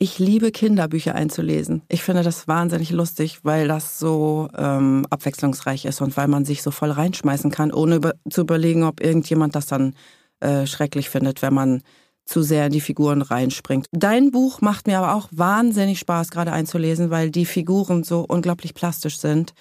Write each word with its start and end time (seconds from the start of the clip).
Ich 0.00 0.20
liebe 0.20 0.52
Kinderbücher 0.52 1.16
einzulesen. 1.16 1.82
Ich 1.88 2.04
finde 2.04 2.22
das 2.22 2.46
wahnsinnig 2.46 2.90
lustig, 2.90 3.40
weil 3.42 3.66
das 3.66 3.98
so 3.98 4.48
ähm, 4.56 5.04
abwechslungsreich 5.10 5.86
ist 5.86 6.00
und 6.00 6.16
weil 6.16 6.28
man 6.28 6.44
sich 6.44 6.62
so 6.62 6.70
voll 6.70 6.92
reinschmeißen 6.92 7.50
kann, 7.50 7.72
ohne 7.72 7.96
über 7.96 8.14
zu 8.30 8.42
überlegen, 8.42 8.84
ob 8.84 9.00
irgendjemand 9.00 9.56
das 9.56 9.66
dann 9.66 9.94
äh, 10.38 10.66
schrecklich 10.66 11.10
findet, 11.10 11.42
wenn 11.42 11.52
man 11.52 11.82
zu 12.24 12.42
sehr 12.42 12.66
in 12.66 12.72
die 12.72 12.80
Figuren 12.80 13.22
reinspringt. 13.22 13.86
Dein 13.90 14.30
Buch 14.30 14.60
macht 14.60 14.86
mir 14.86 14.98
aber 14.98 15.16
auch 15.16 15.28
wahnsinnig 15.32 15.98
Spaß, 15.98 16.30
gerade 16.30 16.52
einzulesen, 16.52 17.10
weil 17.10 17.32
die 17.32 17.46
Figuren 17.46 18.04
so 18.04 18.24
unglaublich 18.28 18.74
plastisch 18.74 19.18
sind 19.18 19.52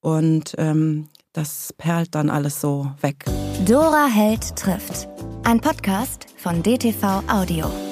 und 0.00 0.54
ähm, 0.56 1.08
das 1.34 1.74
perlt 1.76 2.14
dann 2.14 2.30
alles 2.30 2.62
so 2.62 2.90
weg. 3.02 3.26
Dora 3.66 4.06
Held 4.06 4.56
trifft. 4.56 5.08
Ein 5.44 5.60
Podcast 5.60 6.28
von 6.38 6.62
DTV 6.62 7.22
Audio. 7.28 7.91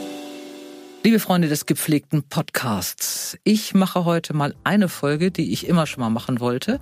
Liebe 1.02 1.18
Freunde 1.18 1.48
des 1.48 1.64
gepflegten 1.64 2.24
Podcasts, 2.24 3.38
ich 3.42 3.72
mache 3.72 4.04
heute 4.04 4.34
mal 4.34 4.54
eine 4.64 4.90
Folge, 4.90 5.30
die 5.30 5.50
ich 5.50 5.66
immer 5.66 5.86
schon 5.86 6.02
mal 6.02 6.10
machen 6.10 6.40
wollte, 6.40 6.78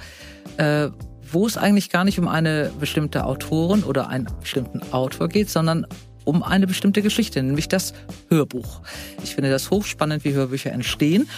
äh, 0.57 0.89
wo 1.31 1.47
es 1.47 1.57
eigentlich 1.57 1.89
gar 1.89 2.03
nicht 2.03 2.19
um 2.19 2.27
eine 2.27 2.73
bestimmte 2.81 3.25
Autorin 3.25 3.85
oder 3.85 4.09
einen 4.09 4.29
bestimmten 4.41 4.83
Autor 4.93 5.29
geht, 5.29 5.51
sondern 5.51 5.87
um 6.25 6.43
eine 6.43 6.67
bestimmte 6.67 7.01
Geschichte, 7.01 7.41
nämlich 7.41 7.69
das 7.69 7.95
Hörbuch. 8.29 8.81
Ich 9.23 9.37
finde 9.37 9.51
das 9.51 9.71
hochspannend, 9.71 10.25
wie 10.25 10.33
Hörbücher 10.33 10.73
entstehen. 10.73 11.29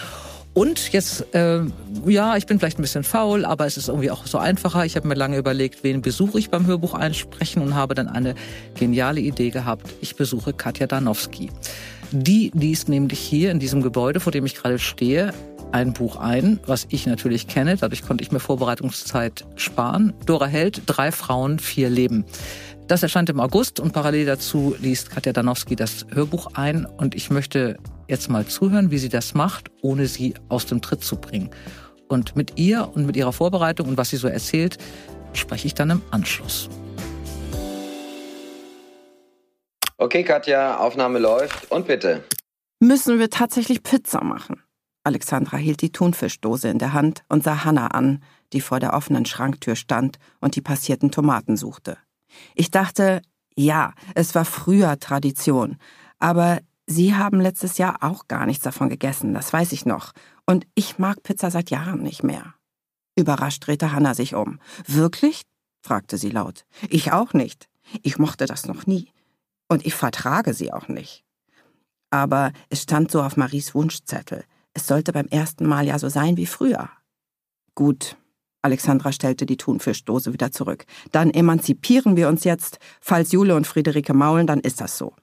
Und 0.55 0.91
jetzt, 0.91 1.35
äh, 1.35 1.61
ja, 2.07 2.35
ich 2.35 2.47
bin 2.47 2.57
vielleicht 2.57 2.79
ein 2.79 2.81
bisschen 2.81 3.03
faul, 3.03 3.45
aber 3.45 3.67
es 3.67 3.77
ist 3.77 3.89
irgendwie 3.89 4.09
auch 4.09 4.25
so 4.25 4.39
einfacher. 4.39 4.85
Ich 4.85 4.95
habe 4.95 5.07
mir 5.07 5.13
lange 5.13 5.37
überlegt, 5.37 5.83
wen 5.83 6.01
besuche 6.01 6.39
ich 6.39 6.49
beim 6.49 6.65
Hörbuch 6.65 6.95
einsprechen 6.95 7.61
und 7.61 7.75
habe 7.75 7.93
dann 7.93 8.07
eine 8.07 8.33
geniale 8.73 9.21
Idee 9.21 9.51
gehabt. 9.51 9.87
Ich 10.01 10.15
besuche 10.15 10.51
Katja 10.51 10.87
Danowski. 10.87 11.51
Die 12.11 12.51
liest 12.53 12.89
nämlich 12.89 13.19
hier 13.19 13.51
in 13.51 13.59
diesem 13.59 13.81
Gebäude, 13.81 14.19
vor 14.19 14.31
dem 14.31 14.45
ich 14.45 14.55
gerade 14.55 14.79
stehe, 14.79 15.33
ein 15.71 15.93
Buch 15.93 16.17
ein, 16.17 16.59
was 16.65 16.85
ich 16.89 17.05
natürlich 17.07 17.47
kenne. 17.47 17.77
Dadurch 17.77 18.03
konnte 18.03 18.23
ich 18.23 18.31
mir 18.31 18.41
Vorbereitungszeit 18.41 19.45
sparen. 19.55 20.13
Dora 20.25 20.47
Held, 20.47 20.83
Drei 20.85 21.11
Frauen, 21.11 21.59
vier 21.59 21.89
Leben. 21.89 22.25
Das 22.87 23.03
erscheint 23.03 23.29
im 23.29 23.39
August 23.39 23.79
und 23.79 23.93
parallel 23.93 24.25
dazu 24.25 24.75
liest 24.81 25.09
Katja 25.11 25.31
Danowski 25.31 25.77
das 25.77 26.05
Hörbuch 26.13 26.55
ein 26.55 26.85
und 26.85 27.15
ich 27.15 27.29
möchte 27.29 27.77
jetzt 28.09 28.29
mal 28.29 28.45
zuhören, 28.45 28.91
wie 28.91 28.97
sie 28.97 29.07
das 29.07 29.33
macht, 29.33 29.71
ohne 29.81 30.07
sie 30.07 30.33
aus 30.49 30.65
dem 30.65 30.81
Tritt 30.81 31.03
zu 31.03 31.15
bringen. 31.15 31.51
Und 32.09 32.35
mit 32.35 32.59
ihr 32.59 32.89
und 32.93 33.05
mit 33.05 33.15
ihrer 33.15 33.31
Vorbereitung 33.31 33.87
und 33.87 33.97
was 33.97 34.09
sie 34.09 34.17
so 34.17 34.27
erzählt, 34.27 34.77
spreche 35.31 35.67
ich 35.67 35.73
dann 35.73 35.91
im 35.91 36.01
Anschluss. 36.11 36.67
Okay, 40.01 40.23
Katja, 40.23 40.79
Aufnahme 40.79 41.19
läuft 41.19 41.71
und 41.71 41.85
bitte. 41.85 42.23
Müssen 42.79 43.19
wir 43.19 43.29
tatsächlich 43.29 43.83
Pizza 43.83 44.23
machen? 44.23 44.63
Alexandra 45.03 45.57
hielt 45.57 45.83
die 45.83 45.91
Thunfischdose 45.91 46.69
in 46.69 46.79
der 46.79 46.93
Hand 46.93 47.21
und 47.29 47.43
sah 47.43 47.65
Hanna 47.65 47.89
an, 47.89 48.23
die 48.51 48.61
vor 48.61 48.79
der 48.79 48.93
offenen 48.93 49.27
Schranktür 49.27 49.75
stand 49.75 50.17
und 50.39 50.55
die 50.55 50.61
passierten 50.61 51.11
Tomaten 51.11 51.55
suchte. 51.55 51.99
Ich 52.55 52.71
dachte, 52.71 53.21
ja, 53.55 53.93
es 54.15 54.33
war 54.33 54.43
früher 54.43 54.97
Tradition, 54.97 55.77
aber 56.17 56.61
Sie 56.87 57.13
haben 57.13 57.39
letztes 57.39 57.77
Jahr 57.77 57.97
auch 58.01 58.27
gar 58.27 58.47
nichts 58.47 58.63
davon 58.63 58.89
gegessen, 58.89 59.35
das 59.35 59.53
weiß 59.53 59.71
ich 59.71 59.85
noch, 59.85 60.13
und 60.47 60.65
ich 60.73 60.97
mag 60.97 61.21
Pizza 61.21 61.51
seit 61.51 61.69
Jahren 61.69 62.01
nicht 62.01 62.23
mehr. 62.23 62.55
Überrascht 63.15 63.67
drehte 63.67 63.91
Hanna 63.91 64.15
sich 64.15 64.33
um. 64.33 64.59
Wirklich? 64.87 65.43
fragte 65.83 66.17
sie 66.17 66.31
laut. 66.31 66.65
Ich 66.89 67.11
auch 67.11 67.33
nicht. 67.33 67.69
Ich 68.01 68.17
mochte 68.17 68.47
das 68.47 68.65
noch 68.65 68.87
nie. 68.87 69.11
Und 69.71 69.85
ich 69.85 69.95
vertrage 69.95 70.53
sie 70.53 70.73
auch 70.73 70.89
nicht. 70.89 71.23
Aber 72.09 72.51
es 72.67 72.81
stand 72.81 73.09
so 73.09 73.21
auf 73.21 73.37
Maries 73.37 73.73
Wunschzettel. 73.73 74.43
Es 74.73 74.85
sollte 74.85 75.13
beim 75.13 75.27
ersten 75.27 75.65
Mal 75.65 75.87
ja 75.87 75.97
so 75.97 76.09
sein 76.09 76.35
wie 76.35 76.45
früher. 76.45 76.89
Gut. 77.73 78.17
Alexandra 78.63 79.13
stellte 79.13 79.45
die 79.45 79.55
Thunfischdose 79.55 80.33
wieder 80.33 80.51
zurück. 80.51 80.83
Dann 81.13 81.31
emanzipieren 81.31 82.17
wir 82.17 82.27
uns 82.27 82.43
jetzt. 82.43 82.79
Falls 82.99 83.31
Jule 83.31 83.55
und 83.55 83.65
Friederike 83.65 84.13
maulen, 84.13 84.45
dann 84.45 84.59
ist 84.59 84.81
das 84.81 84.97
so. 84.97 85.15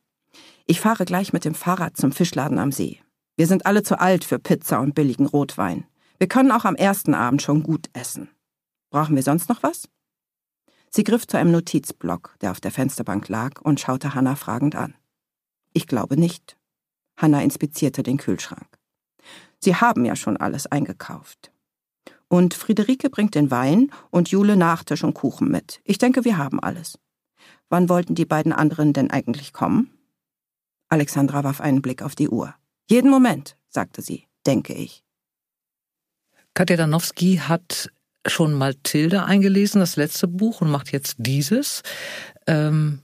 Ich 0.65 0.81
fahre 0.81 1.05
gleich 1.05 1.35
mit 1.35 1.45
dem 1.45 1.55
Fahrrad 1.55 1.99
zum 1.99 2.11
Fischladen 2.11 2.59
am 2.59 2.73
See. 2.73 3.03
Wir 3.37 3.47
sind 3.47 3.67
alle 3.67 3.83
zu 3.83 4.01
alt 4.01 4.25
für 4.25 4.39
Pizza 4.39 4.81
und 4.81 4.95
billigen 4.95 5.27
Rotwein. 5.27 5.85
Wir 6.17 6.27
können 6.27 6.53
auch 6.53 6.65
am 6.65 6.75
ersten 6.75 7.13
Abend 7.13 7.43
schon 7.43 7.63
gut 7.63 7.91
essen. 7.93 8.31
Brauchen 8.89 9.15
wir 9.15 9.23
sonst 9.23 9.51
noch 9.51 9.63
was? 9.63 9.91
Sie 10.91 11.05
griff 11.05 11.27
zu 11.27 11.37
einem 11.37 11.53
Notizblock, 11.53 12.37
der 12.41 12.51
auf 12.51 12.61
der 12.61 12.71
Fensterbank 12.71 13.29
lag, 13.29 13.61
und 13.61 13.81
schaute 13.81 14.15
Hanna 14.15 14.37
fragend 14.37 14.75
an. 14.75 14.95
Ich 15.73 15.87
glaube 15.87 16.17
nicht. 16.17 16.57
Hanna 17.17 17.43
inspizierte 17.43 18.03
den 18.03 18.17
Kühlschrank. 18.17 18.79
Sie 19.61 19.75
haben 19.75 20.05
ja 20.05 20.17
schon 20.17 20.37
alles 20.37 20.67
eingekauft. 20.67 21.53
Und 22.29 22.55
Friederike 22.55 23.11
bringt 23.11 23.35
den 23.35 23.51
Wein 23.51 23.91
und 24.11 24.31
Jule 24.31 24.57
Nachtisch 24.57 25.03
und 25.03 25.15
Kuchen 25.15 25.51
mit. 25.51 25.81
Ich 25.85 25.99
denke, 25.99 26.25
wir 26.25 26.37
haben 26.37 26.61
alles. 26.61 26.99
Wann 27.69 27.89
wollten 27.89 28.15
die 28.15 28.27
beiden 28.27 28.53
anderen 28.53 28.93
denn 28.93 29.11
eigentlich 29.11 29.53
kommen? 29.53 29.91
Alexandra 30.89 31.45
warf 31.45 31.61
einen 31.61 31.83
Blick 31.83 32.03
auf 32.03 32.15
die 32.15 32.29
Uhr. 32.29 32.55
Jeden 32.89 33.11
Moment, 33.11 33.57
sagte 33.69 34.01
sie, 34.01 34.27
denke 34.47 34.73
ich. 34.75 35.05
Katja 36.55 36.77
Danowski 36.77 37.37
hat 37.37 37.91
schon 38.29 38.53
Mathilde 38.55 39.25
eingelesen, 39.25 39.81
das 39.81 39.97
letzte 39.97 40.29
Buch, 40.29 40.61
und 40.61 40.71
macht 40.71 40.93
jetzt 40.93 41.17
dieses. 41.19 41.83
Ähm, 42.47 43.01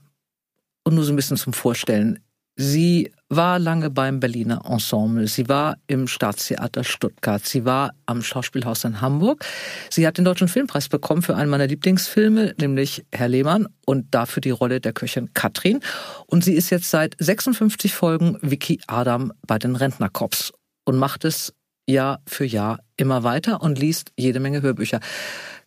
und 0.83 0.95
nur 0.95 1.03
so 1.03 1.11
ein 1.11 1.15
bisschen 1.15 1.37
zum 1.37 1.53
Vorstellen. 1.53 2.19
Sie 2.57 3.11
war 3.27 3.59
lange 3.59 3.89
beim 3.89 4.21
Berliner 4.21 4.61
Ensemble. 4.65 5.27
Sie 5.27 5.49
war 5.49 5.77
im 5.87 6.07
Staatstheater 6.07 6.85
Stuttgart. 6.85 7.45
Sie 7.45 7.65
war 7.65 7.91
am 8.05 8.21
Schauspielhaus 8.21 8.85
in 8.85 9.01
Hamburg. 9.01 9.43
Sie 9.89 10.07
hat 10.07 10.17
den 10.17 10.25
Deutschen 10.25 10.47
Filmpreis 10.47 10.87
bekommen 10.87 11.21
für 11.21 11.35
einen 11.35 11.49
meiner 11.49 11.67
Lieblingsfilme, 11.67 12.55
nämlich 12.59 13.05
Herr 13.11 13.27
Lehmann 13.27 13.67
und 13.85 14.13
dafür 14.13 14.39
die 14.39 14.51
Rolle 14.51 14.79
der 14.79 14.93
Köchin 14.93 15.33
Katrin. 15.33 15.81
Und 16.27 16.45
sie 16.45 16.53
ist 16.53 16.69
jetzt 16.69 16.89
seit 16.89 17.15
56 17.19 17.93
Folgen 17.93 18.37
Vicky 18.41 18.79
Adam 18.87 19.33
bei 19.45 19.59
den 19.59 19.75
Rentnercops 19.75 20.53
und 20.85 20.95
macht 20.95 21.25
es 21.25 21.53
Jahr 21.87 22.21
für 22.25 22.45
Jahr 22.45 22.79
immer 22.97 23.23
weiter 23.23 23.61
und 23.61 23.79
liest 23.79 24.11
jede 24.15 24.39
Menge 24.39 24.61
Hörbücher. 24.61 24.99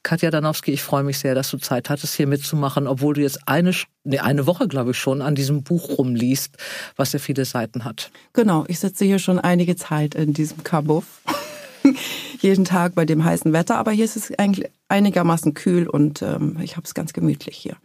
Katja 0.02 0.30
Danowski, 0.30 0.72
ich 0.72 0.82
freue 0.82 1.02
mich 1.02 1.18
sehr, 1.18 1.34
dass 1.34 1.50
du 1.50 1.58
Zeit 1.58 1.90
hattest, 1.90 2.14
hier 2.14 2.26
mitzumachen, 2.26 2.86
obwohl 2.86 3.14
du 3.14 3.20
jetzt 3.20 3.46
eine, 3.46 3.72
nee, 4.04 4.18
eine 4.18 4.46
Woche, 4.46 4.68
glaube 4.68 4.92
ich, 4.92 4.98
schon 4.98 5.22
an 5.22 5.34
diesem 5.34 5.62
Buch 5.62 5.98
rumliest, 5.98 6.56
was 6.96 7.12
ja 7.12 7.18
viele 7.18 7.44
Seiten 7.44 7.84
hat. 7.84 8.10
Genau, 8.32 8.64
ich 8.68 8.78
sitze 8.78 9.04
hier 9.04 9.18
schon 9.18 9.38
einige 9.38 9.76
Zeit 9.76 10.14
in 10.14 10.32
diesem 10.32 10.62
Kabuff. 10.62 11.20
Jeden 12.40 12.64
Tag 12.64 12.94
bei 12.94 13.04
dem 13.04 13.24
heißen 13.24 13.52
Wetter, 13.52 13.76
aber 13.76 13.90
hier 13.90 14.04
ist 14.04 14.16
es 14.16 14.38
eigentlich 14.38 14.70
einigermaßen 14.88 15.54
kühl 15.54 15.86
und 15.86 16.22
ähm, 16.22 16.56
ich 16.62 16.76
habe 16.76 16.84
es 16.84 16.94
ganz 16.94 17.12
gemütlich 17.12 17.56
hier. 17.56 17.76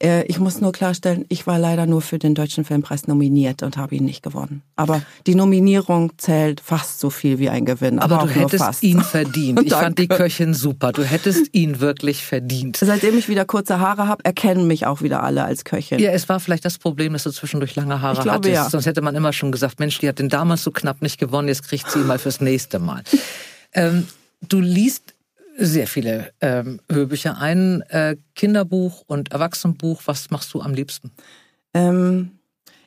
Äh, 0.00 0.24
ich 0.26 0.38
muss 0.38 0.60
nur 0.60 0.72
klarstellen, 0.72 1.24
ich 1.28 1.46
war 1.46 1.58
leider 1.58 1.86
nur 1.86 2.00
für 2.00 2.18
den 2.18 2.34
Deutschen 2.34 2.64
Filmpreis 2.64 3.08
nominiert 3.08 3.62
und 3.62 3.76
habe 3.76 3.96
ihn 3.96 4.04
nicht 4.04 4.22
gewonnen. 4.22 4.62
Aber 4.76 5.02
die 5.26 5.34
Nominierung 5.34 6.12
zählt 6.16 6.60
fast 6.60 7.00
so 7.00 7.10
viel 7.10 7.38
wie 7.38 7.48
ein 7.48 7.64
Gewinn. 7.64 7.98
Aber, 7.98 8.20
aber 8.20 8.26
du 8.26 8.40
hättest 8.40 8.82
ihn 8.82 9.00
verdient. 9.00 9.60
Ich 9.64 9.72
fand 9.72 9.98
die 9.98 10.08
Köchin 10.08 10.52
super. 10.52 10.92
Du 10.92 11.02
hättest 11.02 11.54
ihn 11.54 11.80
wirklich 11.80 12.24
verdient. 12.24 12.76
Seitdem 12.76 13.16
ich 13.16 13.28
wieder 13.28 13.44
kurze 13.44 13.80
Haare 13.80 14.06
habe, 14.08 14.24
erkennen 14.24 14.66
mich 14.66 14.86
auch 14.86 15.00
wieder 15.00 15.22
alle 15.22 15.44
als 15.44 15.64
Köchin. 15.64 15.98
Ja, 15.98 16.10
es 16.10 16.28
war 16.28 16.38
vielleicht 16.38 16.64
das 16.64 16.78
Problem, 16.78 17.14
dass 17.14 17.24
du 17.24 17.30
zwischendurch 17.30 17.74
lange 17.74 18.02
Haare 18.02 18.18
ich 18.18 18.20
glaube, 18.20 18.36
hattest. 18.36 18.54
Ja. 18.54 18.70
Sonst 18.70 18.86
hätte 18.86 19.00
man 19.00 19.14
immer 19.14 19.32
schon 19.32 19.52
gesagt, 19.52 19.80
Mensch, 19.80 19.98
die 19.98 20.08
hat 20.08 20.18
den 20.18 20.28
damals 20.28 20.62
so 20.62 20.70
knapp 20.70 21.02
nicht 21.02 21.18
gewonnen, 21.18 21.48
jetzt 21.48 21.66
kriegt 21.66 21.90
sie 21.90 22.00
ihn 22.00 22.06
mal 22.06 22.18
fürs 22.18 22.40
nächste 22.40 22.78
Mal. 22.78 23.02
ähm, 23.72 24.06
du 24.48 24.60
liest 24.60 25.13
sehr 25.56 25.86
viele 25.86 26.32
ähm, 26.40 26.80
Hörbücher. 26.90 27.38
Ein 27.38 27.82
äh, 27.88 28.16
Kinderbuch 28.34 29.04
und 29.06 29.32
Erwachsenenbuch. 29.32 30.02
Was 30.06 30.30
machst 30.30 30.52
du 30.54 30.60
am 30.60 30.74
liebsten? 30.74 31.12
Ähm, 31.72 32.32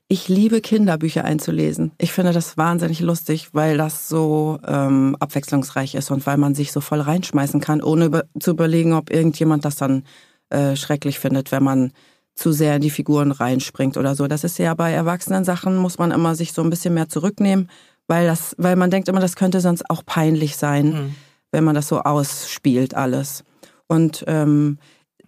ich 0.10 0.30
liebe 0.30 0.62
Kinderbücher 0.62 1.26
einzulesen. 1.26 1.92
Ich 1.98 2.14
finde 2.14 2.32
das 2.32 2.56
wahnsinnig 2.56 3.02
lustig, 3.02 3.50
weil 3.52 3.78
das 3.78 4.08
so 4.08 4.60
ähm, 4.66 5.18
abwechslungsreich 5.20 5.96
ist 5.96 6.12
und 6.12 6.26
weil 6.26 6.38
man 6.38 6.56
sich 6.56 6.72
so 6.72 6.80
voll 6.80 7.02
reinschmeißen 7.02 7.60
kann, 7.60 7.82
ohne 7.82 8.06
über 8.06 8.24
zu 8.40 8.52
überlegen, 8.52 8.94
ob 8.94 9.10
irgendjemand 9.10 9.66
das 9.66 9.76
dann 9.76 10.04
äh, 10.50 10.78
schrecklich 10.78 11.20
findet, 11.20 11.52
wenn 11.52 11.64
man 11.64 11.92
zu 12.36 12.54
sehr 12.54 12.76
in 12.76 12.82
die 12.82 12.90
Figuren 12.90 13.32
reinspringt 13.32 13.98
oder 13.98 14.16
so. 14.16 14.28
Das 14.28 14.44
ist 14.46 14.60
ja 14.60 14.74
bei 14.76 14.92
erwachsenen 14.92 15.44
Sachen, 15.44 15.76
muss 15.76 15.98
man 15.98 16.12
immer 16.12 16.36
sich 16.36 16.54
so 16.54 16.62
ein 16.62 16.70
bisschen 16.70 16.94
mehr 16.94 17.10
zurücknehmen, 17.10 17.70
weil 18.08 18.28
das, 18.28 18.56
weil 18.58 18.78
man 18.78 18.92
denkt 18.92 19.10
immer, 19.10 19.20
das 19.20 19.36
könnte 19.36 19.60
sonst 19.60 19.90
auch 19.90 20.06
peinlich 20.06 20.56
sein. 20.56 20.90
Mhm 20.90 21.16
wenn 21.58 21.64
man 21.64 21.74
das 21.74 21.88
so 21.88 22.02
ausspielt 22.02 22.94
alles. 22.94 23.44
Und 23.88 24.24
ähm, 24.28 24.78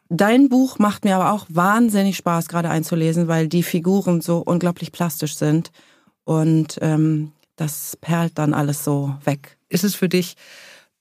dein 0.09 0.47
Buch 0.47 0.77
macht 0.77 1.03
mir 1.03 1.15
aber 1.15 1.31
auch 1.31 1.47
wahnsinnig 1.49 2.17
Spaß, 2.17 2.47
gerade 2.47 2.69
einzulesen, 2.69 3.27
weil 3.27 3.47
die 3.47 3.63
Figuren 3.63 4.21
so 4.21 4.37
unglaublich 4.37 4.91
plastisch 4.91 5.35
sind. 5.35 5.71
Und 6.25 6.77
ähm, 6.81 7.31
das 7.55 7.97
perlt 7.99 8.37
dann 8.37 8.53
alles 8.53 8.83
so 8.83 9.15
weg. 9.23 9.57
Ist 9.69 9.83
es 9.83 9.95
für 9.95 10.07
dich 10.07 10.35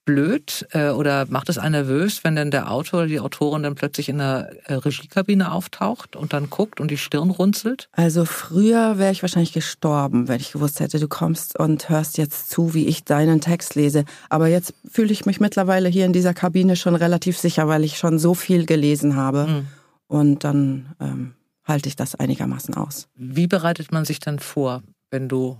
blöd 0.08 0.66
äh, 0.70 0.88
oder 0.88 1.26
macht 1.28 1.50
es 1.50 1.58
einen 1.58 1.72
nervös, 1.72 2.24
wenn 2.24 2.34
dann 2.34 2.50
der 2.50 2.70
Autor 2.70 3.00
oder 3.00 3.08
die 3.08 3.20
Autorin 3.20 3.62
dann 3.62 3.74
plötzlich 3.74 4.08
in 4.08 4.16
der 4.16 4.50
äh, 4.64 4.72
Regiekabine 4.72 5.52
auftaucht 5.52 6.16
und 6.16 6.32
dann 6.32 6.48
guckt 6.48 6.80
und 6.80 6.90
die 6.90 6.96
Stirn 6.96 7.28
runzelt? 7.28 7.90
Also 7.92 8.24
früher 8.24 8.96
wäre 8.96 9.12
ich 9.12 9.20
wahrscheinlich 9.20 9.52
gestorben, 9.52 10.26
wenn 10.26 10.40
ich 10.40 10.52
gewusst 10.52 10.80
hätte, 10.80 10.98
du 10.98 11.08
kommst 11.08 11.58
und 11.58 11.90
hörst 11.90 12.16
jetzt 12.16 12.48
zu, 12.48 12.72
wie 12.72 12.86
ich 12.86 13.04
deinen 13.04 13.42
Text 13.42 13.74
lese. 13.74 14.06
Aber 14.30 14.46
jetzt 14.46 14.72
fühle 14.90 15.12
ich 15.12 15.26
mich 15.26 15.40
mittlerweile 15.40 15.90
hier 15.90 16.06
in 16.06 16.14
dieser 16.14 16.32
Kabine 16.32 16.76
schon 16.76 16.94
relativ 16.94 17.36
sicher, 17.36 17.68
weil 17.68 17.84
ich 17.84 17.98
schon 17.98 18.18
so 18.18 18.32
viel 18.32 18.64
gelesen 18.64 19.14
habe. 19.14 19.46
Mhm. 19.46 19.66
Und 20.06 20.42
dann 20.42 20.94
ähm, 21.00 21.34
halte 21.64 21.90
ich 21.90 21.96
das 21.96 22.14
einigermaßen 22.14 22.74
aus. 22.74 23.08
Wie 23.14 23.46
bereitet 23.46 23.92
man 23.92 24.06
sich 24.06 24.20
dann 24.20 24.38
vor, 24.38 24.82
wenn 25.10 25.28
du 25.28 25.58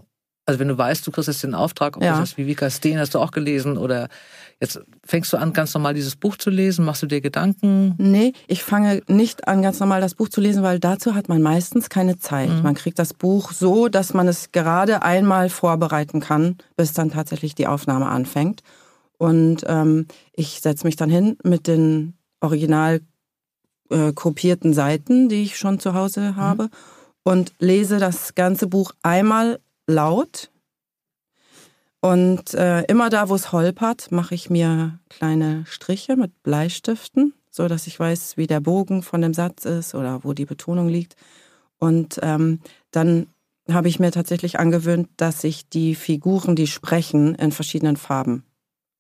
also 0.49 0.61
wenn 0.61 0.69
du 0.69 0.79
weißt, 0.79 1.07
du 1.07 1.11
kriegst 1.11 1.29
jetzt 1.29 1.43
den 1.43 1.55
Auftrag, 1.55 1.99
ob 1.99 2.03
ja. 2.03 2.19
das 2.19 2.39
wie 2.39 2.47
Vika 2.47 2.71
Steen 2.71 2.99
hast 2.99 3.15
du 3.15 3.19
auch 3.19 3.33
gelesen 3.33 3.77
oder 3.77 4.09
jetzt 4.63 4.81
fängst 5.05 5.31
du 5.31 5.37
an, 5.37 5.53
ganz 5.53 5.75
normal 5.75 5.93
dieses 5.93 6.17
Buch 6.17 6.39
zu 6.39 6.49
lesen, 6.49 6.87
machst 6.87 7.03
du 7.03 7.07
dir 7.07 7.21
Gedanken? 7.21 7.95
Nee, 7.99 8.33
ich 8.47 8.63
fange 8.65 9.03
nicht 9.09 9.47
an, 9.47 9.61
ganz 9.61 9.79
normal 9.79 10.01
das 10.01 10.15
Buch 10.15 10.31
zu 10.31 10.41
lesen, 10.41 10.63
weil 10.63 10.81
dazu 10.81 11.15
hat 11.15 11.29
man 11.29 11.43
meistens 11.43 11.91
keine 11.91 12.17
Zeit. 12.17 12.49
Mhm. 12.49 12.63
Man 12.63 12.75
kriegt 12.75 12.99
das 12.99 13.13
Buch 13.13 13.53
so, 13.53 13.89
dass 13.89 14.15
man 14.15 14.27
es 14.27 14.51
gerade 14.51 15.03
einmal 15.03 15.51
vorbereiten 15.51 16.21
kann, 16.21 16.57
bis 16.79 16.95
dann 16.95 17.11
tatsächlich 17.11 17.55
die 17.55 17.67
Aufnahme 17.67 18.07
anfängt. 18.07 18.63
Und 19.19 19.65
ähm, 19.67 20.07
ich 20.33 20.63
setze 20.63 20.87
mich 20.87 20.97
dann 20.97 21.11
hin 21.11 21.37
mit 21.45 21.67
den 21.67 22.15
original 22.41 23.03
äh, 23.91 24.15
kopierten 24.15 24.73
Seiten, 24.73 25.29
die 25.29 25.43
ich 25.43 25.59
schon 25.59 25.79
zu 25.79 25.93
Hause 25.93 26.37
habe. 26.37 26.63
Mhm. 26.65 26.71
Und 27.23 27.53
lese 27.59 27.99
das 27.99 28.35
ganze 28.35 28.67
Buch 28.67 28.93
einmal 29.03 29.59
laut. 29.89 30.51
Und 32.01 32.55
äh, 32.55 32.83
immer 32.83 33.11
da, 33.11 33.29
wo 33.29 33.35
es 33.35 33.51
holpert, 33.51 34.13
mache 34.13 34.35
ich 34.35 34.51
mir 34.51 35.01
kleine 35.09 35.65
Striche 35.67 36.15
mit 36.15 36.45
Bleistiften, 36.45 37.35
so 37.51 37.67
dass 37.67 37.89
ich 37.89 37.99
weiß, 37.99 38.37
wie 38.37 38.47
der 38.47 38.61
Bogen 38.61 39.03
von 39.03 39.21
dem 39.21 39.35
Satz 39.35 39.65
ist 39.65 39.97
oder 39.97 40.23
wo 40.23 40.33
die 40.33 40.45
Betonung 40.45 40.89
liegt. 40.89 41.17
Und 41.79 42.21
ähm, 42.23 42.61
dann 42.93 43.27
habe 43.69 43.89
ich 43.89 43.99
mir 43.99 44.13
tatsächlich 44.13 44.61
angewöhnt, 44.61 45.09
dass 45.17 45.43
ich 45.43 45.69
die 45.69 45.97
Figuren, 45.97 46.55
die 46.55 46.69
sprechen, 46.69 47.35
in 47.35 47.51
verschiedenen 47.51 47.97
Farben 47.97 48.45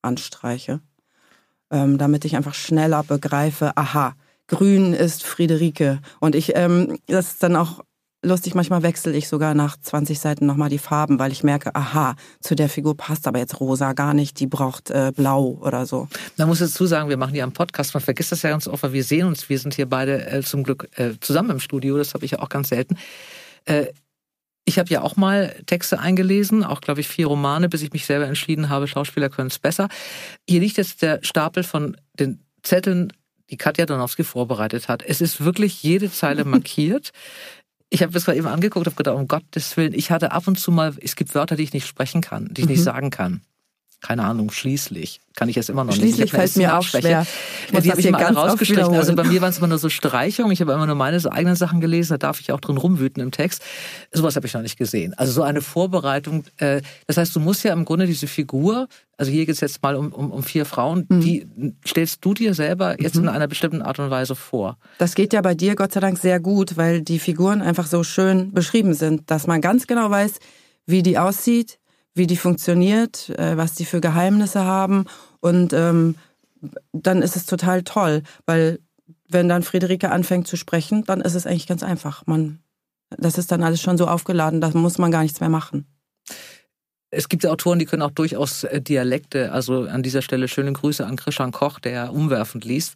anstreiche, 0.02 0.80
ähm, 1.70 1.98
damit 1.98 2.24
ich 2.24 2.36
einfach 2.36 2.54
schneller 2.54 3.04
begreife, 3.04 3.76
aha, 3.76 4.14
grün 4.48 4.92
ist 4.92 5.24
Friederike. 5.24 6.00
Und 6.20 6.34
ich, 6.34 6.56
ähm, 6.56 6.98
das 7.06 7.32
ist 7.32 7.42
dann 7.42 7.56
auch 7.56 7.84
lustig, 8.22 8.54
manchmal 8.54 8.82
wechsle 8.82 9.12
ich 9.12 9.28
sogar 9.28 9.54
nach 9.54 9.76
20 9.76 10.18
Seiten 10.18 10.46
nochmal 10.46 10.70
die 10.70 10.78
Farben, 10.78 11.18
weil 11.18 11.32
ich 11.32 11.44
merke, 11.44 11.74
aha, 11.74 12.16
zu 12.40 12.54
der 12.54 12.68
Figur 12.68 12.96
passt 12.96 13.26
aber 13.26 13.38
jetzt 13.38 13.60
rosa 13.60 13.92
gar 13.92 14.14
nicht, 14.14 14.40
die 14.40 14.46
braucht 14.46 14.90
äh, 14.90 15.12
blau 15.14 15.58
oder 15.60 15.86
so. 15.86 16.08
Da 16.36 16.46
muss 16.46 16.58
dazu 16.58 16.86
sagen, 16.86 17.08
wir 17.08 17.16
machen 17.16 17.34
hier 17.34 17.44
am 17.44 17.52
Podcast, 17.52 17.94
man 17.94 18.02
vergisst 18.02 18.32
das 18.32 18.42
ja 18.42 18.50
ganz 18.50 18.66
oft, 18.66 18.82
weil 18.82 18.92
wir 18.92 19.04
sehen 19.04 19.26
uns, 19.26 19.48
wir 19.48 19.58
sind 19.58 19.74
hier 19.74 19.86
beide 19.86 20.26
äh, 20.26 20.42
zum 20.42 20.64
Glück 20.64 20.88
äh, 20.96 21.12
zusammen 21.20 21.50
im 21.50 21.60
Studio, 21.60 21.96
das 21.96 22.14
habe 22.14 22.24
ich 22.24 22.32
ja 22.32 22.40
auch 22.40 22.48
ganz 22.48 22.70
selten. 22.70 22.96
Äh, 23.64 23.86
ich 24.64 24.78
habe 24.78 24.90
ja 24.90 25.00
auch 25.00 25.16
mal 25.16 25.54
Texte 25.64 25.98
eingelesen, 25.98 26.62
auch 26.62 26.82
glaube 26.82 27.00
ich 27.00 27.08
vier 27.08 27.26
Romane, 27.26 27.70
bis 27.70 27.82
ich 27.82 27.92
mich 27.92 28.04
selber 28.04 28.26
entschieden 28.26 28.68
habe, 28.68 28.86
Schauspieler 28.86 29.30
können 29.30 29.48
es 29.48 29.58
besser. 29.58 29.88
Hier 30.46 30.60
liegt 30.60 30.76
jetzt 30.76 31.00
der 31.00 31.20
Stapel 31.22 31.62
von 31.62 31.96
den 32.18 32.44
Zetteln, 32.62 33.12
die 33.50 33.56
Katja 33.56 33.86
Donowski 33.86 34.24
vorbereitet 34.24 34.88
hat. 34.88 35.02
Es 35.02 35.22
ist 35.22 35.42
wirklich 35.42 35.82
jede 35.82 36.10
Zeile 36.12 36.44
markiert 36.44 37.12
ich 37.90 38.02
habe 38.02 38.12
das 38.12 38.24
gerade 38.24 38.38
eben 38.38 38.46
angeguckt 38.46 38.86
habe 38.86 38.96
gedacht, 38.96 39.16
um 39.16 39.28
Gottes 39.28 39.76
Willen, 39.76 39.94
ich 39.94 40.10
hatte 40.10 40.32
ab 40.32 40.46
und 40.46 40.58
zu 40.58 40.70
mal, 40.70 40.94
es 41.00 41.16
gibt 41.16 41.34
Wörter, 41.34 41.56
die 41.56 41.62
ich 41.62 41.72
nicht 41.72 41.86
sprechen 41.86 42.20
kann, 42.20 42.48
die 42.50 42.62
ich 42.62 42.66
mhm. 42.66 42.72
nicht 42.72 42.82
sagen 42.82 43.10
kann. 43.10 43.40
Keine 44.00 44.22
Ahnung, 44.22 44.52
schließlich 44.52 45.20
kann 45.34 45.48
ich 45.48 45.56
es 45.56 45.68
immer 45.68 45.82
noch 45.82 45.92
schließlich 45.92 46.18
nicht. 46.18 46.30
Schließlich 46.30 46.52
fällt 46.52 46.56
mir 46.56 46.78
auch 46.78 46.84
schwer. 46.84 47.26
Ich 47.72 47.80
die 47.80 47.90
habe 47.90 48.00
ich 48.00 48.10
mal 48.10 48.22
rausgestrichen. 48.22 48.94
Also 48.94 49.14
bei 49.16 49.24
mir 49.24 49.40
waren 49.40 49.50
es 49.50 49.58
immer 49.58 49.66
nur 49.66 49.78
so 49.78 49.88
Streichungen. 49.88 50.52
Ich 50.52 50.60
habe 50.60 50.72
immer 50.72 50.86
nur 50.86 50.94
meine 50.94 51.20
eigenen 51.32 51.56
Sachen 51.56 51.80
gelesen. 51.80 52.12
Da 52.12 52.18
darf 52.18 52.38
ich 52.38 52.52
auch 52.52 52.60
drin 52.60 52.76
rumwüten 52.76 53.20
im 53.20 53.32
Text. 53.32 53.60
Sowas 54.12 54.36
habe 54.36 54.46
ich 54.46 54.54
noch 54.54 54.62
nicht 54.62 54.78
gesehen. 54.78 55.14
Also 55.14 55.32
so 55.32 55.42
eine 55.42 55.62
Vorbereitung. 55.62 56.44
Äh, 56.58 56.82
das 57.08 57.16
heißt, 57.16 57.34
du 57.34 57.40
musst 57.40 57.64
ja 57.64 57.72
im 57.72 57.84
Grunde 57.84 58.06
diese 58.06 58.28
Figur, 58.28 58.86
also 59.18 59.32
hier 59.32 59.46
geht 59.46 59.56
es 59.56 59.60
jetzt 59.60 59.82
mal 59.82 59.96
um, 59.96 60.12
um, 60.12 60.30
um 60.30 60.42
vier 60.44 60.64
Frauen, 60.64 61.04
mhm. 61.08 61.20
die 61.20 61.74
stellst 61.86 62.24
du 62.24 62.34
dir 62.34 62.54
selber 62.54 63.00
jetzt 63.00 63.16
mhm. 63.16 63.24
in 63.24 63.28
einer 63.28 63.48
bestimmten 63.48 63.82
Art 63.82 63.98
und 63.98 64.10
Weise 64.10 64.36
vor. 64.36 64.78
Das 64.98 65.16
geht 65.16 65.32
ja 65.32 65.42
bei 65.42 65.54
dir 65.54 65.74
Gott 65.74 65.92
sei 65.92 66.00
Dank 66.00 66.18
sehr 66.18 66.38
gut, 66.38 66.76
weil 66.76 67.02
die 67.02 67.18
Figuren 67.18 67.60
einfach 67.60 67.86
so 67.86 68.04
schön 68.04 68.52
beschrieben 68.52 68.94
sind, 68.94 69.30
dass 69.30 69.48
man 69.48 69.60
ganz 69.60 69.88
genau 69.88 70.08
weiß, 70.08 70.38
wie 70.86 71.02
die 71.02 71.18
aussieht, 71.18 71.80
wie 72.14 72.28
die 72.28 72.36
funktioniert, 72.36 73.30
äh, 73.30 73.56
was 73.56 73.74
die 73.74 73.84
für 73.84 74.00
Geheimnisse 74.00 74.64
haben. 74.64 75.04
Und 75.40 75.72
ähm, 75.72 76.14
dann 76.92 77.20
ist 77.20 77.36
es 77.36 77.44
total 77.44 77.82
toll, 77.82 78.22
weil 78.46 78.78
wenn 79.28 79.48
dann 79.48 79.64
Friederike 79.64 80.10
anfängt 80.10 80.46
zu 80.46 80.56
sprechen, 80.56 81.04
dann 81.04 81.20
ist 81.20 81.34
es 81.34 81.46
eigentlich 81.46 81.66
ganz 81.66 81.82
einfach. 81.82 82.24
Man, 82.26 82.60
das 83.10 83.36
ist 83.36 83.50
dann 83.50 83.64
alles 83.64 83.82
schon 83.82 83.98
so 83.98 84.06
aufgeladen, 84.06 84.60
da 84.60 84.70
muss 84.70 84.98
man 84.98 85.10
gar 85.10 85.22
nichts 85.22 85.40
mehr 85.40 85.50
machen. 85.50 85.86
Es 87.10 87.28
gibt 87.28 87.46
Autoren, 87.46 87.78
die 87.78 87.86
können 87.86 88.02
auch 88.02 88.10
durchaus 88.10 88.64
äh, 88.64 88.80
Dialekte. 88.80 89.52
Also 89.52 89.84
an 89.84 90.02
dieser 90.02 90.22
Stelle 90.22 90.48
schöne 90.48 90.72
Grüße 90.72 91.06
an 91.06 91.16
Christian 91.16 91.52
Koch, 91.52 91.78
der 91.78 92.12
umwerfend 92.12 92.64
liest. 92.64 92.94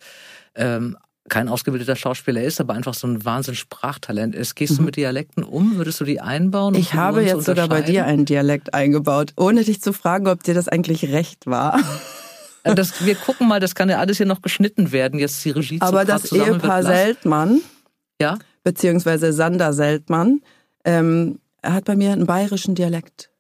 Ähm, 0.55 0.97
kein 1.29 1.49
ausgebildeter 1.49 1.97
Schauspieler 1.97 2.43
ist, 2.43 2.61
aber 2.61 2.75
einfach 2.75 2.95
so 2.95 3.07
ein 3.07 3.25
Wahnsinn 3.25 3.55
Sprachtalent 3.55 4.35
ist. 4.35 4.57
Gehst 4.57 4.75
mhm. 4.75 4.77
du 4.79 4.83
mit 4.83 4.97
Dialekten 4.97 5.45
um? 5.45 5.77
Würdest 5.77 6.01
du 6.01 6.05
die 6.05 6.21
einbauen? 6.21 6.75
Ich 6.75 6.95
habe 6.95 7.23
jetzt 7.23 7.45
sogar 7.45 7.69
bei 7.69 7.81
dir 7.81 8.05
einen 8.05 8.25
Dialekt 8.25 8.75
eingebaut, 8.75 9.33
ohne 9.37 9.63
dich 9.65 9.81
zu 9.81 9.93
fragen, 9.93 10.27
ob 10.27 10.43
dir 10.43 10.55
das 10.55 10.69
eigentlich 10.69 11.11
recht 11.11 11.47
war. 11.47 11.81
Äh, 12.65 12.77
das, 12.77 13.05
wir 13.05 13.17
gucken 13.17 13.49
mal, 13.49 13.59
das 13.59 13.75
kann 13.75 13.89
ja 13.89 13.99
alles 13.99 14.19
hier 14.19 14.27
noch 14.27 14.41
geschnitten 14.41 14.93
werden. 14.93 15.19
Jetzt 15.19 15.45
die 15.45 15.51
Regie 15.51 15.81
Aber 15.81 16.05
das 16.05 16.31
Ehepaar 16.31 16.85
Seltmann, 16.85 17.61
ja? 18.21 18.39
beziehungsweise 18.63 19.33
Sander 19.33 19.73
Seltmann, 19.73 20.43
ähm, 20.85 21.41
er 21.61 21.73
hat 21.73 21.87
bei 21.87 21.97
mir 21.97 22.13
einen 22.13 22.25
bayerischen 22.25 22.77
Dialekt. 22.77 23.32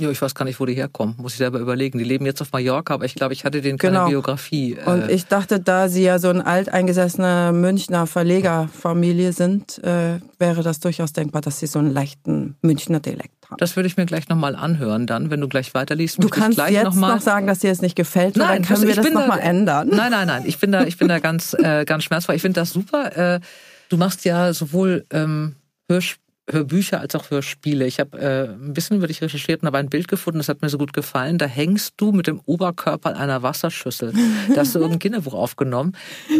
Ja, 0.00 0.10
ich 0.10 0.22
weiß 0.22 0.34
gar 0.34 0.44
nicht, 0.44 0.60
wo 0.60 0.66
die 0.66 0.74
herkommen. 0.74 1.16
Muss 1.18 1.32
ich 1.32 1.38
selber 1.38 1.58
überlegen. 1.58 1.98
Die 1.98 2.04
leben 2.04 2.24
jetzt 2.24 2.40
auf 2.40 2.52
Mallorca, 2.52 2.94
aber 2.94 3.04
ich 3.04 3.14
glaube, 3.14 3.34
ich 3.34 3.44
hatte 3.44 3.60
denen 3.60 3.78
keine 3.78 3.96
genau. 3.96 4.08
Biografie. 4.08 4.74
Äh 4.74 4.90
Und 4.90 5.10
ich 5.10 5.26
dachte, 5.26 5.58
da 5.58 5.88
sie 5.88 6.04
ja 6.04 6.18
so 6.18 6.28
ein 6.28 6.40
alteingesessene 6.40 7.50
Münchner 7.52 8.06
Verlegerfamilie 8.06 9.32
sind, 9.32 9.82
äh, 9.82 10.20
wäre 10.38 10.62
das 10.62 10.80
durchaus 10.80 11.12
denkbar, 11.12 11.42
dass 11.42 11.58
sie 11.58 11.66
so 11.66 11.80
einen 11.80 11.92
leichten 11.92 12.56
Münchner 12.62 13.00
Dialekt 13.00 13.50
haben. 13.50 13.56
Das 13.58 13.74
würde 13.74 13.88
ich 13.88 13.96
mir 13.96 14.06
gleich 14.06 14.28
nochmal 14.28 14.54
anhören, 14.54 15.06
dann, 15.06 15.30
wenn 15.30 15.40
du 15.40 15.48
gleich 15.48 15.74
weiterliest. 15.74 16.22
Du 16.22 16.28
kannst 16.28 16.58
jetzt 16.58 16.84
noch, 16.84 16.94
mal... 16.94 17.14
noch 17.16 17.22
sagen, 17.22 17.46
dass 17.46 17.58
dir 17.58 17.72
es 17.72 17.82
nicht 17.82 17.96
gefällt, 17.96 18.36
nein, 18.36 18.62
dann 18.62 18.76
können 18.76 18.86
wir 18.86 18.94
das 18.94 19.10
nochmal 19.10 19.40
ändern. 19.40 19.88
Nein, 19.88 20.12
nein, 20.12 20.26
nein. 20.26 20.42
Ich 20.46 20.58
bin 20.58 20.70
da, 20.70 20.84
ich 20.84 20.96
bin 20.96 21.08
da 21.08 21.18
ganz, 21.18 21.54
äh, 21.54 21.84
ganz 21.84 22.04
schmerzfrei. 22.04 22.36
Ich 22.36 22.42
finde 22.42 22.60
das 22.60 22.70
super. 22.70 23.16
Äh, 23.16 23.40
du 23.88 23.96
machst 23.96 24.24
ja 24.24 24.52
sowohl 24.52 25.04
ähm, 25.10 25.56
Hörspiele 25.88 26.27
Hörbücher 26.50 27.00
als 27.00 27.14
auch 27.14 27.30
Hörspiele. 27.30 27.86
Ich 27.86 28.00
habe 28.00 28.18
äh, 28.18 28.48
ein 28.48 28.72
bisschen 28.72 28.96
über 28.96 29.06
dich 29.06 29.20
recherchiert 29.20 29.62
und 29.62 29.66
habe 29.66 29.78
ein 29.78 29.90
Bild 29.90 30.08
gefunden, 30.08 30.38
das 30.38 30.48
hat 30.48 30.62
mir 30.62 30.68
so 30.68 30.78
gut 30.78 30.92
gefallen. 30.92 31.38
Da 31.38 31.46
hängst 31.46 31.94
du 31.98 32.12
mit 32.12 32.26
dem 32.26 32.40
Oberkörper 32.46 33.10
in 33.10 33.16
einer 33.16 33.42
Wasserschüssel. 33.42 34.12
Da 34.54 34.60
hast 34.60 34.74
du 34.74 34.78
irgendein 34.78 34.98
Kinderbuch 34.98 35.34
aufgenommen. 35.34 35.92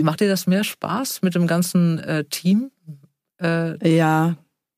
Macht 0.03 0.21
dir 0.21 0.29
das 0.29 0.47
mehr 0.47 0.65
Spaß 0.65 1.23
mit 1.23 1.35
dem 1.35 1.47
ganzen 1.47 1.99
äh, 1.99 2.25
Team? 2.25 2.71
Äh, 3.41 3.97
ja, 3.97 4.37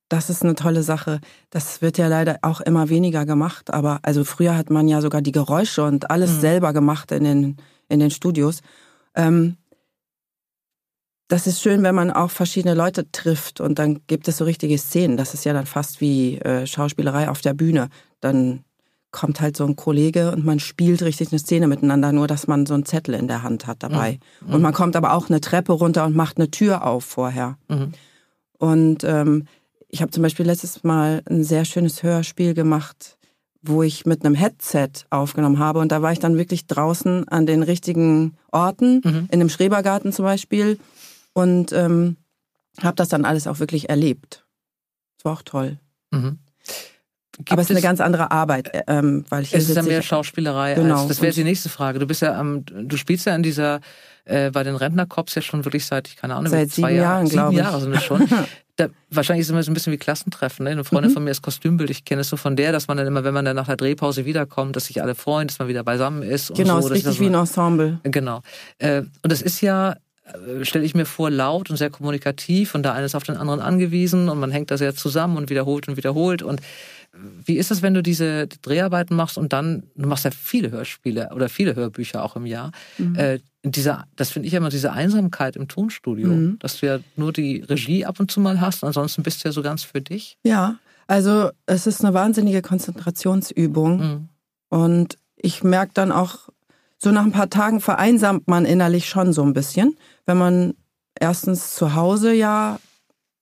das 0.09 0.29
ist 0.29 0.43
eine 0.43 0.57
tolle 0.57 0.83
Sache. 0.83 1.21
Das 1.51 1.83
wird 1.83 1.97
ja 1.97 2.09
leider 2.09 2.39
auch 2.43 2.61
immer 2.61 2.89
weniger 2.89 3.25
gemacht. 3.25 3.73
Aber 3.73 4.01
also 4.03 4.25
früher 4.25 4.57
hat 4.57 4.69
man 4.69 4.89
ja 4.89 5.01
sogar 5.01 5.23
die 5.23 5.33
Geräusche 5.33 5.85
und 5.85 6.11
alles 6.11 6.35
mhm. 6.35 6.41
selber 6.41 6.73
gemacht 6.73 7.13
in 7.13 7.25
den, 7.25 7.57
in 7.89 8.01
den 8.01 8.11
Studios. 8.11 8.61
Ähm, 9.15 9.57
das 11.31 11.47
ist 11.47 11.63
schön, 11.63 11.85
wenn 11.85 11.95
man 11.95 12.11
auch 12.11 12.31
verschiedene 12.31 12.75
Leute 12.75 13.11
trifft 13.13 13.61
und 13.61 13.79
dann 13.79 14.01
gibt 14.09 14.27
es 14.27 14.39
so 14.39 14.45
richtige 14.45 14.77
Szenen. 14.77 15.17
Das 15.17 15.33
ist 15.33 15.45
ja 15.45 15.53
dann 15.53 15.65
fast 15.65 16.01
wie 16.01 16.39
äh, 16.39 16.67
Schauspielerei 16.67 17.29
auf 17.29 17.41
der 17.41 17.55
Bühne. 17.55 17.89
Dann 18.19 18.65
kommt 19.13 19.41
halt 19.41 19.57
so 19.57 19.65
ein 19.65 19.77
Kollege 19.77 20.33
und 20.33 20.45
man 20.45 20.59
spielt 20.59 21.03
richtig 21.03 21.31
eine 21.31 21.39
Szene 21.39 21.69
miteinander, 21.69 22.11
nur 22.11 22.27
dass 22.27 22.49
man 22.49 22.67
so 22.67 22.75
einen 22.75 22.85
Zettel 22.85 23.15
in 23.15 23.29
der 23.29 23.45
Hand 23.45 23.69
hat 23.69 23.85
dabei. 23.85 24.19
Mhm. 24.41 24.55
Und 24.55 24.63
man 24.63 24.75
kommt 24.75 24.97
aber 24.97 25.13
auch 25.13 25.29
eine 25.29 25.41
Treppe 25.41 25.73
runter 25.73 26.05
und 26.05 26.17
macht 26.17 26.37
eine 26.37 26.51
Tür 26.51 26.85
auf 26.85 27.05
vorher. 27.05 27.57
Mhm. 27.69 27.93
Und 28.59 29.05
ähm, 29.05 29.47
ich 29.89 30.03
habe 30.03 30.11
zum 30.11 30.25
Beispiel 30.25 30.47
letztes 30.47 30.83
Mal 30.83 31.23
ein 31.31 31.45
sehr 31.45 31.65
schönes 31.65 32.03
Hörspiel 32.03 32.55
gemacht, 32.55 33.19
wo 33.63 33.85
ich 33.85 34.05
mit 34.05 34.25
einem 34.25 34.35
Headset 34.35 34.91
aufgenommen 35.11 35.61
habe. 35.61 35.79
Und 35.79 35.93
da 35.93 36.03
war 36.03 36.13
ich 36.13 36.19
dann 36.19 36.37
wirklich 36.37 36.67
draußen 36.67 37.29
an 37.29 37.47
den 37.47 37.63
richtigen 37.63 38.37
Orten, 38.51 39.01
mhm. 39.05 39.29
in 39.31 39.41
einem 39.41 39.49
Schrebergarten 39.49 40.13
zum 40.13 40.25
Beispiel 40.25 40.79
und 41.33 41.73
ähm, 41.73 42.17
habe 42.83 42.97
das 42.97 43.09
dann 43.09 43.25
alles 43.25 43.47
auch 43.47 43.59
wirklich 43.59 43.89
erlebt. 43.89 44.45
Es 45.19 45.25
war 45.25 45.33
auch 45.33 45.43
toll. 45.43 45.79
Mhm. 46.11 46.39
Aber 47.49 47.63
es 47.63 47.71
ist 47.71 47.77
eine 47.77 47.83
ganz 47.83 48.01
andere 48.01 48.31
Arbeit, 48.31 48.75
äh, 48.75 48.83
ähm, 48.87 49.25
weil 49.31 49.45
hier 49.45 49.59
es 49.59 49.69
ist 49.69 49.77
ja 49.77 49.83
mehr 49.83 50.03
Schauspielerei. 50.03 50.75
Genau. 50.75 51.01
Als, 51.01 51.09
das 51.09 51.23
wäre 51.23 51.33
die 51.33 51.45
nächste 51.45 51.71
Frage. 51.71 51.99
Du 51.99 52.07
bist 52.07 52.21
ja, 52.21 52.39
ähm, 52.39 52.65
du 52.67 52.97
spielst 52.99 53.25
ja 53.27 53.35
in 53.35 53.43
dieser 53.43 53.81
äh, 54.27 54.51
bei 54.51 54.63
den 54.63 54.77
Rentnerkorps 54.77 55.35
ja 55.37 55.43
schon 55.43 55.65
wirklich 55.65 55.87
seit, 55.87 56.15
keine 56.17 56.35
Ahnung, 56.35 56.51
seit 56.51 56.71
sieben 56.71 56.89
Jahren, 56.89 57.27
Jahren 57.27 57.29
glaube 57.29 57.53
ich. 57.55 57.59
Jahre 57.61 57.81
sind 57.81 57.95
es 57.95 58.03
schon. 58.03 58.29
Da, 58.77 58.87
wahrscheinlich 59.11 59.43
ist 59.43 59.49
es 59.49 59.51
immer 59.51 59.63
so 59.63 59.71
ein 59.71 59.75
bisschen 59.75 59.93
wie 59.93 59.99
Klassentreffen. 59.99 60.65
Ne? 60.65 60.71
Eine 60.71 60.85
Freundin 60.85 61.11
Mhm. 61.11 61.15
von 61.15 61.25
mir 61.25 61.33
ist 61.33 61.43
Kostümbild. 61.43 61.91
Ich 61.91 62.07
kenne 62.07 62.23
es 62.23 62.31
so 62.31 62.39
von 62.39 62.57
der, 62.57 62.73
dass 62.73 62.89
man 62.89 62.97
dann 62.97 63.07
immer, 63.07 63.25
wenn 63.25 63.35
man 63.35 63.45
dann 63.45 63.57
nach 63.57 63.67
der 63.67 63.77
Drehpause 63.77 64.25
wiederkommt, 64.25 64.75
dass 64.75 64.87
sich 64.87 65.03
alle 65.03 65.15
freuen, 65.15 65.49
dass 65.49 65.59
man 65.59 65.69
wieder 65.69 65.85
beisammen 65.85 66.23
ist. 66.23 66.49
Und 66.49 66.57
Genau, 66.57 66.81
so, 66.81 66.87
ist 66.87 66.93
richtig 66.95 67.05
das 67.13 67.21
wie 67.21 67.27
ein 67.27 67.35
Ensemble. 67.35 68.01
Genau. 68.05 68.41
Äh, 68.79 69.01
Und 69.23 69.33
das 69.33 69.43
ist 69.43 69.61
ja, 69.61 69.97
stelle 70.63 70.85
ich 70.85 70.95
mir 70.95 71.07
vor, 71.07 71.31
laut 71.31 71.71
und 71.71 71.77
sehr 71.77 71.91
kommunikativ 71.91 72.75
und 72.75 72.83
der 72.83 72.95
eine 72.95 73.07
ist 73.07 73.15
auf 73.15 73.25
den 73.25 73.37
anderen 73.37 73.61
angewiesen 73.61 74.29
und 74.29 74.39
man 74.39 74.51
hängt 74.51 74.71
da 74.71 74.79
sehr 74.79 74.95
zusammen 74.95 75.37
und 75.37 75.51
wiederholt 75.51 75.89
und 75.89 75.97
wiederholt. 75.97 76.43
Und 76.43 76.61
wie 77.45 77.57
ist 77.57 77.71
es, 77.71 77.83
wenn 77.83 77.95
du 77.95 78.03
diese 78.03 78.47
Dreharbeiten 78.63 79.17
machst 79.17 79.37
und 79.37 79.53
dann, 79.53 79.83
du 79.97 80.07
machst 80.07 80.25
ja 80.25 80.31
viele 80.31 80.71
Hörspiele 80.71 81.31
oder 81.35 81.49
viele 81.49 81.75
Hörbücher 81.75 82.23
auch 82.23 82.37
im 82.37 82.47
Jahr, 82.47 82.71
äh, 83.15 83.41
dieser, 83.65 84.07
das 84.17 84.31
finde 84.31 84.47
ich 84.47 84.53
ja 84.53 84.59
immer 84.59 84.71
diese 84.71 84.93
Einsamkeit 84.93 85.57
im 85.57 85.69
Tonstudio, 85.69 86.29
Mhm. 86.29 86.59
dass 86.61 86.79
du 86.81 86.87
ja 86.87 86.99
nur 87.17 87.33
die 87.33 87.61
Regie 87.61 88.07
ab 88.07 88.21
und 88.21 88.31
zu 88.31 88.41
mal 88.41 88.61
hast, 88.61 88.85
ansonsten 88.85 89.23
bist 89.23 89.45
du 89.45 89.49
ja 89.49 89.53
so 89.53 89.61
ganz 89.63 89.83
für 89.83 90.01
dich. 90.01 90.39
Ja, 90.45 90.77
also 91.09 91.51
es 91.67 91.87
ist 91.87 92.05
eine 92.05 92.15
wahnsinnige 92.15 92.63
Konzentrationsübung. 92.63 93.99
Mhm. 93.99 94.29
Und 94.69 95.19
ich 95.37 95.65
merke 95.65 95.93
dann 95.95 96.13
auch, 96.13 96.49
so 97.03 97.11
nach 97.11 97.25
ein 97.25 97.33
paar 97.33 97.51
Tagen 97.51 97.81
vereinsamt 97.81 98.47
man 98.49 98.65
innerlich 98.65 99.09
schon 99.09 99.33
so 99.33 99.43
ein 99.43 99.55
bisschen, 99.55 99.97
wenn 100.27 100.37
man 100.39 100.75
erstens 101.19 101.75
zu 101.75 101.95
Hause 101.95 102.33
ja 102.33 102.79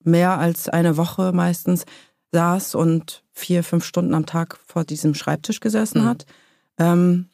mehr 0.03 0.37
als 0.39 0.69
eine 0.69 0.97
Woche 0.97 1.31
meistens 1.33 1.85
saß 2.31 2.75
und 2.75 3.23
vier, 3.33 3.63
fünf 3.63 3.83
Stunden 3.83 4.13
am 4.13 4.25
Tag 4.25 4.57
vor 4.65 4.83
diesem 4.85 5.13
Schreibtisch 5.13 5.59
gesessen 5.59 6.03
Mhm. 6.03 6.05
hat. 6.07 6.25
Ähm, 6.77 7.29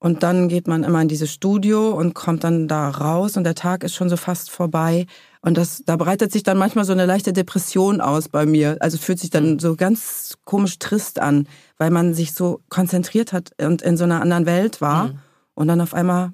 und 0.00 0.22
dann 0.22 0.48
geht 0.48 0.68
man 0.68 0.84
immer 0.84 1.00
in 1.00 1.08
dieses 1.08 1.32
Studio 1.32 1.92
und 1.92 2.12
kommt 2.14 2.44
dann 2.44 2.68
da 2.68 2.90
raus 2.90 3.38
und 3.38 3.44
der 3.44 3.54
Tag 3.54 3.84
ist 3.84 3.94
schon 3.94 4.10
so 4.10 4.18
fast 4.18 4.50
vorbei. 4.50 5.06
Und 5.40 5.56
das, 5.56 5.82
da 5.86 5.96
breitet 5.96 6.30
sich 6.30 6.42
dann 6.42 6.58
manchmal 6.58 6.84
so 6.84 6.92
eine 6.92 7.06
leichte 7.06 7.32
Depression 7.32 8.02
aus 8.02 8.28
bei 8.28 8.44
mir. 8.44 8.76
Also 8.80 8.98
fühlt 8.98 9.18
sich 9.18 9.30
dann 9.30 9.58
so 9.58 9.76
ganz 9.76 10.36
komisch 10.44 10.78
trist 10.78 11.20
an, 11.20 11.46
weil 11.78 11.90
man 11.90 12.12
sich 12.12 12.34
so 12.34 12.60
konzentriert 12.68 13.32
hat 13.32 13.52
und 13.58 13.80
in 13.80 13.96
so 13.96 14.04
einer 14.04 14.20
anderen 14.20 14.44
Welt 14.44 14.82
war. 14.82 15.08
Mhm. 15.08 15.18
Und 15.54 15.68
dann 15.68 15.80
auf 15.80 15.94
einmal 15.94 16.32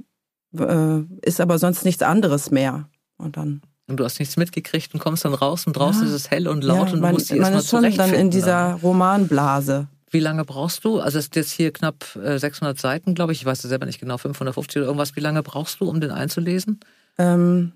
äh, 0.58 1.00
ist 1.22 1.40
aber 1.40 1.58
sonst 1.58 1.84
nichts 1.84 2.02
anderes 2.02 2.50
mehr. 2.50 2.88
Und 3.18 3.36
dann 3.36 3.62
Und 3.88 3.98
du 3.98 4.04
hast 4.04 4.18
nichts 4.18 4.36
mitgekriegt 4.36 4.94
und 4.94 5.00
kommst 5.00 5.24
dann 5.24 5.34
raus 5.34 5.66
und 5.66 5.74
draußen 5.74 6.02
Ja. 6.02 6.08
ist 6.08 6.14
es 6.14 6.30
hell 6.30 6.48
und 6.48 6.64
laut 6.64 6.76
ja, 6.76 6.82
und 6.84 6.92
du 6.92 7.00
man, 7.00 7.12
musst 7.12 7.30
dich 7.30 7.38
man 7.38 7.52
erstmal 7.52 7.60
ist 7.62 7.70
schon 7.70 7.82
dann 7.82 7.92
zurechtfinden. 7.92 8.26
in 8.26 8.30
dieser 8.30 8.74
Romanblase. 8.82 9.88
Wie 10.12 10.20
lange 10.20 10.44
brauchst 10.44 10.84
du? 10.84 10.98
Also 11.00 11.18
es 11.18 11.26
ist 11.26 11.36
jetzt 11.36 11.52
hier 11.52 11.72
knapp 11.72 12.16
äh, 12.16 12.38
600 12.38 12.78
Seiten, 12.78 13.14
glaube 13.14 13.32
ich. 13.32 13.40
Ich 13.40 13.46
weiß 13.46 13.62
es 13.62 13.68
selber 13.68 13.86
nicht 13.86 14.00
genau, 14.00 14.16
550 14.18 14.78
oder 14.78 14.86
irgendwas. 14.86 15.14
Wie 15.16 15.20
lange 15.20 15.42
brauchst 15.42 15.80
du, 15.80 15.88
um 15.88 16.00
den 16.00 16.10
einzulesen? 16.10 16.80
Ähm, 17.18 17.72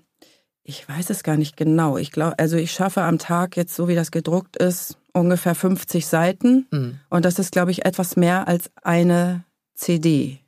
ich 0.63 0.89
weiß 0.89 1.11
es 1.11 1.23
gar 1.23 1.37
nicht 1.37 1.55
genau. 1.55 1.97
Ich 1.97 2.11
glaube, 2.11 2.39
also 2.39 2.57
ich 2.57 2.71
schaffe 2.71 3.03
am 3.03 3.19
Tag 3.19 3.55
jetzt, 3.55 3.75
so 3.75 3.87
wie 3.87 3.95
das 3.95 4.11
gedruckt 4.11 4.57
ist, 4.57 4.97
ungefähr 5.13 5.55
50 5.55 6.07
Seiten. 6.07 6.67
Hm. 6.71 6.99
Und 7.09 7.23
das 7.23 7.39
ist, 7.39 7.51
glaube 7.51 7.71
ich, 7.71 7.85
etwas 7.85 8.15
mehr 8.17 8.47
als 8.47 8.69
eine 8.83 9.43
CD. 9.75 10.39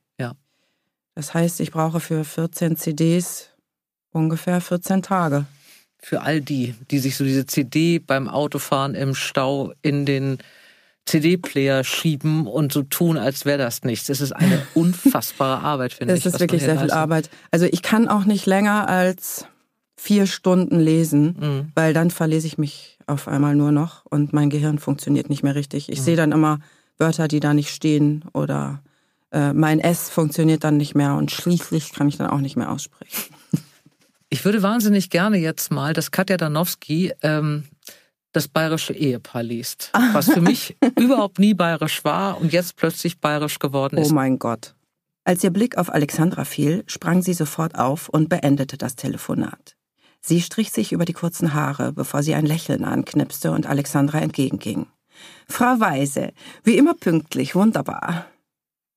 Das 1.17 1.33
heißt, 1.33 1.62
ich 1.62 1.71
brauche 1.71 2.00
für 2.00 2.24
14 2.24 2.77
CDs 2.77 3.50
ungefähr 4.12 4.62
14 4.62 5.01
Tage. 5.01 5.45
Für 6.00 6.21
all 6.21 6.41
die, 6.41 6.75
die 6.91 7.00
sich 7.00 7.17
so 7.17 7.24
diese 7.24 7.47
CD 7.47 7.97
beim 7.97 8.27
Autofahren 8.27 8.93
im 8.93 9.15
Stau 9.15 9.74
in 9.81 10.05
den 10.05 10.38
CD-Player 11.05 11.83
schieben 11.83 12.45
und 12.45 12.71
so 12.71 12.83
tun, 12.83 13.17
als 13.17 13.45
wäre 13.45 13.57
das 13.57 13.81
nichts. 13.81 14.09
Es 14.09 14.21
ist 14.21 14.31
eine 14.31 14.62
unfassbare 14.75 15.63
Arbeit, 15.63 15.93
finde 15.93 16.13
ich. 16.13 16.24
Es 16.24 16.33
ist 16.36 16.39
wirklich 16.39 16.62
sehr 16.62 16.79
viel. 16.79 16.91
Arbeit. 16.91 17.31
Also 17.50 17.65
ich 17.65 17.81
kann 17.81 18.07
auch 18.07 18.25
nicht 18.25 18.45
länger 18.45 18.88
als 18.88 19.45
vier 19.95 20.27
Stunden 20.27 20.79
lesen, 20.79 21.36
Mhm. 21.39 21.71
weil 21.74 21.95
dann 21.95 22.12
verlese 22.12 22.45
ich 22.45 22.59
mich 22.59 23.00
auf 23.07 23.27
einmal 23.27 23.55
nur 23.55 23.71
noch 23.71 24.05
und 24.05 24.33
mein 24.33 24.51
Gehirn 24.51 24.77
funktioniert 24.77 25.31
nicht 25.31 25.41
mehr 25.41 25.55
richtig. 25.55 25.88
Mhm. 25.88 25.93
Ich 25.93 26.03
sehe 26.03 26.15
dann 26.15 26.31
immer 26.31 26.59
Wörter, 27.00 27.27
die 27.27 27.39
da 27.39 27.55
nicht 27.55 27.71
stehen 27.71 28.24
oder 28.33 28.83
äh, 29.31 29.53
mein 29.53 29.79
S 29.79 30.10
funktioniert 30.10 30.63
dann 30.63 30.77
nicht 30.77 30.96
mehr 30.96 31.15
und 31.15 31.31
schließlich 31.31 31.93
kann 31.93 32.07
ich 32.07 32.17
dann 32.17 32.27
auch 32.27 32.39
nicht 32.39 32.55
mehr 32.55 32.72
aussprechen. 32.72 33.34
Ich 34.29 34.43
würde 34.43 34.62
wahnsinnig 34.62 35.10
gerne 35.10 35.38
jetzt 35.38 35.72
mal, 35.72 35.93
dass 35.93 36.12
Katja 36.12 36.36
Danowski 36.36 37.13
ähm, 37.22 37.63
das 38.34 38.50
bayerische 38.50 38.91
Ehepaar 38.91 39.41
liest. 39.41 39.89
Was 40.12 40.29
für 40.29 40.41
mich 40.41 40.75
überhaupt 41.00 41.39
nie 41.39 41.53
bayerisch 41.53 42.03
war 42.03 42.38
und 42.41 42.51
jetzt 42.51 42.75
plötzlich 42.75 43.22
bayerisch 43.22 43.57
geworden 43.57 43.98
Oh 43.98 44.01
ist. 44.01 44.12
mein 44.12 44.38
Gott. 44.38 44.75
Als 45.24 45.46
ihr 45.46 45.50
Blick 45.51 45.77
auf 45.77 45.93
Alexandra 45.93 46.43
fiel, 46.43 46.84
sprang 46.88 47.22
sie 47.22 47.34
sofort 47.34 47.75
auf 47.79 48.10
und 48.10 48.27
beendete 48.27 48.77
das 48.77 48.98
Telefonat. 48.98 49.77
Sie 50.19 50.41
strich 50.41 50.72
sich 50.72 50.91
über 50.91 51.05
die 51.05 51.13
kurzen 51.13 51.53
Haare, 51.53 51.93
bevor 51.93 52.22
sie 52.22 52.36
ein 52.36 52.46
Lächeln 52.46 52.84
anknipste 52.84 53.51
und 53.51 53.65
Alexandra 53.65 54.19
entgegenging. 54.19 54.88
Frau 55.48 55.79
Weise, 55.79 56.34
wie 56.65 56.75
immer 56.77 56.96
pünktlich, 56.96 57.55
wunderbar. 57.55 58.25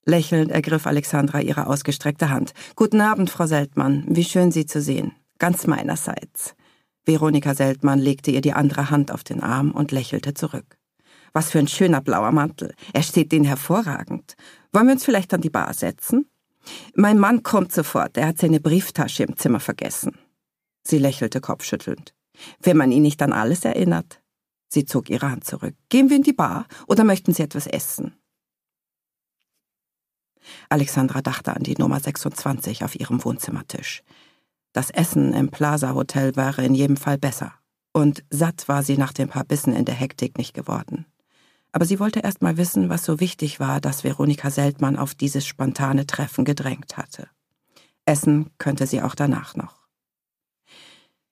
Lächelnd 0.05 0.51
ergriff 0.51 0.87
Alexandra 0.87 1.41
ihre 1.41 1.67
ausgestreckte 1.67 2.31
Hand. 2.31 2.53
Guten 2.75 3.01
Abend, 3.01 3.31
Frau 3.31 3.47
Seltmann. 3.47 4.05
Wie 4.09 4.25
schön, 4.25 4.51
Sie 4.51 4.67
zu 4.67 4.81
sehen. 4.81 5.13
Ganz 5.39 5.67
meinerseits. 5.67 6.55
Veronika 7.05 7.55
Seltmann 7.55 7.99
legte 7.99 8.31
ihr 8.31 8.41
die 8.41 8.53
andere 8.53 8.91
Hand 8.91 9.11
auf 9.13 9.25
den 9.25 9.43
Arm 9.43 9.73
und 9.73 9.93
lächelte 9.93 10.35
zurück. 10.35 10.79
Was 11.33 11.51
für 11.51 11.59
ein 11.59 11.69
schöner 11.69 12.01
blauer 12.01 12.33
Mantel. 12.33 12.75
Er 12.93 13.03
steht 13.03 13.33
Ihnen 13.33 13.45
hervorragend. 13.45 14.35
Wollen 14.73 14.87
wir 14.87 14.95
uns 14.95 15.05
vielleicht 15.05 15.33
an 15.33 15.41
die 15.41 15.51
Bar 15.51 15.73
setzen? 15.75 16.27
Mein 16.95 17.19
Mann 17.19 17.43
kommt 17.43 17.73
sofort. 17.73 18.17
Er 18.17 18.27
hat 18.29 18.39
seine 18.39 18.61
Brieftasche 18.61 19.23
im 19.23 19.37
Zimmer 19.37 19.61
vergessen. 19.61 20.19
Sie 20.83 20.99
lächelte 20.99 21.41
kopfschüttelnd. 21.41 22.15
Wenn 22.63 22.77
man 22.77 22.93
ihn 22.93 23.03
nicht 23.03 23.23
an 23.23 23.33
alles 23.33 23.65
erinnert. 23.65 24.21
Sie 24.69 24.85
zog 24.85 25.11
ihre 25.11 25.31
Hand 25.31 25.45
zurück. 25.45 25.75
Gehen 25.89 26.11
wir 26.11 26.17
in 26.17 26.23
die 26.23 26.33
Bar 26.33 26.67
oder 26.87 27.05
möchten 27.05 27.33
Sie 27.33 27.43
etwas 27.43 27.67
essen? 27.67 28.15
Alexandra 30.69 31.23
dachte 31.23 31.55
an 31.55 31.63
die 31.63 31.77
Nummer 31.77 32.01
26 32.01 32.85
auf 32.85 32.99
ihrem 32.99 33.25
Wohnzimmertisch. 33.25 34.03
Das 34.73 34.91
Essen 34.91 35.33
im 35.33 35.51
Plaza 35.51 35.95
Hotel 35.95 36.37
wäre 36.37 36.65
in 36.65 36.75
jedem 36.75 36.97
Fall 36.97 37.19
besser. 37.19 37.53
Und 37.93 38.23
satt 38.31 38.69
war 38.69 38.83
sie 38.83 38.97
nach 38.97 39.13
den 39.13 39.29
paar 39.29 39.45
Bissen 39.45 39.75
in 39.75 39.85
der 39.85 39.95
Hektik 39.95 40.39
nicht 40.39 40.55
geworden. 40.55 41.07
Aber 41.73 41.85
sie 41.85 42.01
wollte 42.01 42.21
erst 42.21 42.43
mal 42.43 42.57
wissen, 42.57 42.89
was 42.89 43.05
so 43.05 43.21
wichtig 43.21 43.61
war, 43.61 43.81
dass 43.81 44.05
Veronika 44.05 44.51
Seltmann 44.51 44.97
auf 44.97 45.15
dieses 45.15 45.47
spontane 45.47 46.07
Treffen 46.07 46.45
gedrängt 46.45 46.97
hatte. 46.97 47.29
Essen 48.05 48.51
könnte 48.59 48.87
sie 48.87 49.03
auch 49.03 49.15
danach 49.15 49.57
noch. 49.57 49.87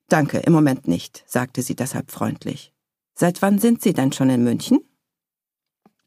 Danke, 0.07 0.39
im 0.39 0.53
Moment 0.53 0.87
nicht, 0.87 1.23
sagte 1.27 1.61
sie 1.61 1.75
deshalb 1.75 2.11
freundlich. 2.11 2.73
Seit 3.15 3.41
wann 3.41 3.59
sind 3.59 3.81
Sie 3.81 3.93
denn 3.93 4.11
schon 4.11 4.29
in 4.29 4.43
München? 4.43 4.79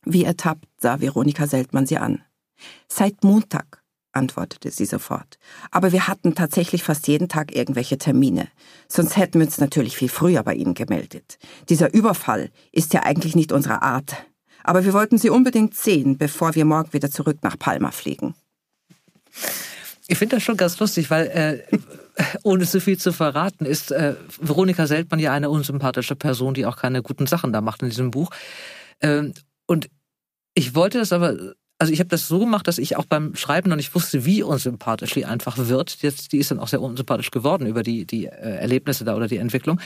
Wie 0.05 0.25
ertappt 0.25 0.67
sah 0.79 1.01
Veronika 1.01 1.47
Seltmann 1.47 1.87
sie 1.87 1.99
an. 1.99 2.25
Seit 2.89 3.25
Montag, 3.25 3.83
antwortete 4.13 4.71
sie 4.71 4.85
sofort. 4.85 5.39
Aber 5.71 5.93
wir 5.93 6.07
hatten 6.07 6.35
tatsächlich 6.35 6.83
fast 6.83 7.09
jeden 7.09 7.29
Tag 7.29 7.55
irgendwelche 7.55 7.99
Termine. 7.99 8.49
Sonst 8.89 9.17
hätten 9.17 9.41
wir 9.41 9.47
uns 9.47 9.59
natürlich 9.59 9.97
viel 9.97 10.09
früher 10.09 10.43
bei 10.43 10.55
Ihnen 10.55 10.75
gemeldet. 10.75 11.39
Dieser 11.69 11.93
Überfall 11.95 12.51
ist 12.73 12.93
ja 12.93 13.03
eigentlich 13.03 13.35
nicht 13.35 13.53
unsere 13.53 13.83
Art. 13.83 14.15
Aber 14.65 14.85
wir 14.85 14.93
wollten 14.93 15.19
Sie 15.19 15.31
unbedingt 15.31 15.75
sehen, 15.75 16.19
bevor 16.19 16.55
wir 16.55 16.65
morgen 16.65 16.93
wieder 16.93 17.11
zurück 17.11 17.39
nach 17.43 17.59
Palma 17.59 17.91
fliegen. 17.91 18.35
Ich 20.09 20.19
finde 20.19 20.37
das 20.37 20.43
schon 20.43 20.57
ganz 20.57 20.79
lustig, 20.79 21.11
weil 21.11 21.27
äh, 21.71 21.79
ohne 22.43 22.65
so 22.65 22.81
viel 22.81 22.99
zu 22.99 23.13
verraten, 23.13 23.65
ist 23.65 23.91
äh, 23.93 24.15
Veronika 24.41 24.87
Seltmann 24.87 25.21
ja 25.21 25.33
eine 25.33 25.51
unsympathische 25.51 26.17
Person, 26.17 26.55
die 26.55 26.67
auch 26.67 26.77
keine 26.77 27.03
guten 27.03 27.27
Sachen 27.27 27.53
da 27.53 27.61
macht 27.61 27.83
in 27.83 27.89
diesem 27.89 28.11
Buch. 28.11 28.31
Ähm, 29.01 29.33
und 29.67 29.89
ich 30.55 30.75
wollte 30.75 30.99
das 30.99 31.13
aber, 31.13 31.55
also 31.83 31.93
ich 31.93 31.99
habe 31.99 32.09
das 32.09 32.29
so 32.29 32.39
gemacht, 32.39 32.69
dass 32.69 32.79
ich 32.79 32.95
auch 32.97 33.07
beim 33.07 33.35
Schreiben 33.35 33.69
noch 33.69 33.75
nicht 33.75 33.93
wusste, 33.93 34.25
wie 34.25 34.45
unsympathisch 34.45 35.15
die 35.15 35.25
einfach 35.25 35.59
wird. 35.59 36.01
Jetzt, 36.01 36.31
die 36.31 36.39
ist 36.39 36.53
dann 36.53 36.61
auch 36.61 36.69
sehr 36.69 36.81
unsympathisch 36.81 37.33
geworden 37.33 37.67
über 37.67 37.83
die, 37.83 38.05
die 38.05 38.27
äh, 38.27 38.31
Erlebnisse 38.31 39.05
da 39.05 39.17
oder 39.17 39.27
die 39.27 39.39
Entwicklung. 39.39 39.81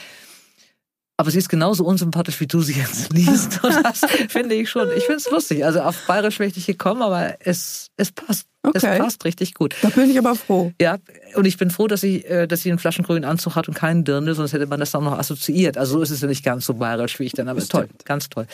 Aber 1.16 1.30
sie 1.30 1.38
ist 1.38 1.48
genauso 1.48 1.86
unsympathisch, 1.86 2.38
wie 2.38 2.46
du 2.46 2.60
sie 2.60 2.74
jetzt 2.74 3.10
liest. 3.14 3.64
Und 3.64 3.82
das 3.82 4.02
finde 4.28 4.56
ich 4.56 4.68
schon, 4.68 4.90
ich 4.94 5.04
finde 5.04 5.20
es 5.20 5.30
lustig. 5.30 5.64
Also 5.64 5.80
auf 5.80 5.96
Bayerisch 6.06 6.38
wäre 6.38 6.50
ich 6.50 6.56
nicht 6.56 6.66
gekommen, 6.66 7.00
aber 7.00 7.36
es, 7.40 7.88
es 7.96 8.12
passt. 8.12 8.46
Okay. 8.66 8.98
passt 8.98 9.24
richtig 9.24 9.54
gut. 9.54 9.74
Da 9.82 9.88
bin 9.88 10.10
ich 10.10 10.18
aber 10.18 10.34
froh. 10.34 10.72
Ja, 10.80 10.96
und 11.34 11.44
ich 11.46 11.56
bin 11.56 11.70
froh, 11.70 11.86
dass 11.86 12.00
sie, 12.00 12.24
äh, 12.24 12.46
dass 12.46 12.62
sie 12.62 12.70
einen 12.70 12.78
flaschengrünen 12.78 13.24
Anzug 13.24 13.56
hat 13.56 13.68
und 13.68 13.74
keinen 13.74 14.04
Dirndl, 14.04 14.34
sonst 14.34 14.52
hätte 14.52 14.66
man 14.66 14.80
das 14.80 14.90
dann 14.90 15.04
noch 15.04 15.18
assoziiert. 15.18 15.78
Also 15.78 15.94
so 15.94 16.02
ist 16.02 16.10
es 16.10 16.20
ja 16.20 16.28
nicht 16.28 16.44
ganz 16.44 16.66
so 16.66 16.74
bayerisch, 16.74 17.18
wie 17.18 17.24
ich 17.24 17.32
dann, 17.32 17.48
aber 17.48 17.60
toll, 17.66 17.88
ganz 18.04 18.28
toll. 18.28 18.46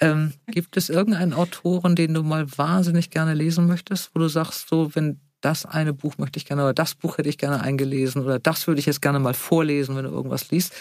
Ähm, 0.00 0.32
gibt 0.46 0.76
es 0.76 0.88
irgendeinen 0.88 1.32
Autoren, 1.32 1.96
den 1.96 2.14
du 2.14 2.22
mal 2.22 2.46
wahnsinnig 2.56 3.10
gerne 3.10 3.34
lesen 3.34 3.66
möchtest, 3.66 4.10
wo 4.14 4.20
du 4.20 4.28
sagst, 4.28 4.68
so, 4.68 4.94
wenn 4.94 5.20
das 5.40 5.66
eine 5.66 5.92
Buch 5.92 6.18
möchte 6.18 6.38
ich 6.38 6.46
gerne, 6.46 6.62
oder 6.62 6.74
das 6.74 6.94
Buch 6.94 7.18
hätte 7.18 7.28
ich 7.28 7.38
gerne 7.38 7.60
eingelesen, 7.60 8.24
oder 8.24 8.38
das 8.38 8.66
würde 8.66 8.80
ich 8.80 8.86
jetzt 8.86 9.02
gerne 9.02 9.18
mal 9.18 9.34
vorlesen, 9.34 9.96
wenn 9.96 10.04
du 10.04 10.10
irgendwas 10.10 10.50
liest? 10.50 10.72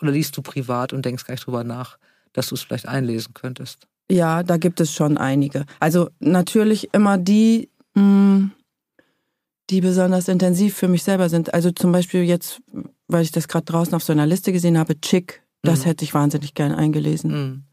Oder 0.00 0.12
liest 0.12 0.36
du 0.36 0.42
privat 0.42 0.92
und 0.92 1.04
denkst 1.04 1.24
gar 1.24 1.34
nicht 1.34 1.46
drüber 1.46 1.64
nach, 1.64 1.98
dass 2.32 2.48
du 2.48 2.54
es 2.54 2.62
vielleicht 2.62 2.88
einlesen 2.88 3.34
könntest? 3.34 3.86
Ja, 4.10 4.42
da 4.42 4.56
gibt 4.56 4.80
es 4.80 4.92
schon 4.92 5.18
einige. 5.18 5.66
Also 5.78 6.10
natürlich 6.18 6.92
immer 6.92 7.18
die, 7.18 7.68
die 7.96 9.80
besonders 9.80 10.28
intensiv 10.28 10.74
für 10.76 10.88
mich 10.88 11.02
selber 11.04 11.28
sind. 11.28 11.54
Also 11.54 11.70
zum 11.70 11.92
Beispiel 11.92 12.22
jetzt, 12.22 12.60
weil 13.08 13.22
ich 13.22 13.30
das 13.32 13.46
gerade 13.48 13.64
draußen 13.66 13.94
auf 13.94 14.02
so 14.02 14.12
einer 14.12 14.26
Liste 14.26 14.52
gesehen 14.52 14.78
habe, 14.78 15.00
Chick 15.00 15.42
Das 15.62 15.80
Mhm. 15.80 15.84
hätte 15.84 16.04
ich 16.04 16.14
wahnsinnig 16.14 16.54
gern 16.54 16.72
eingelesen. 16.72 17.30
Mhm. 17.30 17.64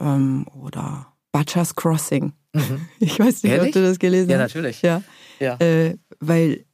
Ähm, 0.00 0.46
oder 0.60 1.06
Butcher's 1.32 1.74
Crossing. 1.74 2.32
Mhm. 2.52 2.86
Ich 3.00 3.18
weiß 3.18 3.42
nicht, 3.42 3.52
Ehrlich? 3.52 3.68
ob 3.68 3.72
du 3.72 3.82
das 3.82 3.98
gelesen 3.98 4.28
Ja, 4.30 4.36
hast. 4.38 4.54
natürlich. 4.54 4.82
Ja. 4.82 5.02
Ja. 5.40 5.56
Äh, 5.58 5.96
weil 6.20 6.66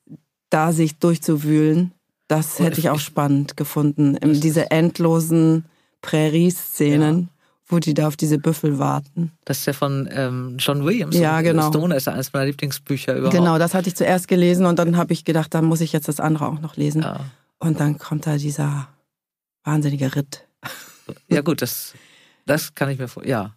da 0.51 0.73
sich 0.73 0.99
durchzuwühlen, 0.99 1.93
das 2.27 2.59
hätte 2.59 2.81
ich 2.81 2.91
auch 2.91 2.99
spannend 2.99 3.57
gefunden. 3.57 4.17
Ähm, 4.21 4.41
diese 4.41 4.71
endlosen 4.73 5.67
Prärie-Szenen, 6.03 7.29
wo 7.69 7.79
die 7.79 7.95
da 7.95 8.09
auf 8.09 8.17
diese 8.17 8.39
Büffel 8.39 8.79
warten. 8.79 9.33
Das 9.45 9.59
ist 9.59 9.67
ja 9.67 9.73
von 9.73 10.09
ähm, 10.11 10.57
John 10.59 10.85
Williams. 10.85 11.17
Ja, 11.17 11.41
genau. 11.43 11.69
Stoner 11.69 11.97
ist 11.97 12.07
ja 12.07 12.15
eines 12.15 12.33
meiner 12.33 12.47
Lieblingsbücher 12.47 13.17
überhaupt. 13.17 13.37
Genau, 13.37 13.59
das 13.59 13.75
hatte 13.75 13.89
ich 13.89 13.95
zuerst 13.95 14.27
gelesen 14.27 14.67
und 14.67 14.79
dann 14.79 14.97
habe 14.97 15.13
ich 15.13 15.25
gedacht, 15.25 15.53
dann 15.55 15.67
muss 15.67 15.81
ich 15.81 15.93
jetzt 15.93 16.09
das 16.09 16.19
andere 16.19 16.47
auch 16.47 16.61
noch 16.61 16.77
lesen. 16.77 17.03
Ja. 17.03 17.21
Und 17.59 17.81
dann 17.81 17.99
kommt 17.99 18.27
da 18.27 18.37
dieser 18.37 18.89
wahnsinnige 19.65 20.15
Ritt. 20.17 20.47
ja, 21.29 21.43
gut, 21.43 21.63
das, 21.63 21.95
das 22.47 22.75
kann 22.75 22.89
ich 22.89 22.99
mir 22.99 23.09
vor. 23.09 23.27
Ja. 23.27 23.55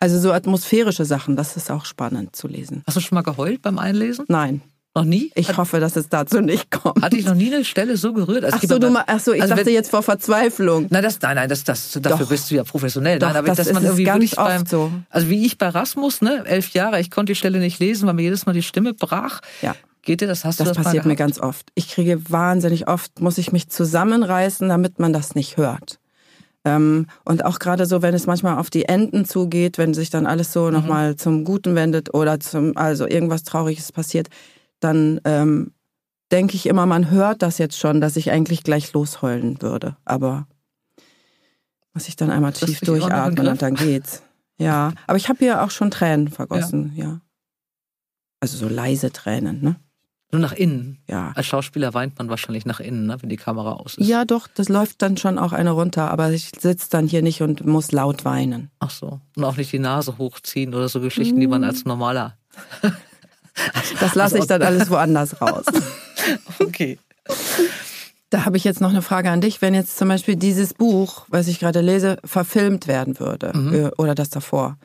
Also 0.00 0.18
so 0.20 0.32
atmosphärische 0.32 1.04
Sachen, 1.04 1.34
das 1.34 1.56
ist 1.56 1.70
auch 1.70 1.84
spannend 1.84 2.36
zu 2.36 2.46
lesen. 2.46 2.84
Hast 2.86 2.96
du 2.96 3.00
schon 3.00 3.16
mal 3.16 3.22
geheult 3.22 3.62
beim 3.62 3.78
Einlesen? 3.78 4.26
Nein, 4.28 4.62
Noch 4.94 5.04
nie? 5.04 5.30
ich 5.36 5.48
Hat, 5.50 5.58
hoffe, 5.58 5.78
dass 5.78 5.94
es 5.96 6.08
dazu 6.08 6.40
nicht 6.40 6.70
kommt. 6.72 7.02
hatte 7.02 7.16
ich 7.16 7.24
noch 7.24 7.34
nie 7.34 7.54
eine 7.54 7.64
Stelle 7.64 7.96
so 7.96 8.12
gerührt? 8.12 8.44
Also 8.44 8.56
Ach 8.60 8.68
so, 8.68 8.78
du, 8.80 8.90
ma- 8.90 9.04
ach 9.06 9.20
so, 9.20 9.32
ich 9.32 9.40
also 9.42 9.54
dachte 9.54 9.66
wenn- 9.66 9.74
jetzt 9.74 9.90
vor 9.90 10.02
Verzweiflung. 10.02 10.86
Nein, 10.90 11.02
das, 11.02 11.20
nein, 11.20 11.36
nein, 11.36 11.48
das, 11.48 11.62
das, 11.62 11.92
dafür 12.02 12.18
Doch. 12.24 12.28
bist 12.30 12.50
du 12.50 12.56
ja 12.56 12.64
professionell. 12.64 13.18
Doch, 13.20 13.28
nein, 13.28 13.36
aber 13.36 13.46
das 13.48 13.58
dass 13.58 13.66
ist 13.68 13.74
man 13.74 13.84
irgendwie 13.84 14.06
wirklich 14.06 14.34
beim, 14.34 14.66
so. 14.66 14.90
also 15.10 15.28
wie 15.28 15.46
ich 15.46 15.56
bei 15.56 15.68
Rasmus, 15.68 16.20
ne, 16.20 16.42
elf 16.46 16.70
Jahre, 16.70 17.00
ich 17.00 17.10
konnte 17.12 17.30
die 17.32 17.36
Stelle 17.36 17.60
nicht 17.60 17.78
lesen, 17.78 18.06
weil 18.08 18.14
mir 18.14 18.22
jedes 18.22 18.46
Mal 18.46 18.54
die 18.54 18.62
Stimme 18.62 18.92
brach. 18.94 19.40
Ja. 19.62 19.76
Geht 20.02 20.20
dir 20.22 20.26
das? 20.26 20.44
Hast 20.44 20.58
Das 20.58 20.68
du 20.68 20.74
das 20.74 20.82
passiert 20.84 21.04
mal 21.04 21.10
mir 21.10 21.16
ganz 21.16 21.38
oft. 21.38 21.66
Ich 21.74 21.88
kriege 21.90 22.20
wahnsinnig 22.30 22.88
oft, 22.88 23.20
muss 23.20 23.36
ich 23.38 23.52
mich 23.52 23.68
zusammenreißen, 23.68 24.68
damit 24.68 24.98
man 24.98 25.12
das 25.12 25.34
nicht 25.34 25.58
hört. 25.58 25.98
Ähm, 26.64 27.06
und 27.24 27.44
auch 27.44 27.58
gerade 27.60 27.86
so, 27.86 28.02
wenn 28.02 28.14
es 28.14 28.26
manchmal 28.26 28.58
auf 28.58 28.70
die 28.70 28.86
Enden 28.86 29.26
zugeht, 29.26 29.78
wenn 29.78 29.94
sich 29.94 30.10
dann 30.10 30.26
alles 30.26 30.48
Mhm. 30.48 30.52
so 30.52 30.70
nochmal 30.70 31.16
zum 31.16 31.44
Guten 31.44 31.74
wendet 31.76 32.14
oder 32.14 32.40
zum, 32.40 32.76
also 32.76 33.06
irgendwas 33.06 33.44
Trauriges 33.44 33.92
passiert, 33.92 34.28
dann 34.80 35.20
ähm, 35.24 35.72
denke 36.30 36.56
ich 36.56 36.66
immer, 36.66 36.86
man 36.86 37.10
hört 37.10 37.42
das 37.42 37.58
jetzt 37.58 37.78
schon, 37.78 38.00
dass 38.00 38.16
ich 38.16 38.30
eigentlich 38.30 38.62
gleich 38.62 38.92
losheulen 38.92 39.60
würde. 39.62 39.96
Aber 40.04 40.46
muss 41.94 42.08
ich 42.08 42.16
dann 42.16 42.30
einmal 42.30 42.52
Das 42.52 42.60
tief 42.60 42.80
durchatmen 42.80 43.48
und 43.48 43.62
dann 43.62 43.74
geht's. 43.74 44.22
Ja, 44.58 44.92
aber 45.06 45.16
ich 45.16 45.28
habe 45.28 45.38
hier 45.38 45.62
auch 45.62 45.70
schon 45.70 45.90
Tränen 45.90 46.28
vergossen, 46.28 46.92
ja. 46.96 47.20
Also 48.40 48.56
so 48.56 48.68
leise 48.68 49.12
Tränen, 49.12 49.62
ne? 49.62 49.76
Nur 50.30 50.42
nach 50.42 50.52
innen. 50.52 51.02
Ja. 51.08 51.32
Als 51.34 51.46
Schauspieler 51.46 51.94
weint 51.94 52.18
man 52.18 52.28
wahrscheinlich 52.28 52.66
nach 52.66 52.80
innen, 52.80 53.06
ne, 53.06 53.16
wenn 53.22 53.30
die 53.30 53.38
Kamera 53.38 53.72
aus 53.72 53.94
ist. 53.94 54.06
Ja, 54.06 54.26
doch, 54.26 54.46
das 54.46 54.68
läuft 54.68 55.00
dann 55.00 55.16
schon 55.16 55.38
auch 55.38 55.52
eine 55.52 55.70
runter, 55.70 56.10
aber 56.10 56.30
ich 56.30 56.50
sitze 56.58 56.88
dann 56.90 57.06
hier 57.06 57.22
nicht 57.22 57.40
und 57.40 57.64
muss 57.64 57.92
laut 57.92 58.26
weinen. 58.26 58.70
Ach 58.78 58.90
so. 58.90 59.20
Und 59.36 59.44
auch 59.44 59.56
nicht 59.56 59.72
die 59.72 59.78
Nase 59.78 60.18
hochziehen 60.18 60.74
oder 60.74 60.88
so 60.88 61.00
Geschichten, 61.00 61.40
die 61.40 61.46
man 61.46 61.64
als 61.64 61.86
normaler. 61.86 62.36
Das 64.00 64.14
lasse 64.14 64.38
ich 64.38 64.46
dann 64.46 64.62
alles 64.62 64.90
woanders 64.90 65.40
raus. 65.40 65.64
Okay. 66.60 66.98
Da 68.30 68.44
habe 68.44 68.56
ich 68.58 68.64
jetzt 68.64 68.80
noch 68.80 68.90
eine 68.90 69.00
Frage 69.02 69.30
an 69.30 69.40
dich. 69.40 69.62
Wenn 69.62 69.72
jetzt 69.72 69.96
zum 69.96 70.08
Beispiel 70.08 70.36
dieses 70.36 70.74
Buch, 70.74 71.24
was 71.28 71.48
ich 71.48 71.58
gerade 71.60 71.80
lese, 71.80 72.18
verfilmt 72.24 72.86
werden 72.86 73.18
würde 73.18 73.52
Mhm. 73.56 73.74
äh, 73.74 73.90
oder 73.96 74.14
das 74.14 74.28
davor, 74.28 74.76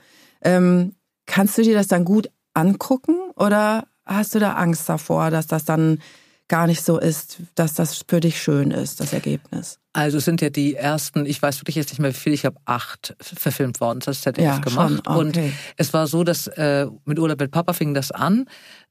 ähm, 0.42 0.96
kannst 1.26 1.58
du 1.58 1.62
dir 1.64 1.74
das 1.76 1.88
dann 1.88 2.06
gut 2.06 2.30
angucken 2.54 3.16
oder 3.36 3.86
hast 4.06 4.36
du 4.36 4.40
da 4.40 4.54
Angst 4.54 4.88
davor, 4.88 5.32
dass 5.32 5.48
das 5.48 5.66
dann 5.66 6.00
gar 6.48 6.68
nicht 6.68 6.84
so 6.84 7.00
ist, 7.00 7.38
dass 7.56 7.74
das 7.74 8.04
für 8.08 8.20
dich 8.20 8.42
schön 8.42 8.72
ist, 8.72 9.00
das 9.00 9.14
Ergebnis? 9.14 9.80
Also 9.94 10.20
sind 10.20 10.42
ja 10.42 10.50
die 10.50 10.76
ersten, 10.76 11.26
ich 11.26 11.42
weiß 11.42 11.62
wirklich 11.62 11.76
jetzt 11.76 11.90
nicht 11.92 12.00
mehr 12.00 12.12
wie 12.12 12.18
viel, 12.18 12.34
ich 12.34 12.46
habe 12.46 12.58
acht 12.66 13.16
verfilmt 13.20 13.80
worden, 13.80 14.00
das 14.04 14.22
ZDF 14.22 14.44
Ja, 14.46 14.58
gemacht. 14.60 14.90
schon, 14.90 15.00
okay. 15.00 15.20
Und 15.20 15.40
es 15.78 15.94
war 15.94 16.08
so, 16.08 16.24
dass 16.24 16.48
äh, 16.48 16.88
mit 17.06 17.20
Urlaub 17.20 17.40
mit 17.40 17.52
Papa 17.52 17.74
fing 17.74 17.94
das 17.94 18.12
an. 18.12 18.46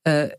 Äh, 0.04 0.30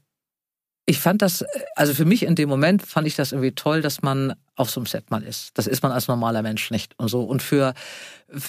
ich 0.85 0.99
fand 0.99 1.21
das, 1.21 1.41
äh, 1.41 1.47
also 1.75 1.93
für 1.93 2.05
mich 2.05 2.23
in 2.23 2.35
dem 2.35 2.49
Moment 2.49 2.81
fand 2.85 3.07
ich 3.07 3.15
das 3.15 3.31
irgendwie 3.31 3.53
toll, 3.53 3.81
dass 3.81 4.01
man 4.01 4.33
auf 4.55 4.69
so 4.69 4.79
einem 4.79 4.85
Set 4.85 5.09
mal 5.09 5.23
ist. 5.23 5.51
Das 5.55 5.67
ist 5.67 5.81
man 5.81 5.91
als 5.91 6.07
normaler 6.07 6.41
Mensch 6.41 6.69
nicht 6.69 6.93
und 6.97 7.07
so. 7.07 7.23
Und 7.23 7.41
für 7.41 7.73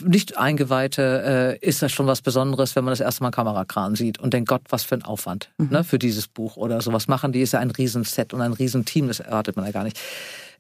nicht 0.02 0.37
Eingeweihte 0.37 1.58
äh, 1.62 1.66
ist 1.66 1.82
das 1.82 1.92
schon 1.92 2.06
was 2.06 2.23
Besonderes, 2.23 2.76
wenn 2.76 2.84
man 2.84 2.92
das 2.92 3.00
erste 3.00 3.23
Mal 3.23 3.30
Kamerakran 3.30 3.94
sieht 3.94 4.18
und 4.18 4.34
denkt, 4.34 4.49
Gott, 4.49 4.62
was 4.68 4.82
für 4.82 4.94
ein 4.94 5.02
Aufwand 5.02 5.50
ne, 5.58 5.84
für 5.84 5.99
dieses 5.99 6.28
Buch 6.28 6.56
oder 6.56 6.80
sowas 6.80 7.08
machen. 7.08 7.32
Die 7.32 7.40
ist 7.40 7.52
ja 7.52 7.61
ein 7.61 7.70
Riesenset 7.70 8.34
und 8.34 8.40
ein 8.40 8.52
Riesenteam, 8.52 9.09
das 9.09 9.20
erwartet 9.20 9.57
man 9.57 9.64
ja 9.66 9.72
gar 9.72 9.85
nicht. 9.85 9.98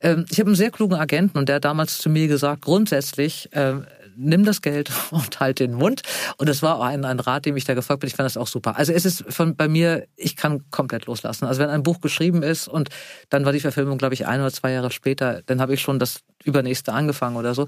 Ähm, 0.00 0.26
ich 0.30 0.38
habe 0.38 0.48
einen 0.48 0.56
sehr 0.56 0.70
klugen 0.70 0.98
Agenten 0.98 1.38
und 1.38 1.48
der 1.48 1.56
hat 1.56 1.64
damals 1.64 1.98
zu 1.98 2.08
mir 2.10 2.28
gesagt, 2.28 2.62
grundsätzlich, 2.62 3.48
ähm, 3.52 3.86
nimm 4.16 4.44
das 4.44 4.62
Geld 4.62 4.90
und 5.10 5.40
halt 5.40 5.60
den 5.60 5.74
Mund. 5.74 6.02
Und 6.36 6.48
das 6.48 6.62
war 6.62 6.76
auch 6.78 6.84
ein, 6.84 7.04
ein 7.04 7.20
Rat, 7.20 7.46
dem 7.46 7.56
ich 7.56 7.64
da 7.64 7.74
gefolgt 7.74 8.00
bin. 8.00 8.08
Ich 8.08 8.16
fand 8.16 8.26
das 8.26 8.36
auch 8.36 8.46
super. 8.46 8.76
Also 8.76 8.92
es 8.92 9.04
ist 9.04 9.24
von 9.28 9.56
bei 9.56 9.68
mir, 9.68 10.06
ich 10.16 10.36
kann 10.36 10.70
komplett 10.70 11.06
loslassen. 11.06 11.46
Also 11.46 11.60
wenn 11.60 11.70
ein 11.70 11.82
Buch 11.82 12.00
geschrieben 12.00 12.42
ist 12.42 12.68
und 12.68 12.88
dann 13.30 13.44
war 13.44 13.52
die 13.52 13.60
Verfilmung, 13.60 13.98
glaube 13.98 14.14
ich, 14.14 14.26
ein 14.26 14.40
oder 14.40 14.52
zwei 14.52 14.72
Jahre 14.72 14.90
später, 14.90 15.42
dann 15.46 15.60
habe 15.60 15.74
ich 15.74 15.80
schon 15.80 15.98
das 15.98 16.20
übernächste 16.44 16.92
angefangen 16.92 17.36
oder 17.36 17.54
so. 17.54 17.66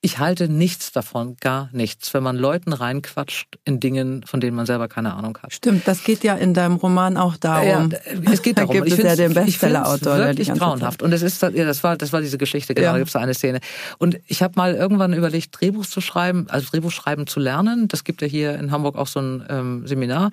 Ich 0.00 0.18
halte 0.20 0.48
nichts 0.48 0.92
davon, 0.92 1.36
gar 1.40 1.70
nichts, 1.72 2.14
wenn 2.14 2.22
man 2.22 2.36
Leuten 2.36 2.72
reinquatscht 2.72 3.58
in 3.64 3.80
Dingen, 3.80 4.24
von 4.24 4.40
denen 4.40 4.56
man 4.56 4.64
selber 4.64 4.86
keine 4.86 5.14
Ahnung 5.14 5.36
hat. 5.42 5.52
Stimmt, 5.52 5.88
das 5.88 6.04
geht 6.04 6.22
ja 6.22 6.36
in 6.36 6.54
deinem 6.54 6.76
Roman 6.76 7.16
auch 7.16 7.36
darum. 7.36 7.90
Ja, 7.90 7.98
es 8.32 8.42
geht 8.42 8.58
Da 8.58 8.62
darum. 8.62 8.76
gibt 8.76 8.86
ich 8.86 8.92
es 8.98 9.02
ja 9.04 9.16
den 9.16 9.34
Bestseller-Autor, 9.34 10.18
wirklich 10.18 10.52
grauenhaft. 10.52 11.02
Und 11.02 11.12
es 11.12 11.22
ist, 11.22 11.42
ja, 11.42 11.50
das 11.50 11.82
war, 11.82 11.96
das 11.96 12.12
war 12.12 12.20
diese 12.20 12.38
Geschichte. 12.38 12.74
Genau, 12.74 12.86
Ja. 12.88 12.92
da 12.92 12.98
gibt 12.98 13.08
es 13.08 13.14
da 13.14 13.18
eine 13.20 13.34
Szene. 13.34 13.58
Und 13.98 14.20
ich 14.26 14.42
habe 14.42 14.54
mal 14.56 14.74
irgendwann 14.74 15.12
überlegt, 15.14 15.58
Drehbuch 15.60 15.86
zu 15.86 16.00
schreiben, 16.00 16.46
also 16.48 16.68
Drehbuch 16.70 16.92
schreiben 16.92 17.26
zu 17.26 17.40
lernen. 17.40 17.88
Das 17.88 18.04
gibt 18.04 18.22
ja 18.22 18.28
hier 18.28 18.54
in 18.54 18.70
Hamburg 18.70 18.96
auch 18.96 19.08
so 19.08 19.20
ein 19.20 19.44
ähm, 19.48 19.86
Seminar. 19.86 20.30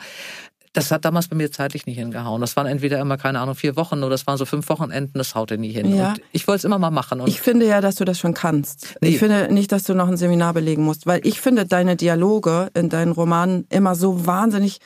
Das 0.76 0.92
hat 0.92 1.06
damals 1.06 1.30
bei 1.30 1.36
mir 1.38 1.52
zeitlich 1.52 1.86
nicht 1.86 1.98
hingehauen. 1.98 2.42
Das 2.42 2.56
waren 2.58 2.68
entweder 2.68 3.00
immer, 3.00 3.18
keine 3.18 3.40
Ahnung, 3.40 3.56
vier 3.56 3.78
Wochen 3.78 4.00
oder 4.00 4.10
das 4.10 4.28
waren 4.28 4.38
so 4.38 4.46
fünf 4.46 4.68
Wochenenden, 4.68 5.18
das 5.18 5.34
haute 5.34 5.58
nie 5.58 5.72
hin. 5.72 5.96
Ja. 5.96 6.10
Und 6.10 6.22
ich 6.34 6.48
wollte 6.48 6.58
es 6.58 6.64
immer 6.66 6.80
mal 6.80 6.92
machen. 6.92 7.22
Und 7.22 7.30
Ich 7.30 7.40
finde 7.40 7.66
ja, 7.66 7.80
dass 7.80 7.96
du 7.96 8.04
das 8.04 8.20
schon 8.20 8.34
kannst. 8.34 8.96
Nee. 9.00 9.10
Ich 9.10 9.20
finde 9.20 9.54
nicht, 9.54 9.72
dass 9.72 9.84
du 9.84 9.94
noch 9.94 10.10
ein 10.10 10.18
Seminar 10.18 10.54
belegen 10.54 10.84
musst, 10.84 11.08
weil 11.08 11.26
ich 11.26 11.40
finde 11.40 11.66
deine 11.66 11.96
Dialoge 11.96 12.70
in 12.74 12.90
deinen 12.90 13.14
Romanen 13.14 13.66
immer 13.70 13.96
so 13.96 14.26
wahnsinnig 14.26 14.80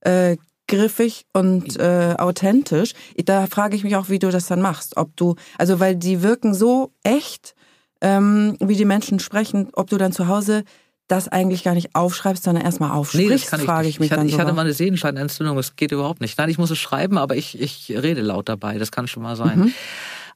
äh, 0.00 0.36
griffig 0.66 1.26
und 1.32 1.78
äh, 1.78 2.14
authentisch. 2.18 2.94
Da 3.24 3.46
frage 3.46 3.76
ich 3.76 3.84
mich 3.84 3.94
auch, 3.94 4.08
wie 4.08 4.18
du 4.18 4.30
das 4.30 4.46
dann 4.46 4.60
machst. 4.60 4.96
Ob 4.96 5.16
du, 5.16 5.36
also 5.58 5.78
weil 5.78 5.94
die 5.94 6.22
wirken 6.22 6.54
so 6.54 6.92
echt, 7.04 7.54
ähm, 8.00 8.56
wie 8.60 8.76
die 8.76 8.84
Menschen 8.84 9.20
sprechen, 9.20 9.68
ob 9.74 9.88
du 9.90 9.96
dann 9.96 10.12
zu 10.12 10.26
Hause 10.26 10.64
das 11.08 11.28
eigentlich 11.28 11.62
gar 11.62 11.74
nicht 11.74 11.94
aufschreibst, 11.94 12.44
sondern 12.44 12.64
erstmal 12.64 12.90
Nee, 12.90 12.96
aufsprichst, 12.96 13.44
das 13.44 13.50
kann 13.50 13.60
ich 13.60 13.66
frage 13.66 13.88
ich 13.88 14.00
mich 14.00 14.06
ich 14.06 14.12
hatte, 14.12 14.20
dann 14.20 14.28
ich 14.28 14.38
hatte 14.38 14.52
mal 14.52 14.62
eine 14.62 14.72
Sehenscheidenentzündung, 14.72 15.56
das 15.56 15.76
geht 15.76 15.92
überhaupt 15.92 16.20
nicht. 16.20 16.36
Nein, 16.38 16.48
ich 16.48 16.58
muss 16.58 16.70
es 16.70 16.78
schreiben, 16.78 17.18
aber 17.18 17.36
ich, 17.36 17.60
ich 17.60 17.90
rede 17.90 18.22
laut 18.22 18.48
dabei, 18.48 18.78
das 18.78 18.90
kann 18.90 19.06
schon 19.06 19.22
mal 19.22 19.36
sein. 19.36 19.58
Mhm. 19.60 19.74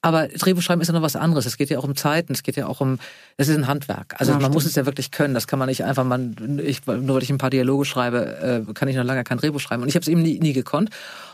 Aber 0.03 0.29
Drehbuchschreiben 0.29 0.81
ist 0.81 0.89
ja 0.89 0.95
noch 0.95 1.03
was 1.03 1.17
anderes. 1.17 1.45
Es 1.45 1.59
geht 1.59 1.69
ja 1.69 1.79
auch 1.79 1.85
um 1.85 1.95
Zeiten, 1.95 2.33
es 2.33 2.43
geht 2.43 2.57
ja 2.57 2.67
auch 2.67 2.81
um, 2.81 2.99
es 3.37 3.49
ist 3.49 3.57
ein 3.57 3.67
Handwerk. 3.67 4.15
Also 4.19 4.33
Ja, 4.33 4.39
man 4.39 4.51
muss 4.51 4.63
stimmt. 4.63 4.71
es 4.71 4.77
ja 4.77 4.87
wirklich 4.87 5.11
können. 5.11 5.35
Das 5.35 5.47
kann 5.47 5.59
man 5.59 5.69
nicht 5.69 5.85
einfach, 5.85 6.05
man, 6.05 6.61
ich, 6.65 6.87
nur 6.87 7.17
weil 7.17 7.23
ich 7.23 7.31
ein 7.31 7.37
paar 7.39 7.51
Dialoge 7.51 7.85
schreibe, 7.85 8.65
äh, 8.69 8.73
kann 8.73 8.89
ich 8.89 8.97
noch 8.97 9.05
lange 9.05 9.25
kein 9.25 9.37
Drehbuch 9.39 9.61
schreiben. 9.61 9.83
Und 9.83 9.89
ich 9.89 9.95
habe 9.95 10.03
es 10.03 10.09
eben 10.09 10.23
nie, 10.23 10.39
nie 10.41 10.55
gekonnt 10.55 10.89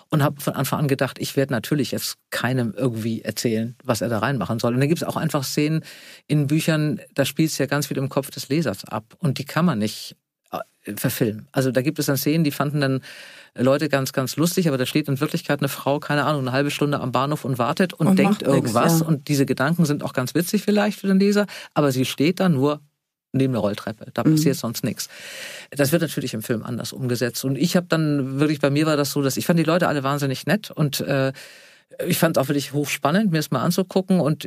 und 0.09 0.23
habe 0.23 0.41
von 0.41 0.55
Anfang 0.55 0.81
an 0.81 0.89
gedacht, 0.89 1.19
ich 1.21 1.37
werde 1.37 1.53
natürlich 1.53 1.93
jetzt 1.93 2.17
keinem 2.31 2.75
irgendwie 2.77 3.23
erzählen, 3.23 3.77
was 3.85 4.01
er 4.01 4.09
da 4.09 4.19
reinmachen 4.19 4.59
soll. 4.59 4.75
Und 4.75 4.81
da 4.81 4.87
gibt 4.87 5.01
es 5.01 5.07
auch 5.07 5.17
einfach 5.17 5.45
Szenen 5.45 5.85
in 6.27 6.49
Büchern, 6.49 7.01
da 7.15 7.25
spielt 7.25 7.51
es 7.51 7.59
ja 7.59 7.67
ganz 7.67 7.87
viel 7.87 7.97
im 7.99 8.09
Kopf 8.09 8.31
des 8.31 8.49
Lesers 8.49 8.85
ab. 8.85 9.05
Und 9.19 9.39
die 9.39 9.45
kann 9.45 9.65
man 9.65 9.79
nicht 9.79 10.17
äh, 10.51 10.95
verfilmen. 10.97 11.49
Also 11.53 11.71
da 11.71 11.83
gibt 11.83 11.99
es 12.01 12.07
dann 12.07 12.17
Szenen, 12.17 12.43
die 12.45 12.51
fanden 12.51 12.81
dann 12.81 13.01
Leute 13.59 13.88
ganz, 13.88 14.12
ganz 14.12 14.37
lustig, 14.37 14.69
aber 14.69 14.79
da 14.79 14.87
steht 14.87 15.09
in 15.09 15.21
Wirklichkeit 15.21 15.61
eine 15.61 15.69
Frau, 15.69 15.99
keine 16.01 16.25
Ahnung, 16.25 16.42
eine 16.42 16.53
halbe 16.53 16.71
Stunde 16.71 17.01
am 17.01 17.12
Bahnhof 17.12 17.45
und 17.45 17.59
wartet 17.59 17.92
und, 17.95 18.07
Und 18.07 18.19
denkt 18.19 18.33
macht 18.33 18.42
nix, 18.42 18.55
irgendwas. 18.55 19.01
ja. 19.01 19.07
Und 19.07 19.29
diese 19.29 19.47
Gedanken 19.47 19.85
sind 19.85 20.03
auch 20.03 20.12
ganz 20.12 20.35
witzig 20.35 20.62
vielleicht 20.62 21.01
für 21.01 21.07
den 21.07 21.19
Leser, 21.19 21.47
aber 21.75 21.92
sie 21.92 22.05
steht 22.05 22.40
da 22.40 22.49
nur 22.49 22.81
neben 23.33 23.53
der 23.53 23.61
Rolltreppe. 23.61 24.07
Da 24.14 24.25
Mhm. 24.25 24.33
passiert 24.37 24.57
sonst 24.57 24.83
nichts. 24.85 25.09
Das 25.71 25.92
wird 25.92 26.01
natürlich 26.03 26.33
im 26.33 26.42
Film 26.42 26.62
anders 26.62 26.92
umgesetzt. 26.92 27.45
Und 27.45 27.57
ich 27.59 27.77
habe 27.77 27.87
dann 27.88 28.40
wirklich, 28.40 28.61
bei 28.61 28.71
mir 28.71 28.87
war 28.87 28.97
das 28.97 29.11
so, 29.12 29.21
dass 29.23 29.37
ich 29.37 29.45
fand 29.47 29.59
die 29.59 29.64
Leute 29.64 29.88
alle 29.88 30.03
wahnsinnig 30.03 30.47
nett 30.47 30.71
und 30.71 31.01
äh, 31.01 31.33
ich 32.07 32.18
fand 32.18 32.37
es 32.37 32.42
auch 32.42 32.49
wirklich 32.49 32.72
hochspannend, 32.72 33.33
mir 33.33 33.38
es 33.38 33.51
mal 33.51 33.62
anzugucken. 33.62 34.20
Und 34.20 34.46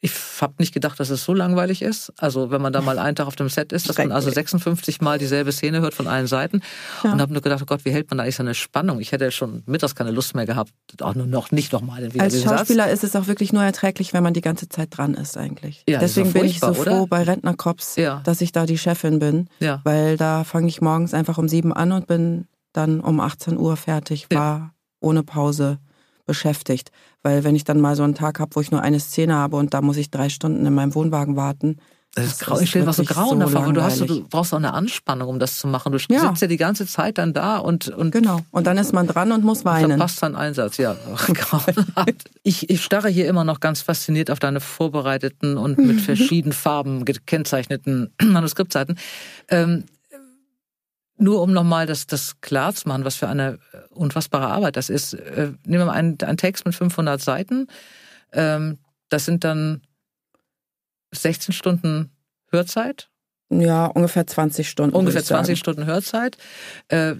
ich 0.00 0.12
habe 0.40 0.54
nicht 0.58 0.72
gedacht, 0.72 1.00
dass 1.00 1.10
es 1.10 1.24
so 1.24 1.34
langweilig 1.34 1.82
ist. 1.82 2.12
Also 2.18 2.50
wenn 2.50 2.60
man 2.62 2.72
da 2.72 2.80
mal 2.80 2.98
einen 2.98 3.16
Tag 3.16 3.26
auf 3.26 3.36
dem 3.36 3.48
Set 3.48 3.72
ist, 3.72 3.88
dass 3.88 3.98
man 3.98 4.12
also 4.12 4.30
56 4.30 5.00
Mal 5.00 5.18
dieselbe 5.18 5.52
Szene 5.52 5.80
hört 5.80 5.94
von 5.94 6.06
allen 6.06 6.26
Seiten. 6.26 6.62
Und 7.02 7.20
habe 7.20 7.32
nur 7.32 7.42
gedacht, 7.42 7.62
oh 7.62 7.66
Gott, 7.66 7.84
wie 7.84 7.90
hält 7.90 8.10
man 8.10 8.18
da 8.18 8.24
eigentlich 8.24 8.36
so 8.36 8.42
eine 8.42 8.54
Spannung? 8.54 9.00
Ich 9.00 9.12
hätte 9.12 9.30
schon 9.32 9.62
mittags 9.66 9.94
keine 9.94 10.10
Lust 10.10 10.34
mehr 10.34 10.46
gehabt. 10.46 10.72
Auch 11.00 11.14
nur 11.14 11.26
noch 11.26 11.50
nicht 11.52 11.72
nochmal 11.72 12.02
Als 12.04 12.12
diesen 12.34 12.48
Satz. 12.48 12.58
Schauspieler 12.60 12.90
ist 12.90 13.04
es 13.04 13.16
auch 13.16 13.26
wirklich 13.26 13.52
nur 13.52 13.62
erträglich, 13.62 14.12
wenn 14.12 14.22
man 14.22 14.34
die 14.34 14.40
ganze 14.40 14.68
Zeit 14.68 14.96
dran 14.96 15.14
ist 15.14 15.36
eigentlich. 15.36 15.82
Ja, 15.88 15.98
Deswegen 15.98 16.32
bin 16.32 16.44
ich 16.44 16.60
so 16.60 16.66
furchtbar, 16.72 16.84
froh 16.92 16.98
oder? 17.02 17.06
bei 17.08 17.22
Rentnercops, 17.22 17.96
Ja. 17.96 18.20
dass 18.24 18.40
ich 18.40 18.52
da 18.52 18.66
die 18.66 18.78
Chefin 18.78 19.18
bin, 19.18 19.48
Ja. 19.58 19.80
weil 19.84 20.16
da 20.16 20.44
fange 20.44 20.68
ich 20.68 20.80
morgens 20.80 21.14
einfach 21.14 21.38
um 21.38 21.48
sieben 21.48 21.72
an 21.72 21.92
und 21.92 22.06
bin 22.06 22.46
dann 22.72 23.00
um 23.00 23.20
18 23.20 23.56
Uhr 23.58 23.76
fertig, 23.76 24.26
Ja. 24.30 24.38
war 24.38 24.74
ohne 25.00 25.22
Pause 25.22 25.78
beschäftigt. 26.26 26.90
Weil 27.22 27.44
wenn 27.44 27.56
ich 27.56 27.64
dann 27.64 27.80
mal 27.80 27.96
so 27.96 28.02
einen 28.02 28.14
Tag 28.14 28.40
habe, 28.40 28.54
wo 28.54 28.60
ich 28.60 28.70
nur 28.70 28.82
eine 28.82 29.00
Szene 29.00 29.34
habe 29.34 29.56
und 29.56 29.74
da 29.74 29.82
muss 29.82 29.96
ich 29.96 30.10
drei 30.10 30.28
Stunden 30.28 30.64
in 30.66 30.74
meinem 30.74 30.94
Wohnwagen 30.94 31.36
warten, 31.36 31.78
das 32.14 32.26
ist 32.26 32.40
grau. 32.40 32.60
Ich 32.60 32.70
stelle 32.70 32.86
mir 32.86 32.92
so 32.92 33.02
grauenhaft 33.02 33.52
so 33.52 33.60
vor, 33.60 33.72
du, 33.72 33.82
hast, 33.82 34.00
du 34.00 34.24
brauchst 34.28 34.54
auch 34.54 34.58
eine 34.58 34.72
Anspannung, 34.72 35.28
um 35.28 35.38
das 35.40 35.58
zu 35.58 35.66
machen. 35.66 35.90
Du 35.90 35.98
ja. 36.10 36.20
sitzt 36.20 36.42
ja 36.42 36.48
die 36.48 36.56
ganze 36.56 36.86
Zeit 36.86 37.18
dann 37.18 37.32
da 37.32 37.58
und, 37.58 37.88
und. 37.88 38.12
Genau. 38.12 38.40
Und 38.52 38.68
dann 38.68 38.78
ist 38.78 38.92
man 38.92 39.08
dran 39.08 39.32
und 39.32 39.42
muss 39.42 39.64
weinen. 39.64 39.90
Verpasst 39.90 40.22
dann 40.22 40.36
Einsatz, 40.36 40.76
ja. 40.76 40.96
ich, 42.44 42.70
ich 42.70 42.84
starre 42.84 43.08
hier 43.08 43.26
immer 43.26 43.42
noch 43.42 43.58
ganz 43.58 43.80
fasziniert 43.82 44.30
auf 44.30 44.38
deine 44.38 44.60
vorbereiteten 44.60 45.56
und 45.56 45.78
mit 45.78 46.00
verschiedenen 46.02 46.52
Farben 46.52 47.04
gekennzeichneten 47.04 48.12
Manuskriptseiten. 48.22 48.96
Ähm, 49.48 49.84
nur 51.16 51.42
um 51.42 51.52
nochmal 51.52 51.86
das, 51.86 52.06
das 52.06 52.40
klar 52.40 52.74
zu 52.74 52.88
machen, 52.88 53.04
was 53.04 53.16
für 53.16 53.28
eine 53.28 53.58
unfassbare 53.90 54.48
Arbeit 54.48 54.76
das 54.76 54.90
ist. 54.90 55.14
Äh, 55.14 55.52
nehmen 55.64 55.80
wir 55.80 55.86
mal 55.86 55.92
einen, 55.92 56.20
einen 56.20 56.36
Text 56.36 56.66
mit 56.66 56.74
500 56.74 57.20
Seiten. 57.20 57.68
Ähm, 58.32 58.78
das 59.08 59.24
sind 59.24 59.44
dann 59.44 59.82
16 61.12 61.54
Stunden 61.54 62.10
Hörzeit? 62.50 63.08
Ja, 63.50 63.86
ungefähr 63.86 64.26
20 64.26 64.68
Stunden. 64.68 64.96
Ungefähr 64.96 65.22
20 65.22 65.58
Stunden 65.58 65.86
Hörzeit. 65.86 66.36
Äh, 66.88 67.16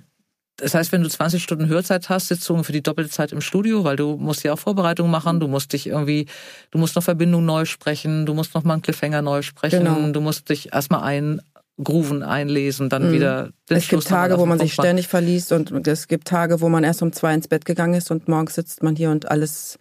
das 0.57 0.75
heißt, 0.75 0.93
wenn 0.93 1.03
du 1.03 1.09
20 1.09 1.43
Stunden 1.43 1.67
Hörzeit 1.67 2.09
hast, 2.09 2.29
sitzt 2.29 2.49
du 2.49 2.53
ungefähr 2.53 2.75
die 2.75 2.83
doppelte 2.83 3.11
Zeit 3.11 3.33
im 3.33 3.41
Studio, 3.41 3.83
weil 3.83 3.97
du 3.97 4.17
musst 4.17 4.45
ja 4.45 4.53
auch 4.53 4.59
Vorbereitung 4.59 5.11
machen, 5.11 5.41
du 5.41 5.49
musst 5.49 5.73
dich 5.73 5.89
irgendwie, 5.89 6.27
du 6.71 6.79
musst 6.79 6.95
noch 6.95 7.03
Verbindung 7.03 7.45
neu 7.45 7.65
sprechen, 7.65 8.25
du 8.25 8.35
musst 8.35 8.55
noch 8.55 8.63
mal 8.63 8.75
einen 8.75 8.83
Cliffhanger 8.83 9.21
neu 9.21 9.43
sprechen, 9.43 9.85
genau. 9.85 10.13
du 10.13 10.21
musst 10.21 10.49
dich 10.49 10.73
erstmal 10.73 11.03
eingrooven, 11.79 12.23
einlesen, 12.23 12.89
dann 12.89 13.09
mhm. 13.09 13.13
wieder 13.13 13.51
Es 13.69 13.85
Schluss 13.85 14.05
gibt 14.05 14.13
Tage, 14.13 14.39
wo 14.39 14.47
man 14.47 14.59
sich 14.59 14.75
ständig 14.75 15.09
verliest 15.09 15.53
und 15.53 15.87
es 15.87 16.09
gibt 16.09 16.29
Tage, 16.29 16.61
wo 16.61 16.69
man 16.69 16.85
erst 16.85 17.03
um 17.03 17.13
zwei 17.13 17.35
ins 17.35 17.49
Bett 17.49 17.65
gegangen 17.65 17.95
ist 17.95 18.11
und 18.11 18.29
morgens 18.29 18.55
sitzt 18.55 18.83
man 18.83 18.97
hier 18.97 19.11
und 19.11 19.31
alles 19.31 19.79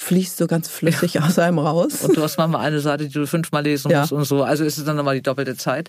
fließt 0.00 0.36
so 0.36 0.46
ganz 0.46 0.68
flüssig 0.68 1.14
ja. 1.14 1.22
aus 1.22 1.38
einem 1.40 1.58
raus. 1.58 2.04
Und 2.04 2.16
du 2.16 2.22
hast 2.22 2.38
manchmal 2.38 2.64
eine 2.64 2.78
Seite, 2.78 3.08
die 3.08 3.12
du 3.12 3.26
fünfmal 3.26 3.64
lesen 3.64 3.90
ja. 3.90 4.00
musst 4.00 4.12
und 4.12 4.24
so. 4.24 4.44
Also 4.44 4.64
ist 4.64 4.78
es 4.78 4.84
dann 4.84 4.96
nochmal 4.96 5.16
die 5.16 5.22
doppelte 5.22 5.56
Zeit. 5.56 5.88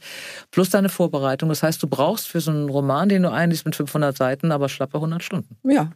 Plus 0.49 0.71
deine 0.71 0.89
Vorbereitung. 0.89 1.47
Das 1.49 1.61
heißt, 1.61 1.81
du 1.83 1.87
brauchst 1.87 2.27
für 2.27 2.41
so 2.41 2.49
einen 2.49 2.69
Roman, 2.69 3.07
den 3.07 3.21
du 3.21 3.31
einliest 3.31 3.65
mit 3.65 3.75
500 3.75 4.17
Seiten, 4.17 4.51
aber 4.51 4.67
schlappe 4.67 4.97
100 4.97 5.23
Stunden. 5.23 5.57
Ja, 5.63 5.91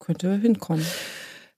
könnte 0.00 0.34
hinkommen. 0.34 0.84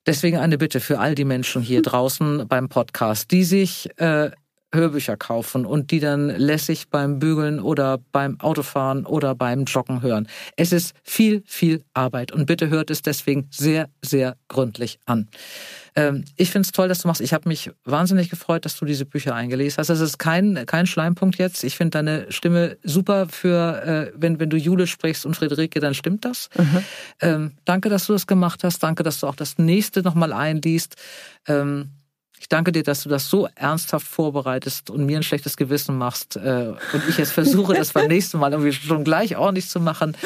Deswegen 0.07 0.37
eine 0.37 0.59
Bitte 0.59 0.81
für 0.81 0.99
all 0.99 1.15
die 1.15 1.25
Menschen 1.25 1.63
hier 1.63 1.81
draußen 1.81 2.47
beim 2.47 2.69
Podcast, 2.69 3.31
die 3.31 3.45
sich 3.45 3.89
äh, 3.99 4.31
Hörbücher 4.75 5.17
kaufen 5.17 5.65
und 5.65 5.91
die 5.91 6.01
dann 6.01 6.29
lässig 6.29 6.89
beim 6.91 7.19
Bügeln 7.19 7.61
oder 7.61 7.99
beim 8.13 8.41
Autofahren 8.41 9.07
oder 9.07 9.35
beim 9.35 9.65
Joggen 9.65 10.03
hören. 10.03 10.29
Es 10.57 10.73
ist 10.73 10.95
viel, 11.03 11.43
viel 11.47 11.85
Arbeit 11.95 12.33
und 12.33 12.47
bitte 12.47 12.69
hört 12.69 12.91
es 12.91 13.03
deswegen 13.03 13.49
sehr, 13.51 13.89
sehr 14.03 14.37
gründlich 14.49 14.99
an. 15.07 15.29
Ähm, 15.95 16.25
ich 16.37 16.51
finde 16.51 16.67
es 16.67 16.73
toll, 16.73 16.89
dass 16.89 17.01
du 17.01 17.09
machst. 17.09 17.21
Ich 17.21 17.33
habe 17.33 17.49
mich 17.49 17.71
wahnsinnig 17.85 18.29
gefreut, 18.29 18.65
dass 18.65 18.77
du 18.77 18.85
diese 18.85 19.07
Bücher 19.07 19.35
eingelesen 19.35 19.79
hast. 19.79 19.89
Das 19.89 20.01
ist 20.01 20.19
kein, 20.19 20.67
kein 20.67 20.87
Schleimpunkt 20.87 21.39
jetzt. 21.39 21.65
Ich 21.65 21.77
finde 21.77 21.91
deine 21.91 22.31
Stimme 22.31 22.77
super 22.83 23.29
für, 23.29 23.83
äh, 23.83 24.13
wenn, 24.15 24.39
wenn 24.39 24.51
du 24.51 24.57
Jule 24.57 24.87
sprichst 24.87 25.25
und 25.25 25.35
Friederike, 25.35 25.81
dann 25.81 25.95
stimmt 25.95 26.25
das. 26.25 26.51
Mhm. 26.57 26.85
Ähm, 27.21 27.53
danke, 27.65 27.89
dass 27.89 28.07
du 28.07 28.13
das 28.13 28.27
gemacht 28.27 28.63
hast. 28.63 28.83
Danke, 28.83 29.03
dass 29.03 29.21
du 29.21 29.27
auch 29.27 29.37
das 29.37 29.59
nächste 29.59 30.03
nochmal 30.03 30.33
einliest. 30.33 30.97
Ähm, 31.49 31.91
ich 32.39 32.49
danke 32.49 32.73
dir, 32.73 32.83
dass 32.83 33.03
du 33.03 33.09
das 33.09 33.29
so 33.29 33.49
ernsthaft 33.55 34.07
vorbereitest 34.07 34.91
und 34.91 35.07
mir 35.07 35.17
ein 35.17 35.23
schlechtes 35.23 35.57
Gewissen 35.57 35.97
machst 35.97 36.37
äh, 36.37 36.75
und 36.93 37.09
ich 37.09 37.19
jetzt 37.19 37.33
versuche, 37.33 37.75
das 37.75 37.93
beim 37.93 38.09
nächsten 38.09 38.39
Mal 38.39 38.53
irgendwie 38.53 38.73
schon 38.73 39.05
gleich 39.05 39.37
ordentlich 39.37 39.69
zu 39.69 39.81
machen. 39.81 40.17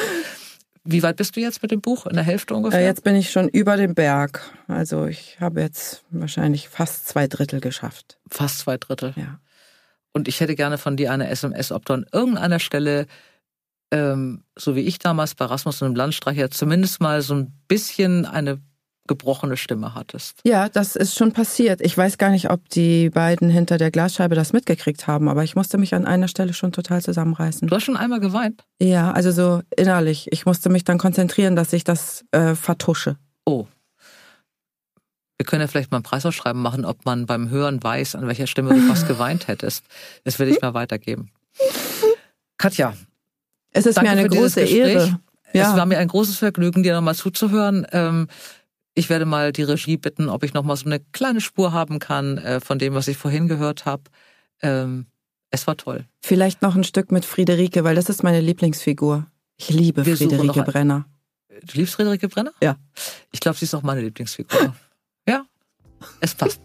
Wie 0.83 1.03
weit 1.03 1.17
bist 1.17 1.35
du 1.35 1.39
jetzt 1.39 1.61
mit 1.61 1.71
dem 1.71 1.79
Buch? 1.81 2.07
In 2.07 2.15
der 2.15 2.23
Hälfte 2.23 2.55
ungefähr? 2.55 2.79
Äh, 2.79 2.85
jetzt 2.85 3.03
bin 3.03 3.15
ich 3.15 3.31
schon 3.31 3.47
über 3.47 3.77
dem 3.77 3.93
Berg. 3.93 4.41
Also 4.67 5.05
ich 5.05 5.39
habe 5.39 5.61
jetzt 5.61 6.03
wahrscheinlich 6.09 6.69
fast 6.69 7.07
zwei 7.07 7.27
Drittel 7.27 7.61
geschafft. 7.61 8.17
Fast 8.27 8.59
zwei 8.59 8.77
Drittel? 8.77 9.13
Ja. 9.15 9.39
Und 10.11 10.27
ich 10.27 10.39
hätte 10.39 10.55
gerne 10.55 10.77
von 10.77 10.97
dir 10.97 11.11
eine 11.11 11.29
SMS, 11.29 11.71
ob 11.71 11.85
du 11.85 11.93
an 11.93 12.05
irgendeiner 12.11 12.59
Stelle, 12.59 13.05
ähm, 13.91 14.43
so 14.57 14.75
wie 14.75 14.81
ich 14.81 14.97
damals 14.97 15.35
bei 15.35 15.45
Rasmus 15.45 15.81
und 15.81 15.89
dem 15.89 15.95
Landstreicher, 15.95 16.49
zumindest 16.49 16.99
mal 16.99 17.21
so 17.21 17.35
ein 17.35 17.53
bisschen 17.67 18.25
eine 18.25 18.59
gebrochene 19.07 19.57
Stimme 19.57 19.95
hattest. 19.95 20.39
Ja, 20.45 20.69
das 20.69 20.95
ist 20.95 21.15
schon 21.15 21.31
passiert. 21.31 21.81
Ich 21.81 21.97
weiß 21.97 22.17
gar 22.17 22.29
nicht, 22.29 22.49
ob 22.49 22.69
die 22.69 23.09
beiden 23.09 23.49
hinter 23.49 23.77
der 23.77 23.91
Glasscheibe 23.91 24.35
das 24.35 24.53
mitgekriegt 24.53 25.07
haben, 25.07 25.27
aber 25.27 25.43
ich 25.43 25.55
musste 25.55 25.77
mich 25.77 25.93
an 25.95 26.05
einer 26.05 26.27
Stelle 26.27 26.53
schon 26.53 26.71
total 26.71 27.01
zusammenreißen. 27.01 27.67
Du 27.67 27.75
hast 27.75 27.83
schon 27.83 27.97
einmal 27.97 28.19
geweint? 28.19 28.63
Ja, 28.79 29.11
also 29.11 29.31
so 29.31 29.61
innerlich. 29.75 30.27
Ich 30.31 30.45
musste 30.45 30.69
mich 30.69 30.83
dann 30.83 30.97
konzentrieren, 30.97 31.55
dass 31.55 31.73
ich 31.73 31.83
das 31.83 32.23
äh, 32.31 32.55
vertusche. 32.55 33.17
Oh. 33.45 33.67
Wir 35.37 35.45
können 35.45 35.61
ja 35.61 35.67
vielleicht 35.67 35.91
mal 35.91 35.97
ein 35.97 36.03
Preisausschreiben 36.03 36.61
machen, 36.61 36.85
ob 36.85 37.03
man 37.03 37.25
beim 37.25 37.49
Hören 37.49 37.81
weiß, 37.81 38.15
an 38.15 38.27
welcher 38.27 38.45
Stimme 38.45 38.75
du 38.75 38.81
fast 38.81 39.07
geweint 39.09 39.47
hättest. 39.47 39.83
Das 40.23 40.37
will 40.37 40.47
ich 40.47 40.61
mal 40.61 40.75
weitergeben. 40.75 41.31
Katja. 42.57 42.93
Es 43.71 43.85
ist 43.85 43.99
mir 43.99 44.11
eine 44.11 44.29
große 44.29 44.61
Ehre. 44.61 45.19
Ja. 45.53 45.71
Es 45.71 45.77
war 45.77 45.85
mir 45.85 45.97
ein 45.97 46.07
großes 46.07 46.37
Vergnügen, 46.37 46.83
dir 46.83 46.93
nochmal 46.93 47.15
zuzuhören. 47.15 47.85
Ähm, 47.91 48.27
ich 48.93 49.09
werde 49.09 49.25
mal 49.25 49.51
die 49.51 49.63
Regie 49.63 49.97
bitten, 49.97 50.29
ob 50.29 50.43
ich 50.43 50.53
noch 50.53 50.63
mal 50.63 50.75
so 50.75 50.85
eine 50.85 50.99
kleine 50.99 51.41
Spur 51.41 51.71
haben 51.71 51.99
kann 51.99 52.37
äh, 52.37 52.59
von 52.59 52.79
dem, 52.79 52.93
was 52.93 53.07
ich 53.07 53.17
vorhin 53.17 53.47
gehört 53.47 53.85
habe. 53.85 54.03
Ähm, 54.61 55.07
es 55.49 55.67
war 55.67 55.77
toll. 55.77 56.05
Vielleicht 56.21 56.61
noch 56.61 56.75
ein 56.75 56.83
Stück 56.83 57.11
mit 57.11 57.25
Friederike, 57.25 57.83
weil 57.83 57.95
das 57.95 58.09
ist 58.09 58.23
meine 58.23 58.41
Lieblingsfigur. 58.41 59.27
Ich 59.57 59.69
liebe 59.69 60.05
Wir 60.05 60.17
Friederike 60.17 60.63
Brenner. 60.63 61.05
Du 61.47 61.77
liebst 61.77 61.95
Friederike 61.95 62.27
Brenner? 62.27 62.51
Ja. 62.61 62.77
Ich 63.31 63.39
glaube, 63.39 63.57
sie 63.57 63.65
ist 63.65 63.75
auch 63.75 63.83
meine 63.83 64.01
Lieblingsfigur. 64.01 64.75
ja, 65.27 65.45
es 66.19 66.33
passt. 66.33 66.61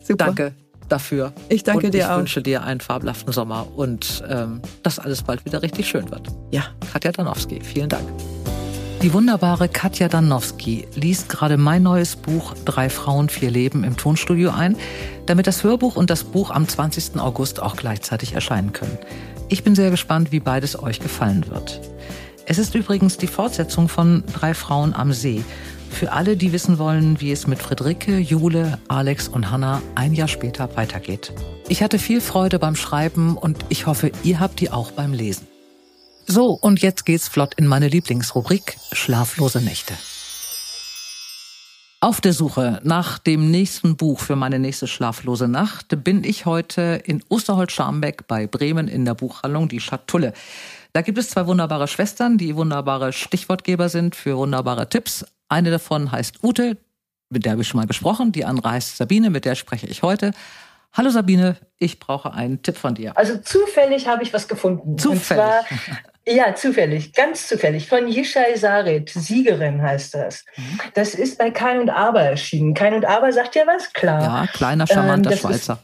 Super. 0.00 0.26
Danke 0.26 0.54
dafür. 0.90 1.32
Ich 1.48 1.62
danke 1.62 1.86
und 1.86 1.94
dir 1.94 2.08
auch. 2.08 2.14
Ich 2.14 2.18
wünsche 2.20 2.42
dir 2.42 2.62
einen 2.62 2.80
fabelhaften 2.80 3.32
Sommer 3.32 3.66
und 3.76 4.22
ähm, 4.28 4.60
dass 4.82 4.98
alles 4.98 5.22
bald 5.22 5.44
wieder 5.44 5.62
richtig 5.62 5.88
schön 5.88 6.10
wird. 6.10 6.28
Ja. 6.50 6.64
Katja 6.92 7.12
Danowski, 7.12 7.60
vielen 7.62 7.88
Dank. 7.88 8.08
Die 9.02 9.14
wunderbare 9.14 9.70
Katja 9.70 10.08
Danowski 10.08 10.86
liest 10.94 11.30
gerade 11.30 11.56
mein 11.56 11.82
neues 11.82 12.16
Buch 12.16 12.54
Drei 12.66 12.90
Frauen, 12.90 13.30
vier 13.30 13.50
Leben 13.50 13.82
im 13.82 13.96
Tonstudio 13.96 14.50
ein, 14.50 14.76
damit 15.24 15.46
das 15.46 15.64
Hörbuch 15.64 15.96
und 15.96 16.10
das 16.10 16.22
Buch 16.22 16.50
am 16.50 16.68
20. 16.68 17.18
August 17.18 17.62
auch 17.62 17.76
gleichzeitig 17.76 18.34
erscheinen 18.34 18.74
können. 18.74 18.98
Ich 19.48 19.64
bin 19.64 19.74
sehr 19.74 19.90
gespannt, 19.90 20.32
wie 20.32 20.40
beides 20.40 20.78
euch 20.78 21.00
gefallen 21.00 21.46
wird. 21.48 21.80
Es 22.44 22.58
ist 22.58 22.74
übrigens 22.74 23.16
die 23.16 23.26
Fortsetzung 23.26 23.88
von 23.88 24.22
Drei 24.34 24.52
Frauen 24.52 24.92
am 24.92 25.14
See. 25.14 25.42
Für 25.88 26.12
alle, 26.12 26.36
die 26.36 26.52
wissen 26.52 26.78
wollen, 26.78 27.22
wie 27.22 27.32
es 27.32 27.46
mit 27.46 27.58
Friederike, 27.58 28.18
Jule, 28.18 28.78
Alex 28.88 29.28
und 29.28 29.50
Hannah 29.50 29.80
ein 29.94 30.12
Jahr 30.12 30.28
später 30.28 30.76
weitergeht. 30.76 31.32
Ich 31.68 31.82
hatte 31.82 31.98
viel 31.98 32.20
Freude 32.20 32.58
beim 32.58 32.76
Schreiben 32.76 33.38
und 33.38 33.64
ich 33.70 33.86
hoffe, 33.86 34.12
ihr 34.24 34.40
habt 34.40 34.60
die 34.60 34.70
auch 34.70 34.90
beim 34.90 35.14
Lesen. 35.14 35.49
So, 36.30 36.52
und 36.52 36.80
jetzt 36.80 37.06
geht's 37.06 37.26
flott 37.26 37.54
in 37.54 37.66
meine 37.66 37.88
Lieblingsrubrik 37.88 38.76
Schlaflose 38.92 39.60
Nächte. 39.60 39.94
Auf 41.98 42.20
der 42.20 42.32
Suche 42.32 42.78
nach 42.84 43.18
dem 43.18 43.50
nächsten 43.50 43.96
Buch 43.96 44.20
für 44.20 44.36
meine 44.36 44.60
nächste 44.60 44.86
schlaflose 44.86 45.48
Nacht 45.48 46.04
bin 46.04 46.22
ich 46.22 46.46
heute 46.46 47.02
in 47.04 47.24
Osterholz-Scharmbeck 47.28 48.28
bei 48.28 48.46
Bremen 48.46 48.86
in 48.86 49.04
der 49.04 49.14
Buchhandlung 49.14 49.68
Die 49.68 49.80
Schatulle. 49.80 50.32
Da 50.92 51.02
gibt 51.02 51.18
es 51.18 51.30
zwei 51.30 51.48
wunderbare 51.48 51.88
Schwestern, 51.88 52.38
die 52.38 52.54
wunderbare 52.54 53.12
Stichwortgeber 53.12 53.88
sind 53.88 54.14
für 54.14 54.36
wunderbare 54.36 54.88
Tipps. 54.88 55.26
Eine 55.48 55.72
davon 55.72 56.12
heißt 56.12 56.44
Ute, 56.44 56.76
mit 57.28 57.44
der 57.44 57.52
habe 57.52 57.62
ich 57.62 57.66
schon 57.66 57.80
mal 57.80 57.88
gesprochen. 57.88 58.30
Die 58.30 58.44
andere 58.44 58.70
heißt 58.70 58.98
Sabine, 58.98 59.30
mit 59.30 59.46
der 59.46 59.56
spreche 59.56 59.88
ich 59.88 60.04
heute. 60.04 60.30
Hallo 60.92 61.10
Sabine, 61.10 61.56
ich 61.78 61.98
brauche 61.98 62.32
einen 62.32 62.62
Tipp 62.62 62.76
von 62.76 62.94
dir. 62.94 63.16
Also 63.16 63.38
zufällig 63.38 64.06
habe 64.06 64.22
ich 64.22 64.32
was 64.32 64.46
gefunden. 64.46 64.96
Zufällig. 64.96 65.20
Und 65.20 65.24
zwar 65.24 65.64
Ja, 66.26 66.54
zufällig, 66.54 67.14
ganz 67.14 67.48
zufällig. 67.48 67.88
Von 67.88 68.06
Yishai 68.06 68.56
Sarit, 68.56 69.10
Siegerin 69.10 69.82
heißt 69.82 70.14
das. 70.14 70.44
Mhm. 70.56 70.80
Das 70.94 71.14
ist 71.14 71.38
bei 71.38 71.50
Kein 71.50 71.80
und 71.80 71.90
Aber 71.90 72.20
erschienen. 72.20 72.74
Kein 72.74 72.94
und 72.94 73.04
Aber 73.04 73.32
sagt 73.32 73.54
ja 73.54 73.66
was? 73.66 73.92
Klar. 73.92 74.22
Ja, 74.22 74.46
kleiner, 74.52 74.86
charmanter 74.86 75.32
ähm, 75.32 75.38
Schweizer. 75.38 75.78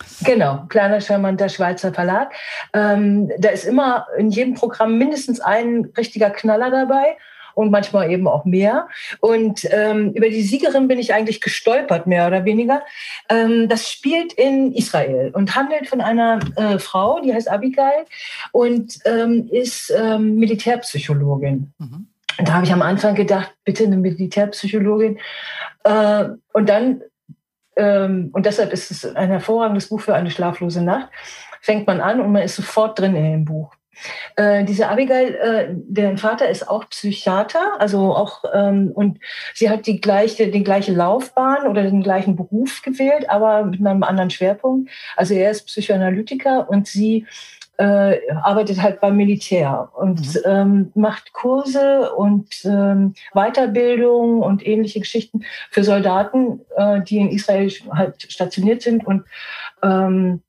Ist, 0.00 0.24
genau, 0.24 0.64
kleiner, 0.68 1.00
charmanter 1.00 1.48
Schweizer 1.48 1.92
Verlag. 1.92 2.32
Ähm, 2.72 3.30
da 3.38 3.50
ist 3.50 3.64
immer 3.64 4.06
in 4.16 4.30
jedem 4.30 4.54
Programm 4.54 4.96
mindestens 4.96 5.40
ein 5.40 5.92
richtiger 5.96 6.30
Knaller 6.30 6.70
dabei 6.70 7.16
und 7.56 7.70
manchmal 7.70 8.10
eben 8.10 8.28
auch 8.28 8.44
mehr. 8.44 8.86
Und 9.20 9.66
ähm, 9.72 10.12
über 10.12 10.28
die 10.28 10.42
Siegerin 10.42 10.88
bin 10.88 10.98
ich 10.98 11.14
eigentlich 11.14 11.40
gestolpert, 11.40 12.06
mehr 12.06 12.26
oder 12.26 12.44
weniger. 12.44 12.82
Ähm, 13.30 13.68
das 13.70 13.90
spielt 13.90 14.34
in 14.34 14.72
Israel 14.72 15.30
und 15.32 15.56
handelt 15.56 15.88
von 15.88 16.02
einer 16.02 16.38
äh, 16.56 16.78
Frau, 16.78 17.18
die 17.20 17.32
heißt 17.32 17.50
Abigail 17.50 18.04
und 18.52 18.98
ähm, 19.06 19.48
ist 19.50 19.90
ähm, 19.96 20.34
Militärpsychologin. 20.34 21.72
Mhm. 21.78 22.08
Und 22.38 22.46
da 22.46 22.52
habe 22.52 22.66
ich 22.66 22.72
am 22.74 22.82
Anfang 22.82 23.14
gedacht, 23.14 23.54
bitte 23.64 23.84
eine 23.84 23.96
Militärpsychologin. 23.96 25.18
Äh, 25.84 26.24
und 26.52 26.68
dann, 26.68 27.00
ähm, 27.76 28.28
und 28.34 28.44
deshalb 28.44 28.70
ist 28.74 28.90
es 28.90 29.16
ein 29.16 29.30
hervorragendes 29.30 29.88
Buch 29.88 30.02
für 30.02 30.14
eine 30.14 30.30
schlaflose 30.30 30.82
Nacht, 30.82 31.08
fängt 31.62 31.86
man 31.86 32.02
an 32.02 32.20
und 32.20 32.32
man 32.32 32.42
ist 32.42 32.56
sofort 32.56 32.98
drin 32.98 33.16
in 33.16 33.24
dem 33.24 33.44
Buch. 33.46 33.75
Äh, 34.36 34.64
diese 34.64 34.88
Abigail, 34.88 35.34
äh, 35.34 35.66
deren 35.70 36.18
Vater 36.18 36.48
ist 36.48 36.68
auch 36.68 36.88
Psychiater, 36.88 37.78
also 37.78 38.14
auch 38.14 38.44
ähm, 38.52 38.92
und 38.94 39.18
sie 39.54 39.70
hat 39.70 39.86
die 39.86 40.00
gleiche, 40.00 40.48
die 40.48 40.64
gleiche 40.64 40.92
Laufbahn 40.92 41.66
oder 41.66 41.82
den 41.82 42.02
gleichen 42.02 42.36
Beruf 42.36 42.82
gewählt, 42.82 43.28
aber 43.30 43.64
mit 43.64 43.80
einem 43.80 44.02
anderen 44.02 44.30
Schwerpunkt. 44.30 44.90
Also 45.16 45.34
er 45.34 45.50
ist 45.50 45.66
Psychoanalytiker 45.66 46.68
und 46.68 46.86
sie 46.86 47.26
äh, 47.78 48.18
arbeitet 48.42 48.80
halt 48.80 49.00
beim 49.00 49.16
Militär 49.16 49.90
und 49.94 50.34
mhm. 50.34 50.40
ähm, 50.44 50.92
macht 50.94 51.32
Kurse 51.32 52.12
und 52.14 52.64
ähm, 52.64 53.14
Weiterbildung 53.34 54.40
und 54.40 54.66
ähnliche 54.66 55.00
Geschichten 55.00 55.44
für 55.70 55.84
Soldaten, 55.84 56.60
äh, 56.76 57.02
die 57.02 57.18
in 57.18 57.28
Israel 57.28 57.70
halt 57.90 58.22
stationiert 58.30 58.82
sind 58.82 59.06
und 59.06 59.24
ähm, 59.82 60.42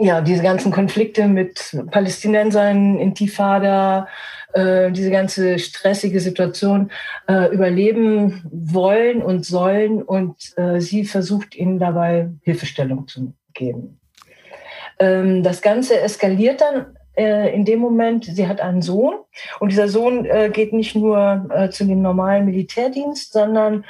ja, 0.00 0.20
diese 0.20 0.42
ganzen 0.42 0.72
Konflikte 0.72 1.28
mit 1.28 1.76
Palästinensern, 1.90 2.98
Intifada, 2.98 4.08
äh, 4.52 4.90
diese 4.90 5.10
ganze 5.10 5.58
stressige 5.58 6.20
Situation 6.20 6.90
äh, 7.28 7.52
überleben 7.54 8.42
wollen 8.50 9.22
und 9.22 9.44
sollen 9.44 10.02
und 10.02 10.36
äh, 10.56 10.80
sie 10.80 11.04
versucht 11.04 11.54
ihnen 11.54 11.78
dabei 11.78 12.30
Hilfestellung 12.42 13.06
zu 13.06 13.34
geben. 13.52 14.00
Ähm, 14.98 15.42
das 15.42 15.60
Ganze 15.60 16.00
eskaliert 16.00 16.62
dann 16.62 16.96
äh, 17.16 17.54
in 17.54 17.64
dem 17.64 17.80
Moment, 17.80 18.24
sie 18.24 18.48
hat 18.48 18.60
einen 18.60 18.82
Sohn 18.82 19.14
und 19.60 19.70
dieser 19.70 19.88
Sohn 19.88 20.24
äh, 20.24 20.50
geht 20.50 20.72
nicht 20.72 20.96
nur 20.96 21.46
äh, 21.50 21.70
zu 21.70 21.84
dem 21.84 22.00
normalen 22.00 22.46
Militärdienst, 22.46 23.32
sondern 23.32 23.84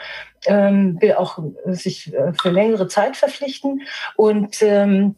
ähm, 0.47 1.01
will 1.01 1.15
auch 1.15 1.39
sich 1.67 2.13
für 2.41 2.51
längere 2.51 2.89
Zeit 2.89 3.17
verpflichten 3.17 3.83
und 4.17 4.63
ähm, 4.63 5.17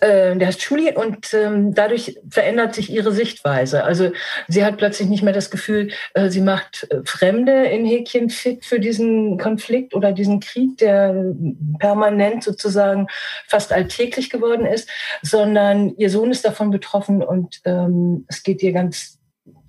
äh, 0.00 0.36
der 0.36 0.46
heißt 0.46 0.62
Julie 0.62 0.94
und 0.94 1.32
ähm, 1.34 1.74
dadurch 1.74 2.18
verändert 2.30 2.74
sich 2.74 2.90
ihre 2.90 3.12
Sichtweise. 3.12 3.84
Also 3.84 4.12
sie 4.46 4.64
hat 4.64 4.76
plötzlich 4.76 5.08
nicht 5.08 5.22
mehr 5.22 5.32
das 5.32 5.50
Gefühl, 5.50 5.90
äh, 6.14 6.30
sie 6.30 6.40
macht 6.40 6.86
äh, 6.90 7.00
Fremde 7.04 7.64
in 7.64 7.84
Häkchen 7.84 8.30
fit 8.30 8.64
für 8.64 8.80
diesen 8.80 9.38
Konflikt 9.38 9.94
oder 9.94 10.12
diesen 10.12 10.40
Krieg, 10.40 10.78
der 10.78 11.34
permanent 11.78 12.44
sozusagen 12.44 13.08
fast 13.46 13.72
alltäglich 13.72 14.30
geworden 14.30 14.66
ist, 14.66 14.88
sondern 15.22 15.94
ihr 15.96 16.10
Sohn 16.10 16.30
ist 16.30 16.44
davon 16.44 16.70
betroffen 16.70 17.22
und 17.22 17.60
ähm, 17.64 18.24
es 18.28 18.42
geht 18.42 18.62
ihr 18.62 18.72
ganz 18.72 19.18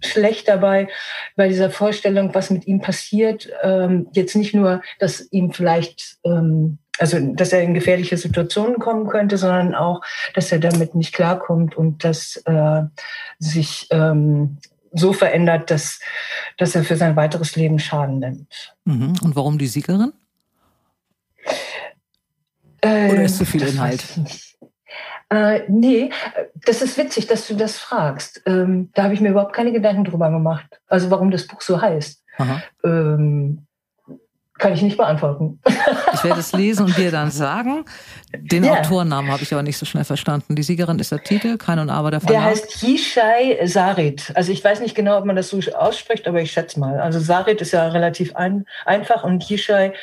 schlecht 0.01 0.47
dabei 0.47 0.87
bei 1.35 1.47
dieser 1.47 1.69
Vorstellung, 1.69 2.33
was 2.33 2.49
mit 2.49 2.67
ihm 2.67 2.81
passiert. 2.81 3.49
Ähm, 3.61 4.07
jetzt 4.13 4.35
nicht 4.35 4.53
nur, 4.53 4.81
dass 4.99 5.27
ihm 5.31 5.51
vielleicht 5.51 6.17
ähm, 6.23 6.79
also 6.99 7.19
dass 7.19 7.53
er 7.53 7.63
in 7.63 7.73
gefährliche 7.73 8.17
Situationen 8.17 8.79
kommen 8.79 9.07
könnte, 9.07 9.37
sondern 9.37 9.73
auch, 9.75 10.01
dass 10.33 10.51
er 10.51 10.59
damit 10.59 10.95
nicht 10.95 11.13
klarkommt 11.13 11.75
und 11.75 12.03
dass 12.03 12.37
äh, 12.45 12.83
sich 13.39 13.87
ähm, 13.91 14.57
so 14.91 15.13
verändert, 15.13 15.71
dass, 15.71 15.99
dass 16.57 16.75
er 16.75 16.83
für 16.83 16.95
sein 16.95 17.15
weiteres 17.15 17.55
Leben 17.55 17.79
Schaden 17.79 18.19
nimmt. 18.19 18.75
Mhm. 18.85 19.15
Und 19.21 19.35
warum 19.35 19.57
die 19.57 19.67
Siegerin? 19.67 20.13
Äh, 22.81 23.11
Oder 23.11 23.23
ist 23.23 23.37
zu 23.37 23.45
viel 23.45 23.63
Inhalt? 23.63 24.03
Äh, 25.29 25.61
nee, 25.67 26.09
das 26.65 26.81
ist 26.81 26.97
witzig, 26.97 27.27
dass 27.27 27.47
du 27.47 27.55
das 27.55 27.77
fragst. 27.77 28.41
Ähm, 28.47 28.89
da 28.95 29.03
habe 29.03 29.13
ich 29.13 29.21
mir 29.21 29.29
überhaupt 29.29 29.53
keine 29.53 29.71
Gedanken 29.71 30.05
drüber 30.05 30.31
gemacht. 30.31 30.81
Also 30.87 31.11
warum 31.11 31.29
das 31.29 31.45
Buch 31.45 31.61
so 31.61 31.81
heißt. 31.81 32.23
Ähm, 32.83 33.67
kann 34.59 34.73
ich 34.73 34.81
nicht 34.81 34.97
beantworten. 34.97 35.59
Ich 36.11 36.23
werde 36.23 36.39
es 36.39 36.51
lesen 36.51 36.85
und 36.87 36.97
dir 36.97 37.11
dann 37.11 37.31
sagen. 37.31 37.85
Den 38.35 38.63
ja. 38.63 38.79
Autorennamen 38.79 39.31
habe 39.31 39.41
ich 39.41 39.53
aber 39.53 39.63
nicht 39.63 39.77
so 39.77 39.85
schnell 39.85 40.03
verstanden. 40.03 40.55
Die 40.55 40.63
Siegerin 40.63 40.99
ist 40.99 41.11
der 41.11 41.23
Titel, 41.23 41.57
Kein 41.57 41.79
und 41.79 41.89
Aber 41.89 42.11
der 42.11 42.19
Verlag. 42.19 42.41
Der 42.41 42.49
heißt 42.49 42.83
Yishai 42.83 43.65
Sarit. 43.65 44.31
Also 44.35 44.51
ich 44.51 44.61
weiß 44.63 44.81
nicht 44.81 44.95
genau, 44.95 45.17
ob 45.17 45.25
man 45.25 45.35
das 45.35 45.49
so 45.49 45.59
ausspricht, 45.77 46.27
aber 46.27 46.41
ich 46.41 46.51
schätze 46.51 46.79
mal. 46.79 46.99
Also 46.99 47.19
Sarit 47.19 47.61
ist 47.61 47.71
ja 47.71 47.87
relativ 47.87 48.35
ein, 48.35 48.65
einfach 48.85 49.23
und 49.23 49.49
Yishai 49.49 49.93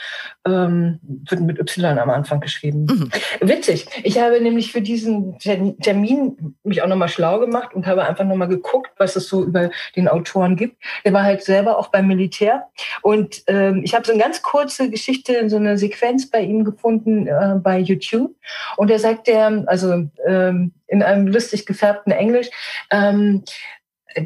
ähm, 0.47 1.01
wird 1.03 1.41
mit 1.41 1.59
Y 1.59 1.99
am 1.99 2.11
Anfang 2.11 2.41
geschrieben. 2.41 2.87
Mhm. 2.87 3.11
Witzig. 3.41 3.87
Ich 4.03 4.19
habe 4.21 4.41
nämlich 4.41 4.73
für 4.73 4.81
diesen 4.81 5.39
Termin 5.39 6.57
mich 6.63 6.83
auch 6.83 6.89
nochmal 6.89 7.09
schlau 7.09 7.39
gemacht 7.41 7.75
und 7.75 7.87
habe 7.87 8.07
einfach 8.07 8.25
nochmal 8.25 8.49
geguckt, 8.49 8.93
was 8.99 9.17
es 9.17 9.29
so 9.29 9.45
über 9.45 9.71
den 9.97 10.09
Autoren 10.09 10.57
gibt. 10.57 10.83
Der 11.05 11.13
war 11.13 11.25
halt 11.25 11.43
selber 11.43 11.79
auch 11.79 11.89
beim 11.89 12.07
Militär. 12.07 12.69
Und 13.03 13.43
ähm, 13.47 13.83
ich 13.85 13.95
habe 13.95 14.07
so 14.07 14.13
eine 14.13 14.23
ganz 14.23 14.43
kurze 14.43 14.91
Geschichte, 14.91 15.49
so 15.49 15.57
eine 15.57 15.79
Sequenz 15.79 16.31
bei 16.31 16.41
ihm 16.41 16.65
gefunden 16.65 17.27
äh, 17.27 17.57
bei 17.63 17.79
YouTube. 17.79 18.35
Und 18.77 18.91
er 18.91 18.99
sagt 18.99 19.27
der, 19.27 19.65
also 19.67 20.09
ähm, 20.27 20.73
in 20.89 21.03
einem 21.03 21.27
lustig 21.27 21.67
gefärbten 21.67 22.13
Englisch, 22.13 22.49
ähm, 22.91 23.43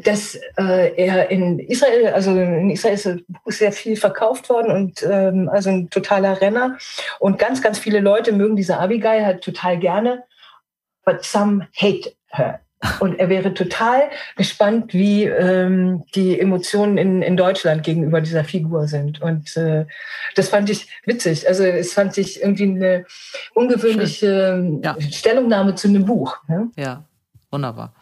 dass 0.03 0.35
äh, 0.57 0.93
er 0.95 1.29
in 1.29 1.59
Israel, 1.59 2.13
also 2.13 2.31
in 2.31 2.69
Israel 2.69 2.93
ist 2.93 3.57
sehr 3.57 3.71
viel 3.71 3.97
verkauft 3.97 4.49
worden 4.49 4.71
und 4.71 5.03
ähm, 5.03 5.49
also 5.49 5.69
ein 5.69 5.89
totaler 5.89 6.39
Renner. 6.39 6.77
Und 7.19 7.37
ganz, 7.37 7.61
ganz 7.61 7.77
viele 7.77 7.99
Leute 7.99 8.31
mögen 8.31 8.55
diese 8.55 8.77
Abigail 8.79 9.25
halt 9.25 9.43
total 9.43 9.77
gerne, 9.79 10.23
but 11.05 11.23
some 11.23 11.67
hate 11.75 12.13
her. 12.29 12.61
Und 12.99 13.19
er 13.19 13.29
wäre 13.29 13.53
total 13.53 14.09
gespannt, 14.37 14.93
wie 14.93 15.25
ähm, 15.25 16.03
die 16.15 16.39
Emotionen 16.39 16.97
in, 16.97 17.21
in 17.21 17.37
Deutschland 17.37 17.83
gegenüber 17.83 18.21
dieser 18.21 18.43
Figur 18.43 18.87
sind. 18.87 19.21
Und 19.21 19.55
äh, 19.55 19.85
das 20.35 20.49
fand 20.49 20.69
ich 20.71 20.87
witzig. 21.05 21.47
Also 21.47 21.63
es 21.63 21.93
fand 21.93 22.17
ich 22.17 22.41
irgendwie 22.41 22.63
eine 22.63 23.05
ungewöhnliche 23.53 24.79
ja. 24.81 24.95
Stellungnahme 24.99 25.75
zu 25.75 25.89
einem 25.89 26.05
Buch. 26.05 26.37
Ne? 26.47 26.71
Ja, 26.75 27.03
wunderbar. 27.51 27.93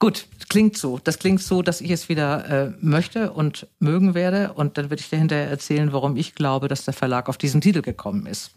Gut, 0.00 0.26
klingt 0.48 0.76
so. 0.76 1.00
Das 1.02 1.18
klingt 1.18 1.42
so, 1.42 1.62
dass 1.62 1.80
ich 1.80 1.90
es 1.90 2.08
wieder 2.08 2.48
äh, 2.48 2.72
möchte 2.80 3.32
und 3.32 3.66
mögen 3.80 4.14
werde. 4.14 4.52
Und 4.52 4.78
dann 4.78 4.90
würde 4.90 5.00
ich 5.00 5.10
dir 5.10 5.18
hinterher 5.18 5.48
erzählen, 5.48 5.92
warum 5.92 6.16
ich 6.16 6.34
glaube, 6.34 6.68
dass 6.68 6.84
der 6.84 6.94
Verlag 6.94 7.28
auf 7.28 7.36
diesen 7.36 7.60
Titel 7.60 7.82
gekommen 7.82 8.26
ist. 8.26 8.52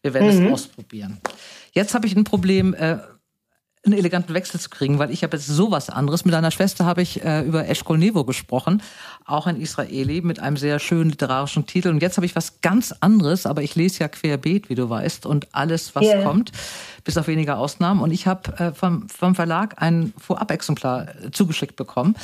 Wir 0.00 0.14
werden 0.14 0.34
mhm. 0.34 0.46
es 0.46 0.52
ausprobieren. 0.52 1.18
Jetzt 1.72 1.94
habe 1.94 2.06
ich 2.06 2.16
ein 2.16 2.24
Problem. 2.24 2.74
Äh, 2.74 2.98
einen 3.84 3.94
eleganten 3.98 4.34
Wechsel 4.34 4.60
zu 4.60 4.70
kriegen, 4.70 4.98
weil 4.98 5.10
ich 5.10 5.22
habe 5.22 5.36
jetzt 5.36 5.46
sowas 5.46 5.90
anderes. 5.90 6.24
Mit 6.24 6.34
einer 6.34 6.50
Schwester 6.50 6.84
habe 6.84 7.02
ich 7.02 7.24
äh, 7.24 7.42
über 7.42 7.68
Eshkol 7.68 7.98
Nevo 7.98 8.24
gesprochen, 8.24 8.82
auch 9.24 9.46
ein 9.46 9.60
Israeli 9.60 10.20
mit 10.20 10.40
einem 10.40 10.56
sehr 10.56 10.78
schönen 10.78 11.10
literarischen 11.10 11.66
Titel. 11.66 11.88
Und 11.88 12.02
jetzt 12.02 12.16
habe 12.16 12.26
ich 12.26 12.36
was 12.36 12.60
ganz 12.60 12.94
anderes, 13.00 13.46
aber 13.46 13.62
ich 13.62 13.74
lese 13.74 14.00
ja 14.00 14.08
querbeet, 14.08 14.68
wie 14.68 14.74
du 14.74 14.90
weißt, 14.90 15.26
und 15.26 15.48
alles, 15.52 15.94
was 15.94 16.04
yeah. 16.04 16.22
kommt, 16.22 16.52
bis 17.04 17.16
auf 17.16 17.28
wenige 17.28 17.56
Ausnahmen. 17.56 18.00
Und 18.00 18.10
ich 18.10 18.26
habe 18.26 18.52
äh, 18.58 18.72
vom, 18.72 19.08
vom 19.08 19.34
Verlag 19.34 19.80
ein 19.80 20.12
Vorab-Exemplar 20.18 21.08
äh, 21.08 21.30
zugeschickt 21.30 21.76
bekommen. 21.76 22.16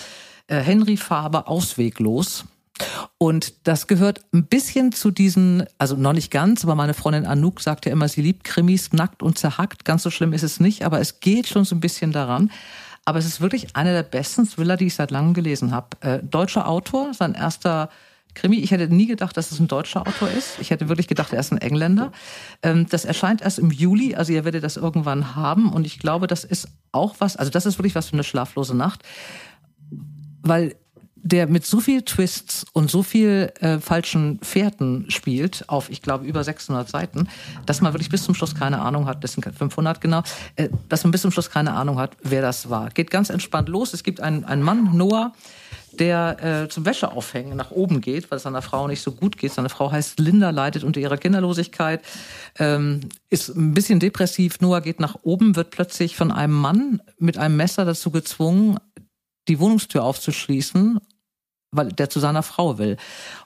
Äh, 0.47 0.57
Henry 0.57 0.97
Faber 0.97 1.49
Ausweglos 1.49 2.45
und 3.19 3.67
das 3.69 3.87
gehört 3.87 4.21
ein 4.33 4.47
bisschen 4.47 4.93
zu 4.93 5.11
diesen, 5.11 5.65
also 5.79 5.97
noch 5.97 6.13
nicht 6.13 6.31
ganz, 6.31 6.65
aber 6.65 6.75
meine 6.75 6.95
Freundin 6.95 7.27
Anouk 7.27 7.61
sagt 7.61 7.87
ja 7.87 7.93
immer, 7.93 8.09
sie 8.09 8.23
liebt 8.23 8.45
Krimis 8.45 8.93
nackt 8.93 9.23
und 9.23 9.39
zerhackt. 9.39 9.85
Ganz 9.85 10.03
so 10.03 10.11
schlimm 10.11 10.33
ist 10.33 10.43
es 10.43 10.61
nicht, 10.61 10.85
aber 10.85 11.01
es 11.01 11.21
geht 11.21 11.47
schon 11.47 11.65
so 11.65 11.77
ein 11.77 11.81
bisschen 11.81 12.13
daran. 12.13 12.51
Aber 13.05 13.19
es 13.19 13.27
ist 13.27 13.41
wirklich 13.41 13.77
einer 13.77 13.93
der 13.93 14.03
besten 14.03 14.49
Thriller, 14.49 14.77
die 14.77 14.87
ich 14.87 14.95
seit 14.95 15.11
langem 15.11 15.35
gelesen 15.35 15.73
habe. 15.73 15.89
Äh, 16.01 16.21
deutscher 16.23 16.67
Autor, 16.67 17.13
sein 17.13 17.35
erster 17.35 17.91
Krimi. 18.35 18.57
Ich 18.57 18.71
hätte 18.71 18.93
nie 18.93 19.07
gedacht, 19.07 19.37
dass 19.37 19.53
es 19.53 19.61
ein 19.61 19.69
deutscher 19.69 20.01
Autor 20.01 20.29
ist. 20.31 20.59
Ich 20.59 20.71
hätte 20.71 20.89
wirklich 20.89 21.07
gedacht, 21.07 21.33
er 21.33 21.39
ist 21.39 21.53
ein 21.53 21.59
Engländer. 21.59 22.13
Ähm, 22.63 22.87
das 22.89 23.05
erscheint 23.05 23.43
erst 23.43 23.59
im 23.59 23.71
Juli, 23.71 24.15
also 24.15 24.33
ihr 24.33 24.45
werdet 24.45 24.65
das 24.65 24.77
irgendwann 24.77 25.37
haben. 25.37 25.73
Und 25.73 25.87
ich 25.87 25.99
glaube, 25.99 26.27
das 26.27 26.45
ist 26.45 26.69
auch 26.93 27.17
was, 27.19 27.37
also 27.37 27.51
das 27.51 27.67
ist 27.67 27.79
wirklich 27.79 27.95
was 27.95 28.09
für 28.09 28.15
eine 28.15 28.25
schlaflose 28.25 28.75
Nacht. 28.75 29.03
Weil 30.43 30.75
der 31.25 31.47
mit 31.47 31.65
so 31.65 31.81
viel 31.81 32.03
Twists 32.03 32.67
und 32.75 32.91
so 32.91 33.03
viel 33.03 33.51
äh, 33.61 33.79
falschen 33.79 34.39
Fährten 34.43 35.07
spielt, 35.09 35.65
auf, 35.69 35.89
ich 35.89 36.03
glaube, 36.03 36.27
über 36.27 36.45
600 36.45 36.87
Seiten, 36.89 37.29
dass 37.65 37.81
man 37.81 37.95
wirklich 37.95 38.11
bis 38.11 38.25
zum 38.25 38.35
Schluss 38.35 38.55
keine 38.55 38.81
Ahnung 38.81 39.07
hat, 39.07 39.25
das 39.25 39.33
sind 39.33 39.45
500 39.45 40.03
genau, 40.03 40.23
äh, 40.57 40.69
dass 40.91 41.03
man 41.03 41.13
bis 41.13 41.23
zum 41.23 41.31
Schluss 41.31 41.51
keine 41.51 41.73
Ahnung 41.73 41.99
hat, 41.99 42.17
wer 42.23 42.43
das 42.43 42.69
war. 42.69 42.91
Geht 42.91 43.11
ganz 43.11 43.31
entspannt 43.31 43.71
los. 43.71 43.95
Es 43.95 44.05
gibt 44.05 44.21
einen, 44.21 44.45
einen 44.45 44.63
Mann, 44.63 44.95
Noah, 44.97 45.33
der 45.93 46.65
äh, 46.65 46.69
zum 46.69 46.85
Wäscheaufhängen 46.85 47.57
nach 47.57 47.71
oben 47.71 48.03
geht, 48.03 48.31
weil 48.31 48.37
es 48.37 48.43
seiner 48.43 48.61
Frau 48.61 48.87
nicht 48.87 49.01
so 49.01 49.13
gut 49.13 49.39
geht. 49.39 49.53
Seine 49.53 49.71
Frau 49.71 49.91
heißt 49.91 50.21
Linda, 50.21 50.51
leidet 50.51 50.85
unter 50.85 51.01
ihrer 51.01 51.17
Kinderlosigkeit, 51.17 52.03
ähm, 52.59 53.01
ist 53.31 53.49
ein 53.49 53.73
bisschen 53.73 53.99
depressiv. 53.99 54.61
Noah 54.61 54.83
geht 54.83 55.01
nach 55.01 55.17
oben, 55.23 55.57
wird 55.57 55.71
plötzlich 55.71 56.17
von 56.17 56.31
einem 56.31 56.55
Mann 56.55 57.01
mit 57.19 57.39
einem 57.39 57.57
Messer 57.57 57.87
dazu 57.87 58.11
gezwungen, 58.11 58.79
die 59.49 59.59
Wohnungstür 59.59 60.05
aufzuschließen 60.05 61.01
weil 61.77 61.89
der 61.89 62.11
zu 62.11 62.21
seiner 62.21 62.43
Frau 62.43 62.79
will. 62.79 62.97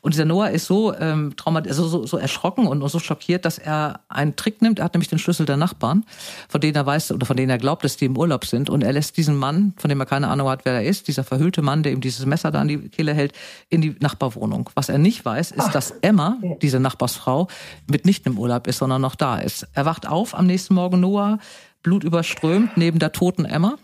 Und 0.00 0.14
dieser 0.14 0.24
Noah 0.24 0.50
ist 0.50 0.66
so 0.66 0.94
ähm, 0.94 1.34
traumatisiert, 1.36 1.78
also 1.78 1.88
so, 1.88 2.06
so 2.06 2.16
erschrocken 2.18 2.66
und 2.66 2.86
so 2.88 2.98
schockiert, 2.98 3.44
dass 3.44 3.58
er 3.58 4.00
einen 4.08 4.36
Trick 4.36 4.62
nimmt. 4.62 4.78
Er 4.78 4.84
hat 4.84 4.94
nämlich 4.94 5.08
den 5.08 5.18
Schlüssel 5.18 5.46
der 5.46 5.56
Nachbarn, 5.56 6.04
von 6.48 6.60
denen 6.60 6.76
er 6.76 6.86
weiß 6.86 7.12
oder 7.12 7.26
von 7.26 7.36
denen 7.36 7.50
er 7.50 7.58
glaubt, 7.58 7.84
dass 7.84 7.96
die 7.96 8.06
im 8.06 8.16
Urlaub 8.16 8.44
sind. 8.44 8.70
Und 8.70 8.82
er 8.82 8.92
lässt 8.92 9.16
diesen 9.16 9.36
Mann, 9.36 9.74
von 9.76 9.88
dem 9.88 10.00
er 10.00 10.06
keine 10.06 10.28
Ahnung 10.28 10.48
hat, 10.48 10.64
wer 10.64 10.74
er 10.74 10.84
ist, 10.84 11.08
dieser 11.08 11.24
verhüllte 11.24 11.62
Mann, 11.62 11.82
der 11.82 11.92
ihm 11.92 12.00
dieses 12.00 12.26
Messer 12.26 12.50
da 12.50 12.60
an 12.60 12.68
die 12.68 12.88
Kehle 12.88 13.14
hält, 13.14 13.32
in 13.68 13.80
die 13.80 13.96
Nachbarwohnung. 14.00 14.70
Was 14.74 14.88
er 14.88 14.98
nicht 14.98 15.24
weiß, 15.24 15.52
ist, 15.52 15.72
dass 15.72 15.90
Emma, 16.02 16.38
diese 16.62 16.80
Nachbarsfrau, 16.80 17.48
mitnichten 17.90 18.32
im 18.32 18.38
Urlaub 18.38 18.66
ist, 18.66 18.78
sondern 18.78 19.00
noch 19.00 19.14
da 19.14 19.38
ist. 19.38 19.66
Er 19.74 19.84
wacht 19.84 20.06
auf 20.06 20.34
am 20.34 20.46
nächsten 20.46 20.74
Morgen 20.74 21.00
Noah, 21.00 21.38
blutüberströmt, 21.82 22.76
neben 22.76 22.98
der 22.98 23.12
toten 23.12 23.44
Emma 23.44 23.76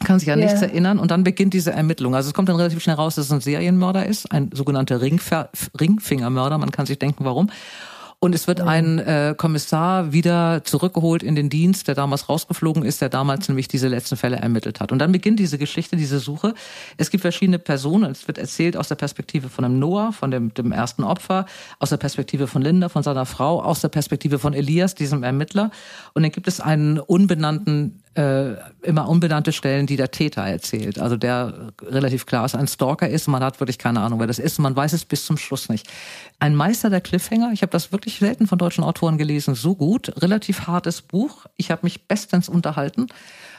kann 0.00 0.18
sich 0.18 0.30
an 0.30 0.38
yeah. 0.38 0.48
nichts 0.48 0.62
erinnern 0.62 0.98
und 0.98 1.10
dann 1.10 1.24
beginnt 1.24 1.54
diese 1.54 1.72
Ermittlung. 1.72 2.14
Also 2.14 2.28
es 2.28 2.34
kommt 2.34 2.48
dann 2.48 2.56
relativ 2.56 2.82
schnell 2.82 2.96
raus, 2.96 3.14
dass 3.14 3.26
es 3.26 3.32
ein 3.32 3.40
Serienmörder 3.40 4.06
ist, 4.06 4.30
ein 4.32 4.50
sogenannter 4.52 5.00
Ringfer 5.00 5.50
Ringfingermörder. 5.78 6.58
Man 6.58 6.70
kann 6.70 6.86
sich 6.86 6.98
denken, 6.98 7.24
warum. 7.24 7.50
Und 8.24 8.34
es 8.34 8.46
wird 8.46 8.62
ein 8.62 9.00
äh, 9.00 9.34
Kommissar 9.36 10.14
wieder 10.14 10.64
zurückgeholt 10.64 11.22
in 11.22 11.34
den 11.34 11.50
Dienst, 11.50 11.88
der 11.88 11.94
damals 11.94 12.30
rausgeflogen 12.30 12.82
ist, 12.82 13.02
der 13.02 13.10
damals 13.10 13.48
nämlich 13.48 13.68
diese 13.68 13.86
letzten 13.88 14.16
Fälle 14.16 14.36
ermittelt 14.36 14.80
hat. 14.80 14.92
Und 14.92 14.98
dann 15.00 15.12
beginnt 15.12 15.40
diese 15.40 15.58
Geschichte, 15.58 15.96
diese 15.96 16.20
Suche. 16.20 16.54
Es 16.96 17.10
gibt 17.10 17.20
verschiedene 17.20 17.58
Personen. 17.58 18.10
Es 18.10 18.26
wird 18.26 18.38
erzählt 18.38 18.78
aus 18.78 18.88
der 18.88 18.94
Perspektive 18.94 19.50
von 19.50 19.64
dem 19.64 19.78
Noah, 19.78 20.10
von 20.10 20.30
dem, 20.30 20.54
dem 20.54 20.72
ersten 20.72 21.04
Opfer, 21.04 21.44
aus 21.80 21.90
der 21.90 21.98
Perspektive 21.98 22.46
von 22.46 22.62
Linda, 22.62 22.88
von 22.88 23.02
seiner 23.02 23.26
Frau, 23.26 23.62
aus 23.62 23.82
der 23.82 23.88
Perspektive 23.88 24.38
von 24.38 24.54
Elias, 24.54 24.94
diesem 24.94 25.22
Ermittler. 25.22 25.70
Und 26.14 26.22
dann 26.22 26.32
gibt 26.32 26.48
es 26.48 26.60
einen 26.62 26.98
unbenannten 26.98 28.03
äh, 28.14 28.54
immer 28.82 29.08
unbenannte 29.08 29.52
Stellen, 29.52 29.86
die 29.86 29.96
der 29.96 30.10
Täter 30.10 30.42
erzählt. 30.42 30.98
Also 30.98 31.16
der 31.16 31.72
relativ 31.82 32.26
klar 32.26 32.44
ist, 32.44 32.54
ein 32.54 32.68
Stalker 32.68 33.08
ist. 33.08 33.26
Man 33.26 33.42
hat 33.42 33.60
wirklich 33.60 33.78
keine 33.78 34.00
Ahnung, 34.00 34.20
wer 34.20 34.26
das 34.26 34.38
ist. 34.38 34.58
Man 34.58 34.76
weiß 34.76 34.92
es 34.92 35.04
bis 35.04 35.26
zum 35.26 35.36
Schluss 35.36 35.68
nicht. 35.68 35.88
Ein 36.38 36.54
Meister 36.54 36.90
der 36.90 37.00
Cliffhanger. 37.00 37.50
Ich 37.52 37.62
habe 37.62 37.72
das 37.72 37.92
wirklich 37.92 38.18
selten 38.18 38.46
von 38.46 38.58
deutschen 38.58 38.84
Autoren 38.84 39.18
gelesen. 39.18 39.54
So 39.54 39.74
gut. 39.74 40.12
Relativ 40.22 40.66
hartes 40.66 41.02
Buch. 41.02 41.46
Ich 41.56 41.70
habe 41.70 41.80
mich 41.82 42.06
bestens 42.06 42.48
unterhalten, 42.48 43.08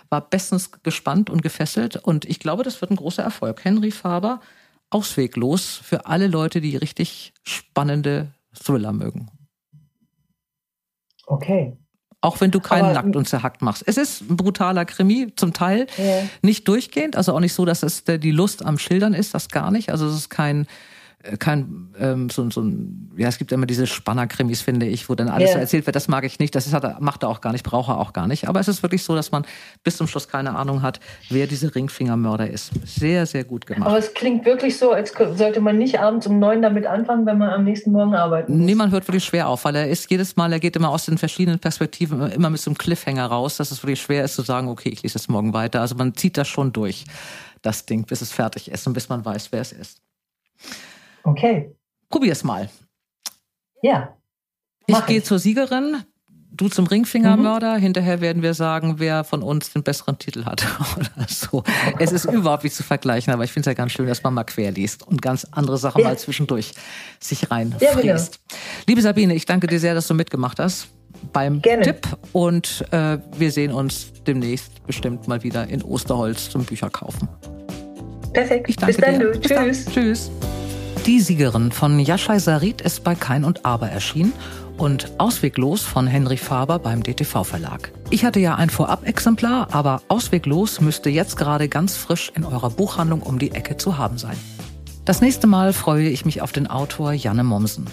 war 0.10 0.22
bestens 0.22 0.72
gespannt 0.84 1.30
und 1.30 1.42
gefesselt. 1.42 1.98
Und 1.98 2.26
ich 2.26 2.40
glaube, 2.40 2.64
das 2.64 2.80
wird 2.82 2.92
ein 2.92 2.98
großer 2.98 3.24
Erfolg. 3.24 3.64
Henry 3.64 3.92
Faber, 3.92 4.40
ausweglos 4.90 5.82
für 5.84 6.06
alle 6.06 6.28
Leute, 6.28 6.62
die 6.62 6.78
richtig 6.78 7.34
spannende 7.44 8.32
Thriller 8.54 8.94
mögen. 8.94 9.30
Okay. 11.28 11.78
Auch 12.26 12.42
wenn 12.42 12.52
du 12.52 12.60
keinen 12.60 12.86
Aber, 12.86 12.94
nackt 12.94 13.16
und 13.16 13.28
zerhackt 13.28 13.62
machst. 13.62 13.84
Es 13.86 13.98
ist 13.98 14.22
ein 14.30 14.36
brutaler 14.36 14.86
Krimi, 14.86 15.34
zum 15.36 15.54
Teil 15.54 15.88
ja. 15.98 16.24
nicht 16.42 16.68
durchgehend, 16.68 17.16
also 17.16 17.34
auch 17.34 17.40
nicht 17.40 17.54
so, 17.54 17.66
dass 17.66 17.84
es 17.84 18.04
die 18.04 18.32
Lust 18.32 18.66
am 18.66 18.78
Schildern 18.78 19.14
ist, 19.14 19.34
das 19.34 19.50
gar 19.50 19.72
nicht. 19.72 19.92
Also 19.92 20.08
es 20.08 20.16
ist 20.16 20.30
kein 20.30 20.68
kein 21.40 21.90
ähm, 22.00 22.30
so, 22.30 22.50
so 22.50 22.62
ein, 22.62 23.12
ja, 23.18 23.28
es 23.28 23.38
gibt 23.38 23.52
immer 23.52 23.66
diese 23.66 23.88
Spanner-Krimis, 23.88 24.62
finde 24.62 24.86
ich, 24.86 25.10
wo 25.10 25.16
dann 25.16 25.30
alles 25.30 25.50
yeah. 25.50 25.54
so 25.54 25.60
erzählt 25.60 25.86
wird, 25.86 25.96
das 25.96 26.08
mag 26.08 26.24
ich 26.24 26.40
nicht, 26.40 26.54
das 26.54 26.68
ist, 26.68 26.74
hat, 26.74 27.02
macht 27.02 27.24
er 27.24 27.30
auch 27.30 27.42
gar 27.42 27.52
nicht, 27.52 27.64
braucht 27.64 27.90
er 27.90 27.98
auch 27.98 28.14
gar 28.14 28.28
nicht. 28.28 28.48
Aber 28.48 28.60
es 28.60 28.68
ist 28.68 28.84
wirklich 28.84 29.04
so, 29.04 29.16
dass 29.16 29.32
man 29.32 29.46
bis 29.84 29.98
zum 29.98 30.08
Schluss 30.08 30.28
keine 30.28 30.56
Ahnung 30.56 30.82
hat, 30.82 31.00
wer 31.30 31.48
diese 31.48 31.74
Ringfingermörder 31.74 32.50
ist. 32.50 32.72
Sehr, 32.86 33.26
sehr 33.26 33.44
gut 33.44 33.66
gemacht. 33.66 33.88
Aber 33.88 33.98
es 33.98 34.14
klingt 34.14 34.46
wirklich 34.46 34.78
so, 34.78 34.92
als 34.92 35.14
sollte 35.36 35.62
man 35.62 35.78
nicht 35.78 36.00
abends 36.00 36.28
um 36.28 36.40
neun 36.40 36.62
damit 36.62 36.86
anfangen, 36.86 37.26
wenn 37.26 37.38
man 37.38 37.50
am 37.50 37.64
nächsten 37.64 37.92
Morgen 37.92 38.14
arbeitet. 38.14 38.50
muss. 38.50 38.60
Niemand 38.60 38.94
hört 38.94 39.08
wirklich 39.08 39.26
schwer 39.26 39.48
auf, 39.48 39.66
weil 39.66 39.76
er 39.76 39.90
ist 39.90 40.10
jedes 40.12 40.36
Mal, 40.36 40.52
er 40.54 40.60
geht 40.60 40.76
immer 40.76 40.90
aus 40.90 41.06
den 41.06 41.18
verschiedenen 41.18 41.60
Perspektiven 41.60 42.32
immer 42.32 42.50
mit 42.50 42.62
so 42.62 42.70
einem 42.70 42.78
Cliffhanger 42.78 43.26
raus, 43.26 43.58
dass 43.58 43.72
es 43.72 43.82
wirklich 43.82 44.02
schwer 44.02 44.24
ist 44.24 44.36
zu 44.36 44.42
sagen, 44.42 44.68
okay, 44.68 44.90
ich 44.90 45.02
lese 45.04 45.18
es 45.18 45.28
morgen 45.28 45.54
weiter. 45.54 45.82
Also 45.82 45.96
man 45.96 46.14
zieht 46.14 46.38
das 46.38 46.48
schon 46.48 46.72
durch, 46.72 47.06
das 47.62 47.86
Ding, 47.86 48.06
bis 48.06 48.22
es 48.22 48.32
fertig 48.32 48.70
ist 48.70 48.86
und 48.86 48.94
bis 48.94 49.10
man 49.10 49.26
weiß, 49.26 49.52
wer 49.52 49.62
es 49.62 49.72
ist. 49.72 50.02
Okay. 51.26 51.76
Probier's 52.10 52.44
mal. 52.44 52.70
Ja. 53.82 54.16
Ich 54.88 55.06
gehe 55.08 55.24
zur 55.24 55.40
Siegerin, 55.40 56.04
du 56.52 56.70
zum 56.70 56.88
Ringfingermörder. 56.88 57.78
Mhm. 57.78 57.82
Hinterher 57.82 58.22
werden 58.22 58.42
wir 58.42 58.54
sagen, 58.54 58.96
wer 58.98 59.24
von 59.24 59.42
uns 59.42 59.74
den 59.74 59.84
besseren 59.84 60.18
Titel 60.18 60.46
hat 60.46 60.66
oder 60.98 61.28
so. 61.28 61.64
Es 62.00 62.12
ist 62.12 62.26
überhaupt 62.26 62.64
nicht 62.64 62.76
zu 62.76 62.84
vergleichen, 62.84 63.34
aber 63.34 63.44
ich 63.44 63.52
finde 63.52 63.70
es 63.70 63.74
ja 63.74 63.74
ganz 63.74 63.92
schön, 63.92 64.08
dass 64.08 64.24
man 64.24 64.34
mal 64.34 64.44
quer 64.44 64.72
liest 64.72 65.08
und 65.08 65.22
ganz 65.22 65.46
andere 65.52 65.78
Sachen 65.78 66.02
ja. 66.02 66.10
mal 66.10 66.18
zwischendurch 66.18 66.74
sich 67.20 67.50
reinfräst. 67.52 67.84
Ja, 67.84 68.00
genau. 68.00 68.22
Liebe 68.88 69.02
Sabine, 69.02 69.34
ich 69.34 69.46
danke 69.46 69.68
dir 69.68 69.80
sehr, 69.80 69.96
dass 69.96 70.08
du 70.08 70.14
mitgemacht 70.14 70.60
hast 70.60 70.88
beim 71.34 71.62
Gerne. 71.62 71.84
Tipp 71.84 72.08
und 72.34 72.86
äh, 72.92 73.18
wir 73.38 73.52
sehen 73.52 73.72
uns 73.72 74.12
demnächst 74.28 74.86
bestimmt 74.86 75.28
mal 75.28 75.42
wieder 75.44 75.68
in 75.68 75.82
Osterholz 75.82 76.50
zum 76.50 76.66
Bücherkaufen. 76.66 77.28
Perfekt. 78.34 78.70
Ich 78.70 78.76
danke 78.76 78.96
Bis 78.96 79.04
dann, 79.04 79.20
dir. 79.20 79.32
du. 79.32 79.40
Bis 79.40 79.50
Tschüss. 79.50 79.86
Dann. 79.86 79.94
Tschüss. 79.94 80.32
Die 81.06 81.20
Siegerin 81.20 81.72
von 81.72 82.00
Yashai 82.00 82.40
Sarit 82.40 82.82
ist 82.82 83.04
bei 83.04 83.14
Kein 83.14 83.44
und 83.44 83.64
Aber 83.64 83.88
erschienen 83.88 84.34
und 84.78 85.20
Ausweglos 85.20 85.84
von 85.84 86.08
Henry 86.08 86.36
Faber 86.36 86.80
beim 86.80 87.04
DTV 87.04 87.44
Verlag. 87.44 87.92
Ich 88.10 88.26
hatte 88.26 88.40
ja 88.40 88.56
ein 88.56 88.72
Vorab-Exemplar, 88.72 89.68
aber 89.72 90.02
Ausweglos 90.08 90.82
müsste 90.82 91.12
jetzt 91.12 91.38
gerade 91.38 91.70
ganz 91.70 91.96
frisch 91.96 92.32
in 92.36 92.44
eurer 92.44 92.72
Buchhandlung 92.72 93.22
um 93.22 93.38
die 93.38 93.52
Ecke 93.52 93.78
zu 93.78 94.00
haben 94.00 94.18
sein. 94.18 94.36
Das 95.06 95.22
nächste 95.22 95.46
Mal 95.46 95.74
freue 95.74 96.10
ich 96.10 96.26
mich 96.26 96.42
auf 96.42 96.52
den 96.52 96.66
Autor 96.66 97.14
Janne 97.14 97.44
Mommsen. 97.44 97.86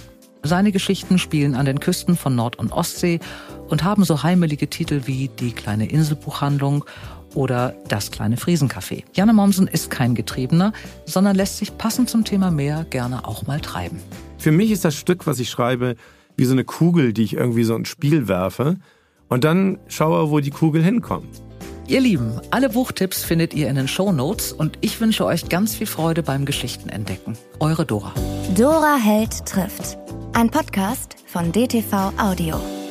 Seine 0.43 0.73
Geschichten 0.73 1.19
spielen 1.19 1.55
an 1.55 1.67
den 1.67 1.81
Küsten 1.81 2.17
von 2.17 2.35
Nord- 2.35 2.57
und 2.57 2.73
Ostsee 2.73 3.21
und 3.69 3.85
haben 3.85 4.05
so 4.05 4.23
heimelige 4.23 4.71
Titel 4.71 5.03
wie 5.05 5.29
Die 5.29 5.53
kleine 5.53 5.87
Inselbuchhandlung 5.87 6.87
oder 7.35 7.75
Das 7.89 8.11
kleine 8.11 8.37
Friesencafé. 8.37 9.05
Janne 9.15 9.33
Mommsen 9.33 9.67
ist 9.67 9.91
kein 9.91 10.15
Getriebener, 10.15 10.73
sondern 11.07 11.37
lässt 11.37 11.59
sich 11.59 11.77
passend 11.79 12.09
zum 12.11 12.25
Thema 12.25 12.51
Meer 12.51 12.87
gerne 12.89 13.27
auch 13.27 13.47
mal 13.47 13.61
treiben. 13.61 13.99
Für 14.39 14.53
mich 14.53 14.71
ist 14.71 14.85
das 14.85 14.95
Stück, 14.95 15.27
was 15.27 15.39
ich 15.39 15.51
schreibe, 15.51 15.97
wie 16.37 16.45
so 16.45 16.53
eine 16.53 16.65
Kugel, 16.65 17.13
die 17.13 17.23
ich 17.23 17.35
irgendwie 17.35 17.65
so 17.65 17.75
ins 17.77 17.89
Spiel 17.89 18.29
werfe 18.29 18.77
und 19.29 19.45
dann 19.45 19.79
schaue, 19.89 20.31
wo 20.31 20.41
die 20.41 20.51
Kugel 20.51 20.83
hinkommt. 20.83 21.43
Ihr 21.89 22.01
Lieben, 22.01 22.41
alle 22.51 22.69
Buchtipps 22.69 23.25
findet 23.25 23.55
ihr 23.55 23.69
in 23.69 23.75
den 23.77 23.89
Show 23.89 24.13
Notes 24.13 24.53
und 24.53 24.79
ich 24.81 25.01
wünsche 25.01 25.25
euch 25.25 25.49
ganz 25.49 25.75
viel 25.75 25.87
Freude 25.87 26.23
beim 26.23 26.45
Geschichtenentdecken. 26.45 27.37
Eure 27.61 27.85
Dora. 27.85 28.15
Dora 28.57 28.97
Held 28.97 29.45
trifft. 29.47 29.99
Ein 30.33 30.51
Podcast 30.51 31.17
von 31.27 31.53
DTV 31.53 32.13
Audio. 32.19 32.82